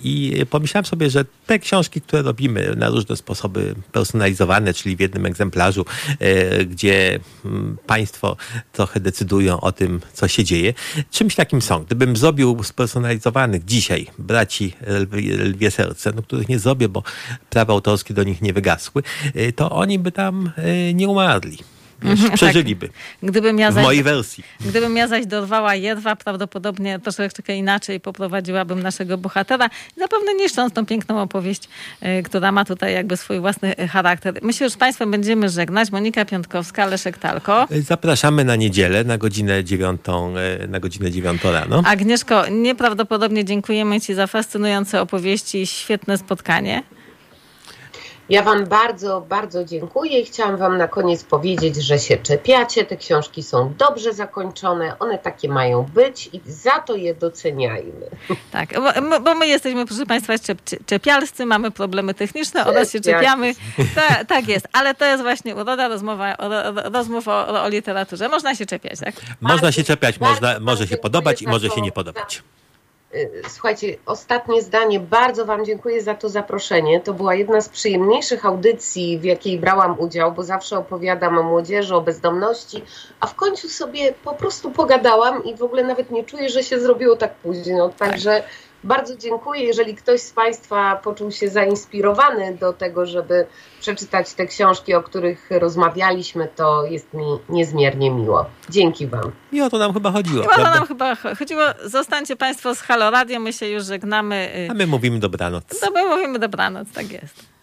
I 0.03 0.45
pomyślałem 0.49 0.85
sobie, 0.85 1.09
że 1.09 1.25
te 1.45 1.59
książki, 1.59 2.01
które 2.01 2.21
robimy 2.21 2.73
na 2.77 2.89
różne 2.89 3.15
sposoby 3.15 3.75
personalizowane, 3.91 4.73
czyli 4.73 4.95
w 4.95 4.99
jednym 4.99 5.25
egzemplarzu, 5.25 5.85
gdzie 6.65 7.19
mm, 7.45 7.77
państwo 7.85 8.37
trochę 8.73 8.99
decydują 8.99 9.61
o 9.61 9.71
tym, 9.71 10.01
co 10.13 10.27
się 10.27 10.43
dzieje, 10.43 10.73
czymś 11.11 11.35
takim 11.35 11.61
są. 11.61 11.83
Gdybym 11.83 12.17
zrobił 12.17 12.63
spersonalizowanych 12.63 13.65
dzisiaj 13.65 14.07
braci 14.19 14.73
lwie 15.37 15.71
serce, 15.71 16.11
no, 16.15 16.21
których 16.21 16.49
nie 16.49 16.59
zrobię, 16.59 16.89
bo 16.89 17.03
prawa 17.49 17.73
autorskie 17.73 18.13
do 18.13 18.23
nich 18.23 18.41
nie 18.41 18.53
wygasły, 18.53 19.03
y, 19.35 19.53
to 19.53 19.71
oni 19.71 19.99
by 19.99 20.11
tam 20.11 20.51
y, 20.57 20.93
nie 20.93 21.09
umarli. 21.09 21.57
Wiesz, 22.01 22.21
tak. 22.21 22.33
przeżyliby. 22.33 22.87
Tak. 22.87 22.97
Gdybym 23.23 23.59
ja 23.59 23.71
zaś, 23.71 23.83
w 23.83 23.85
mojej 23.85 24.03
wersji. 24.03 24.43
Gdybym 24.65 24.97
ja 24.97 25.07
zaś 25.07 25.25
dorwała 25.25 25.75
jedwa, 25.75 26.15
prawdopodobnie 26.15 26.99
troszeczkę 26.99 27.55
inaczej 27.55 27.99
poprowadziłabym 27.99 28.83
naszego 28.83 29.17
bohatera, 29.17 29.69
zapewne 29.97 30.33
niszcząc 30.33 30.73
tą 30.73 30.85
piękną 30.85 31.21
opowieść, 31.21 31.69
y, 32.19 32.23
która 32.23 32.51
ma 32.51 32.65
tutaj 32.65 32.93
jakby 32.93 33.17
swój 33.17 33.39
własny 33.39 33.75
charakter. 33.75 34.39
Myślę, 34.41 34.69
że 34.69 34.73
z 34.73 34.77
Państwem 34.77 35.11
będziemy 35.11 35.49
żegnać. 35.49 35.91
Monika 35.91 36.25
Piątkowska, 36.25 36.85
Leszek 36.85 37.17
Talko. 37.17 37.67
Zapraszamy 37.71 38.43
na 38.43 38.55
niedzielę 38.55 39.03
na 39.03 39.17
godzinę 39.17 39.63
dziewiątą, 39.63 40.33
na 40.67 40.79
godzinę 40.79 41.11
dziewiątą 41.11 41.51
rano. 41.51 41.83
Agnieszko, 41.85 42.47
nieprawdopodobnie 42.49 43.45
dziękujemy 43.45 44.01
Ci 44.01 44.13
za 44.13 44.27
fascynujące 44.27 45.01
opowieści 45.01 45.61
i 45.61 45.67
świetne 45.67 46.17
spotkanie. 46.17 46.83
Ja 48.29 48.43
Wam 48.43 48.65
bardzo, 48.65 49.21
bardzo 49.21 49.65
dziękuję 49.65 50.19
i 50.19 50.25
chciałam 50.25 50.57
Wam 50.57 50.77
na 50.77 50.87
koniec 50.87 51.23
powiedzieć, 51.23 51.75
że 51.75 51.99
się 51.99 52.17
czepiacie. 52.17 52.85
Te 52.85 52.97
książki 52.97 53.43
są 53.43 53.73
dobrze 53.77 54.13
zakończone, 54.13 54.99
one 54.99 55.17
takie 55.17 55.49
mają 55.49 55.83
być 55.83 56.29
i 56.33 56.41
za 56.45 56.79
to 56.79 56.95
je 56.95 57.15
doceniajmy. 57.15 58.09
Tak, 58.51 58.69
bo, 59.09 59.19
bo 59.19 59.35
my 59.35 59.47
jesteśmy, 59.47 59.85
proszę 59.85 60.05
Państwa, 60.05 60.39
czep, 60.39 60.57
czepialscy, 60.85 61.45
mamy 61.45 61.71
problemy 61.71 62.13
techniczne, 62.13 62.65
oraz 62.65 62.91
się 62.91 63.01
czepiamy. 63.01 63.53
Ta, 63.95 64.25
tak 64.25 64.47
jest, 64.47 64.67
ale 64.73 64.95
to 64.95 65.05
jest 65.05 65.23
właśnie 65.23 65.55
uroda 65.55 65.87
rozmowa, 65.87 66.35
rozmów 66.75 67.27
o, 67.27 67.63
o 67.63 67.69
literaturze. 67.69 68.29
Można 68.29 68.55
się 68.55 68.65
czepiać, 68.65 68.99
tak? 68.99 69.15
Można 69.41 69.71
się 69.71 69.83
czepiać, 69.83 70.19
można, 70.19 70.59
może 70.59 70.87
się 70.87 70.97
podobać 70.97 71.41
i 71.41 71.47
może 71.47 71.69
się 71.69 71.81
nie 71.81 71.91
podobać. 71.91 72.43
Y, 73.15 73.41
słuchajcie, 73.49 73.97
ostatnie 74.05 74.61
zdanie. 74.61 74.99
Bardzo 74.99 75.45
Wam 75.45 75.65
dziękuję 75.65 76.01
za 76.01 76.15
to 76.15 76.29
zaproszenie. 76.29 76.99
To 76.99 77.13
była 77.13 77.35
jedna 77.35 77.61
z 77.61 77.69
przyjemniejszych 77.69 78.45
audycji, 78.45 79.19
w 79.19 79.23
jakiej 79.23 79.59
brałam 79.59 79.99
udział, 79.99 80.31
bo 80.31 80.43
zawsze 80.43 80.77
opowiadam 80.77 81.37
o 81.37 81.43
młodzieży, 81.43 81.95
o 81.95 82.01
bezdomności, 82.01 82.83
a 83.19 83.27
w 83.27 83.35
końcu 83.35 83.69
sobie 83.69 84.13
po 84.23 84.33
prostu 84.33 84.71
pogadałam 84.71 85.43
i 85.43 85.55
w 85.55 85.63
ogóle 85.63 85.83
nawet 85.83 86.11
nie 86.11 86.23
czuję, 86.23 86.49
że 86.49 86.63
się 86.63 86.79
zrobiło 86.79 87.15
tak 87.15 87.35
późno. 87.35 87.89
Także. 87.89 88.43
Bardzo 88.85 89.15
dziękuję. 89.15 89.63
Jeżeli 89.63 89.95
ktoś 89.95 90.21
z 90.21 90.31
Państwa 90.31 90.95
poczuł 90.95 91.31
się 91.31 91.49
zainspirowany 91.49 92.57
do 92.59 92.73
tego, 92.73 93.05
żeby 93.05 93.45
przeczytać 93.81 94.33
te 94.33 94.47
książki, 94.47 94.93
o 94.93 95.03
których 95.03 95.47
rozmawialiśmy, 95.49 96.47
to 96.55 96.85
jest 96.85 97.13
mi 97.13 97.25
niezmiernie 97.49 98.11
miło. 98.11 98.45
Dzięki 98.69 99.07
Wam. 99.07 99.31
I 99.51 99.61
o 99.61 99.69
to 99.69 99.77
nam 99.77 99.93
chyba 99.93 100.11
chodziło. 100.11 100.43
I 100.43 100.47
o 100.47 100.55
to 100.55 100.61
nam 100.61 100.87
chyba 100.87 101.15
chodziło. 101.15 101.61
Zostańcie 101.85 102.35
Państwo 102.35 102.75
z 102.75 102.81
Halo 102.81 103.09
Radio, 103.09 103.39
my 103.39 103.53
się 103.53 103.67
już 103.67 103.85
żegnamy. 103.85 104.67
A 104.71 104.73
my 104.73 104.87
mówimy 104.87 105.19
dobranoc. 105.19 105.63
No 105.81 105.91
my 105.91 106.05
mówimy 106.05 106.39
dobranoc, 106.39 106.87
tak 106.93 107.11
jest. 107.11 107.54